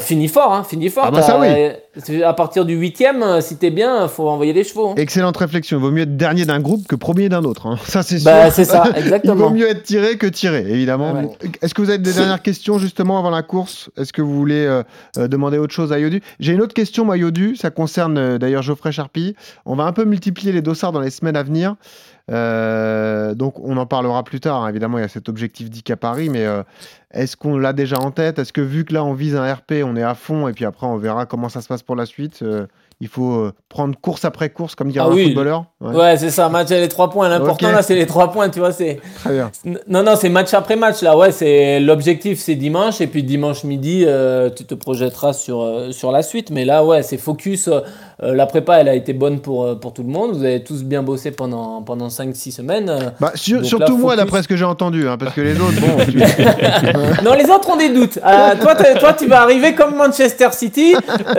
finis 0.00 0.28
fort, 0.28 0.54
hein, 0.54 0.64
finis 0.66 0.88
fort. 0.88 1.04
Ah 1.08 1.10
bah 1.10 1.20
ça, 1.20 1.38
oui. 1.38 2.22
À 2.22 2.32
partir 2.32 2.64
du 2.64 2.74
huitième, 2.74 3.42
si 3.42 3.56
t'es 3.58 3.70
bien, 3.70 4.08
faut 4.08 4.26
envoyer 4.30 4.54
les 4.54 4.64
chevaux. 4.64 4.88
hein. 4.88 4.94
Excellente 4.96 5.36
réflexion. 5.36 5.76
Il 5.76 5.82
vaut 5.82 5.90
mieux 5.90 6.02
être 6.02 6.16
dernier 6.16 6.46
d'un 6.46 6.58
groupe 6.60 6.86
que 6.88 6.96
premier 6.96 7.28
d'un 7.28 7.44
autre. 7.44 7.76
Ça, 7.86 8.02
c'est 8.02 8.18
sûr. 8.18 8.30
Bah 8.30 8.50
c'est 8.50 8.64
ça, 8.64 8.84
Il 8.86 8.92
vaut 8.94 8.98
exactement. 9.00 9.50
mieux 9.50 9.68
être 9.68 9.82
tiré 9.82 10.16
que 10.16 10.26
tiré, 10.26 10.60
évidemment. 10.66 11.12
Ouais. 11.12 11.28
Est-ce 11.60 11.74
que 11.74 11.82
vous 11.82 11.90
avez 11.90 11.98
des 11.98 12.14
dernières 12.14 12.40
questions 12.40 12.78
justement 12.78 13.18
avant 13.18 13.28
la 13.30 13.42
course? 13.42 13.90
Est-ce 13.98 14.14
que 14.14 14.22
vous 14.22 14.34
voulez 14.34 14.80
demander 15.16 15.58
autre 15.58 15.74
chose 15.74 15.92
à 15.92 15.98
Yodu 15.98 16.22
J'ai 16.40 16.52
une 16.52 16.60
autre 16.60 16.74
question, 16.74 17.04
moi, 17.04 17.16
Yodu. 17.16 17.56
Ça 17.56 17.70
concerne 17.70 18.18
euh, 18.18 18.38
d'ailleurs 18.38 18.62
Geoffrey 18.62 18.92
Charpie. 18.92 19.34
On 19.64 19.74
va 19.74 19.84
un 19.84 19.92
peu 19.92 20.04
multiplier 20.04 20.52
les 20.52 20.62
dossards 20.62 20.92
dans 20.92 21.00
les 21.00 21.10
semaines 21.10 21.36
à 21.36 21.42
venir. 21.42 21.76
Euh, 22.30 23.34
donc, 23.34 23.58
on 23.60 23.76
en 23.76 23.86
parlera 23.86 24.22
plus 24.24 24.40
tard. 24.40 24.64
hein. 24.64 24.68
Évidemment, 24.68 24.98
il 24.98 25.02
y 25.02 25.04
a 25.04 25.08
cet 25.08 25.28
objectif 25.28 25.70
10 25.70 25.82
à 25.90 25.96
Paris, 25.96 26.28
mais 26.30 26.44
euh, 26.44 26.62
est-ce 27.12 27.36
qu'on 27.36 27.58
l'a 27.58 27.72
déjà 27.72 27.98
en 27.98 28.10
tête? 28.10 28.38
Est-ce 28.38 28.52
que 28.52 28.60
vu 28.60 28.84
que 28.84 28.94
là, 28.94 29.04
on 29.04 29.12
vise 29.14 29.36
un 29.36 29.52
RP, 29.52 29.82
on 29.84 29.96
est 29.96 30.02
à 30.02 30.14
fond 30.14 30.48
et 30.48 30.52
puis 30.52 30.64
après, 30.64 30.86
on 30.86 30.96
verra 30.96 31.26
comment 31.26 31.48
ça 31.48 31.60
se 31.60 31.68
passe 31.68 31.82
pour 31.82 31.96
la 31.96 32.06
suite 32.06 32.42
Il 33.00 33.08
faut 33.08 33.32
euh, 33.32 33.52
prendre 33.68 33.94
course 34.00 34.24
après 34.24 34.50
course, 34.50 34.74
comme 34.74 34.90
dirait 34.90 35.04
Ah 35.06 35.10
un 35.10 35.14
oui. 35.14 35.26
footballeur 35.26 35.66
Ouais, 35.80 35.94
Ouais, 35.94 36.16
c'est 36.16 36.30
ça, 36.30 36.48
match 36.48 36.68
les 36.70 36.88
trois 36.88 37.10
points. 37.10 37.28
L'important 37.28 37.70
là, 37.72 37.82
c'est 37.82 37.94
les 37.94 38.06
trois 38.06 38.30
points, 38.30 38.48
tu 38.48 38.60
vois. 38.60 38.72
C'est 38.72 39.00
Très 39.16 39.32
bien. 39.32 39.50
non, 39.88 40.02
non, 40.02 40.14
c'est 40.16 40.28
match 40.28 40.54
après 40.54 40.76
match 40.76 41.02
là. 41.02 41.16
Ouais, 41.16 41.32
c'est 41.32 41.80
l'objectif, 41.80 42.38
c'est 42.38 42.54
dimanche 42.54 43.00
et 43.00 43.06
puis 43.06 43.22
dimanche 43.22 43.64
midi, 43.64 44.04
euh, 44.06 44.50
tu 44.50 44.64
te 44.64 44.74
projetteras 44.74 45.32
sur 45.32 45.62
euh, 45.62 45.90
sur 45.92 46.12
la 46.12 46.22
suite. 46.22 46.50
Mais 46.50 46.64
là, 46.64 46.84
ouais, 46.84 47.02
c'est 47.02 47.18
focus. 47.18 47.68
Euh, 48.22 48.34
la 48.34 48.46
prépa, 48.46 48.78
elle 48.80 48.88
a 48.88 48.94
été 48.94 49.12
bonne 49.12 49.40
pour 49.40 49.64
euh, 49.64 49.74
pour 49.74 49.92
tout 49.92 50.02
le 50.02 50.08
monde. 50.08 50.32
Vous 50.36 50.44
avez 50.44 50.62
tous 50.62 50.84
bien 50.84 51.02
bossé 51.02 51.30
pendant 51.30 51.82
pendant 51.82 52.08
5-6 52.08 52.52
semaines. 52.52 52.88
euh. 52.88 53.10
Bah, 53.20 53.32
sur- 53.34 53.58
Donc 53.58 53.66
surtout 53.66 53.92
là, 53.96 53.98
moi, 53.98 54.16
d'après 54.16 54.42
ce 54.42 54.48
que 54.48 54.56
j'ai 54.56 54.64
entendu, 54.64 55.08
hein, 55.08 55.16
parce 55.18 55.34
que 55.34 55.40
les 55.40 55.58
autres, 55.60 55.80
bon. 55.80 56.04
tu- 57.18 57.24
Non, 57.24 57.34
les 57.34 57.50
autres 57.50 57.68
ont 57.70 57.76
des 57.76 57.88
doutes. 57.92 58.18
Euh, 58.24 58.54
toi, 58.60 58.74
toi, 58.74 59.12
tu 59.14 59.26
vas 59.26 59.40
arriver 59.42 59.74
comme 59.74 59.96
Manchester 59.96 60.48
City. 60.52 60.94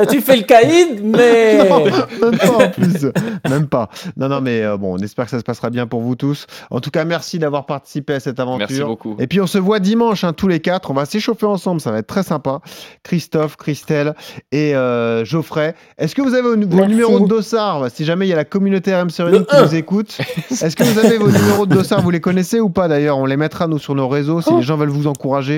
tu 0.09 0.21
fais 0.21 0.35
le 0.38 0.43
caïd, 0.43 1.01
mais 1.03 1.69
Non, 1.69 1.85
même 1.85 2.38
pas 2.38 2.65
en 2.65 2.69
plus. 2.69 3.05
Même 3.49 3.67
pas. 3.67 3.89
Non, 4.17 4.27
non, 4.29 4.41
mais 4.41 4.61
euh, 4.63 4.77
bon, 4.77 4.95
on 4.95 4.97
espère 4.99 5.25
que 5.25 5.31
ça 5.31 5.39
se 5.39 5.43
passera 5.43 5.69
bien 5.69 5.88
pour 5.88 6.01
vous 6.01 6.15
tous. 6.15 6.45
En 6.71 6.79
tout 6.79 6.91
cas, 6.91 7.05
merci 7.05 7.39
d'avoir 7.39 7.65
participé 7.65 8.13
à 8.13 8.19
cette 8.19 8.39
aventure. 8.39 8.67
Merci 8.67 8.81
beaucoup. 8.83 9.15
Et 9.19 9.27
puis 9.27 9.39
on 9.41 9.47
se 9.47 9.57
voit 9.57 9.79
dimanche, 9.79 10.23
hein, 10.23 10.33
tous 10.33 10.47
les 10.47 10.59
quatre. 10.59 10.91
On 10.91 10.93
va 10.93 11.05
s'échauffer 11.05 11.45
ensemble, 11.45 11.81
ça 11.81 11.91
va 11.91 11.99
être 11.99 12.07
très 12.07 12.23
sympa. 12.23 12.59
Christophe, 13.03 13.55
Christelle 13.57 14.13
et 14.51 14.75
euh, 14.75 15.23
Geoffrey. 15.25 15.75
Est-ce 15.97 16.15
que 16.15 16.21
vous 16.21 16.33
avez 16.33 16.41
vos, 16.41 16.55
vos 16.69 16.78
Merci. 16.78 16.91
numéros 16.91 17.19
de 17.21 17.28
dossard 17.28 17.86
Si 17.93 18.06
jamais 18.06 18.25
il 18.25 18.30
y 18.30 18.34
a 18.34 18.36
la 18.38 18.45
communauté 18.45 18.95
RMC 18.95 19.10
Running 19.19 19.39
Le 19.41 19.45
qui 19.45 19.62
nous 19.63 19.75
écoute, 19.75 20.17
est-ce 20.51 20.75
que 20.75 20.84
vous 20.84 20.99
avez 20.99 21.17
vos 21.17 21.30
numéros 21.30 21.65
de 21.65 21.75
dossard 21.75 22.01
Vous 22.01 22.12
les 22.12 22.19
connaissez 22.21 22.60
ou 22.60 22.69
pas 22.69 22.88
d'ailleurs 22.88 23.17
On 23.17 23.25
les 23.25 23.38
mettra 23.38 23.67
nous 23.67 23.80
sur 23.80 23.95
nos 23.95 24.08
réseaux 24.08 24.41
si 24.41 24.49
Oh. 24.51 24.58
les 24.58 24.63
gens 24.63 24.78
veulent 24.78 24.89
vous 24.89 25.08
encourager. 25.08 25.58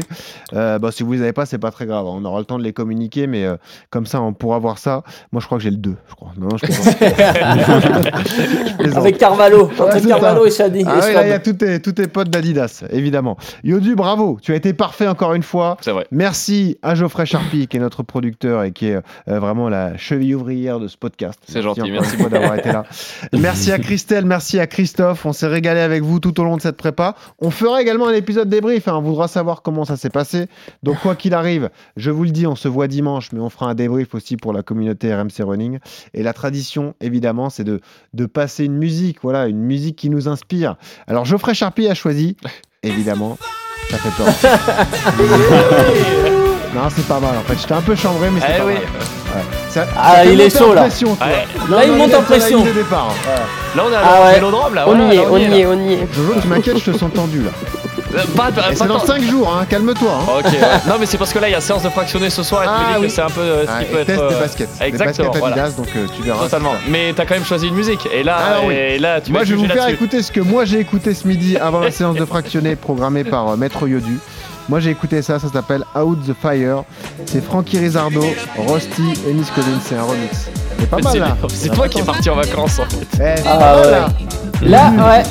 Euh, 0.54 0.80
bah, 0.80 0.92
si 0.92 1.04
vous 1.04 1.14
les 1.14 1.22
avez 1.22 1.34
pas, 1.34 1.46
c'est 1.46 1.58
pas 1.58 1.72
très 1.72 1.86
grave. 1.86 2.06
On 2.06 2.24
aura 2.26 2.40
le 2.40 2.46
temps 2.46 2.58
de 2.58 2.64
les 2.64 2.74
communiquer, 2.74 3.28
mais 3.28 3.46
euh, 3.46 3.56
comme 3.90 4.06
ça, 4.06 4.22
on 4.22 4.34
pourra 4.34 4.60
voir 4.60 4.78
ça. 4.78 5.04
Moi, 5.32 5.40
je 5.42 5.46
crois 5.46 5.58
que 5.58 5.64
j'ai 5.64 5.72
le 5.72 5.78
2, 5.78 5.96
je 6.10 6.16
crois. 6.16 6.32
Non, 6.38 6.50
je 6.58 6.66
plaisante. 8.78 8.98
avec 8.98 9.18
Carvalho, 9.18 9.66
entre 9.80 10.08
Carvalho 10.08 10.42
ça. 10.50 10.66
et 10.66 10.70
Shadi. 10.70 10.84
Ah 10.88 10.98
et 10.98 11.08
oui, 11.08 11.14
là, 11.14 11.24
il 11.28 11.30
y 11.30 11.34
a 11.34 11.40
tous 11.48 11.54
tes, 11.54 11.82
tous 11.82 11.92
tes 11.94 12.08
potes 12.08 12.30
d'Adidas, 12.30 12.84
évidemment. 12.92 13.38
Yodu, 13.64 13.96
bravo, 13.96 14.38
tu 14.42 14.52
as 14.52 14.56
été 14.56 14.74
parfait 14.74 15.08
encore 15.08 15.34
une 15.34 15.44
fois. 15.44 15.78
C'est 15.82 15.92
vrai. 15.92 16.06
Merci 16.12 16.78
à 16.82 16.96
Geoffrey 16.96 17.26
Charpie, 17.26 17.68
qui 17.68 17.78
est 17.78 17.80
notre 17.80 18.04
producteur 18.04 18.64
et 18.64 18.72
qui 18.72 18.88
est 18.88 19.00
euh, 19.28 19.40
vraiment 19.40 19.70
la 19.70 19.98
cheville 19.98 20.36
ouvrière 20.36 20.80
de 20.80 20.88
ce 20.88 20.97
podcast. 21.00 21.40
C'est 21.48 21.62
gentil, 21.62 21.90
merci 21.92 22.18
fois 22.18 22.30
d'avoir 22.30 22.56
été 22.56 22.72
là. 22.72 22.84
Merci 23.34 23.72
à 23.72 23.80
Christelle, 23.80 24.26
merci 24.26 24.60
à 24.60 24.68
Christophe. 24.68 25.26
On 25.26 25.34
s'est 25.34 25.48
régalé 25.48 25.80
avec 25.80 26.04
vous 26.04 26.20
tout 26.20 26.40
au 26.40 26.44
long 26.44 26.58
de 26.58 26.62
cette 26.62 26.78
prépa. 26.78 27.16
On 27.40 27.52
fera 27.52 27.82
également 27.82 28.08
un 28.08 28.14
épisode 28.14 28.50
débrief. 28.50 28.88
hein. 28.88 28.96
On 28.96 29.02
voudra 29.02 29.28
savoir 29.28 29.62
comment 29.62 29.86
ça 29.86 29.96
s'est 29.98 30.10
passé. 30.10 30.48
Donc, 30.84 31.00
quoi 31.02 31.16
qu'il 31.16 31.34
arrive, 31.34 31.70
je 31.96 32.12
vous 32.12 32.24
le 32.24 32.32
dis, 32.32 32.48
on 32.48 32.56
se 32.56 32.68
voit 32.68 32.88
dimanche, 32.88 33.32
mais 33.32 33.40
on 33.40 33.50
fera 33.50 33.68
un 33.70 33.76
débrief 33.76 34.16
aussi 34.16 34.38
pour 34.38 34.54
la 34.54 34.64
communauté 34.64 35.14
RMC 35.14 35.42
Running. 35.44 35.80
Et 36.14 36.24
la 36.24 36.34
tradition, 36.34 36.94
évidemment, 37.02 37.50
c'est 37.50 37.64
de, 37.64 37.80
de 38.14 38.26
passer 38.26 38.66
une 38.66 38.78
musique, 38.78 39.20
voilà, 39.22 39.48
une 39.48 39.62
musique 39.62 39.96
qui 39.98 40.10
nous 40.10 40.28
inspire. 40.28 40.76
Alors, 41.08 41.26
Geoffrey 41.26 41.54
Charpie 41.54 41.88
a 41.88 41.94
choisi, 41.94 42.38
évidemment, 42.84 43.38
ça 43.90 43.98
fait 43.98 44.24
peur. 44.24 44.34
non, 46.76 46.82
c'est 46.96 47.06
pas 47.08 47.20
mal 47.20 47.32
en 47.38 47.42
fait. 47.48 47.60
J'étais 47.60 47.74
un 47.74 47.82
peu 47.82 47.96
chambré, 47.96 48.30
mais 48.32 48.40
c'est 48.42 48.48
Eh 48.56 48.60
pas 48.60 48.66
oui. 48.66 48.74
mal. 48.74 48.82
Ouais. 48.84 49.42
Ça- 49.70 49.86
Ah, 49.98 50.26
il 50.26 50.40
est 50.42 50.56
chaud, 50.58 50.72
en 50.72 50.74
là. 50.74 50.82
pression, 50.82 51.16
toi. 51.16 51.28
Ouais. 51.28 51.48
Là, 51.70 51.86
il 51.86 51.92
monte 51.94 52.14
en 52.14 52.22
pression. 52.22 52.62
départ. 52.64 53.14
Là, 53.76 53.84
on 53.88 53.92
est 53.92 53.96
à 53.96 54.00
Ah 54.04 54.26
ouais. 54.28 54.34
vélodrome, 54.36 54.74
là. 54.74 54.86
On 54.88 55.12
y 55.12 55.16
est, 55.16 55.20
on 55.26 55.38
y 55.38 55.44
est, 55.62 55.66
on 55.66 55.80
y 55.80 55.94
est. 55.94 56.08
Jojo, 56.14 56.40
tu 56.42 56.48
m'inquiètes, 56.48 56.78
je 56.80 56.92
te 56.92 56.98
sens 56.98 57.12
tendu 57.14 57.44
là. 57.44 57.52
Euh, 58.16 58.20
Pas, 58.38 58.44
pas, 58.46 58.50
Et 58.50 58.54
pas 58.54 58.76
c'est 58.76 58.88
dans 58.88 59.00
tant- 59.00 59.06
5 59.06 59.22
jours, 59.22 59.54
hein. 59.54 59.66
calme-toi. 59.70 60.10
hein. 60.10 60.32
Ok, 60.40 60.46
non 60.88 60.94
mais 60.98 61.06
c'est 61.06 61.18
parce 61.18 61.34
que 61.34 61.40
là 61.40 61.50
il 61.50 61.52
y 61.52 61.56
a 61.56 61.62
séance 61.62 61.84
de 61.84 61.90
fractionner 61.90 62.30
ce 62.30 62.42
soir 62.42 62.64
et 62.64 62.66
tu 62.66 62.72
Ah 62.74 62.96
oui. 63.00 63.08
que 63.08 63.12
c'est 63.12 63.22
un 63.22 63.30
peu 63.30 63.42
euh, 63.42 63.66
ce 63.66 63.70
Ah, 63.70 63.80
qui 63.80 63.84
et 63.84 63.88
peut 63.94 64.00
être 64.00 64.08
teste 64.08 64.22
euh, 64.22 64.30
des 64.30 64.36
baskets. 64.40 64.70
exactement, 64.80 65.12
Des 65.34 65.40
baskets 65.40 65.40
voilà. 65.40 65.64
Adidas, 65.66 65.78
donc 65.78 65.88
euh, 65.96 66.08
tu 66.16 66.22
verras. 66.24 66.44
totalement. 66.46 66.74
Mais 66.88 67.12
t'as 67.14 67.26
quand 67.26 67.34
même 67.36 67.44
choisi 67.46 67.68
une 67.68 67.76
musique 67.76 68.08
et 68.12 68.24
là, 68.24 68.38
Alors 68.38 68.66
oui. 68.66 68.76
et 68.76 68.98
là 68.98 69.20
tu 69.20 69.34
Moi, 69.34 69.44
je 69.44 69.54
vais 69.56 69.60
vous 69.62 69.68
faire 69.68 69.90
écouter 69.90 70.24
ce 70.24 70.32
que 70.32 70.40
moi 70.40 70.64
j'ai 70.64 70.80
écouté 70.80 71.14
ce 71.14 71.28
midi 71.28 71.58
avant 71.58 71.82
la 71.82 71.92
séance 71.92 72.16
de 72.16 72.24
fractionné 72.26 72.78
programmée 72.78 73.26
par 73.26 73.50
euh, 73.50 73.56
Maître 73.58 73.86
Yodu. 73.88 74.20
Moi, 74.70 74.80
j'ai 74.82 74.90
écouté 74.92 75.22
ça, 75.22 75.40
ça 75.40 75.48
s'appelle 75.52 75.84
Out 75.96 76.20
the 76.28 76.34
Fire. 76.42 76.84
C'est 77.26 77.44
Frankie 77.44 77.78
Rizardo, 77.80 78.22
Rusty 78.68 79.14
et 79.28 79.34
Miss 79.34 79.50
Collins. 79.52 79.80
C'est 79.86 79.96
un 79.96 80.04
remix. 80.04 80.50
C'est 80.80 80.90
pas 80.90 80.98
mal 81.00 81.14
c'est- 81.14 81.20
là. 81.20 81.38
C'est 81.50 81.70
toi 81.70 81.88
qui 81.88 82.00
es 82.00 82.04
parti 82.04 82.30
en 82.30 82.36
vacances 82.36 82.80
en 82.80 82.86
fait. 82.86 83.38
Eh, 83.40 83.42
Ah, 83.48 83.58
pas 83.58 83.60
mal, 83.60 83.86
ouais. 83.86 83.92
là. 83.92 84.92
Là, 84.98 85.08
ouais. 85.10 85.24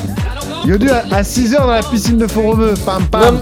Yodu 0.65 0.89
à, 0.89 1.21
6h 1.23 1.59
dans 1.59 1.67
la 1.67 1.83
piscine 1.83 2.17
de 2.17 2.27
Font-Romeu. 2.27 2.73
Pam 2.85 3.05
pam. 3.07 3.41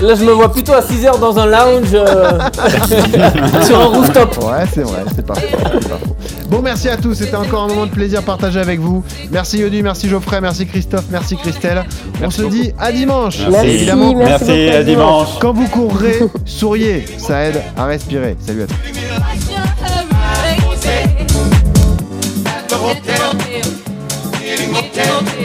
Là, 0.00 0.14
je 0.14 0.24
me 0.24 0.32
vois 0.32 0.52
plutôt 0.52 0.72
à 0.72 0.80
6h 0.80 1.18
dans 1.20 1.38
un 1.38 1.46
lounge 1.46 1.88
euh, 1.92 2.38
sur 3.64 3.80
un 3.80 3.84
rooftop. 3.86 4.36
Ouais, 4.44 4.64
c'est 4.72 4.82
vrai, 4.82 5.04
c'est 5.14 5.26
pas, 5.26 5.34
faux, 5.34 5.46
c'est 5.80 5.88
pas 5.88 5.98
faux. 5.98 6.16
Bon, 6.48 6.60
merci 6.62 6.88
à 6.88 6.96
tous. 6.96 7.14
C'était 7.14 7.36
encore 7.36 7.62
un 7.64 7.68
moment 7.68 7.86
de 7.86 7.90
plaisir 7.92 8.22
partagé 8.22 8.58
avec 8.60 8.80
vous. 8.80 9.04
Merci 9.30 9.58
Yodu, 9.58 9.82
merci 9.82 10.08
Geoffrey, 10.08 10.40
merci 10.40 10.66
Christophe, 10.66 11.04
merci 11.10 11.36
Christelle. 11.36 11.84
On 12.16 12.20
Merci 12.22 12.40
se 12.40 12.46
dit 12.46 12.72
à 12.78 12.90
dimanche. 12.92 13.38
Merci, 13.50 13.68
évidemment, 13.68 14.14
merci, 14.14 14.68
à 14.68 14.82
dimanche. 14.82 15.28
quand 15.40 15.52
vous 15.52 15.68
courrez, 15.68 16.18
souriez. 16.44 17.04
Ça 17.18 17.44
aide 17.44 17.62
à 17.76 17.86
respirer. 17.86 18.36
Salut 18.44 18.62
à 18.62 18.66
tous. 18.66 18.74
Getting 24.50 25.39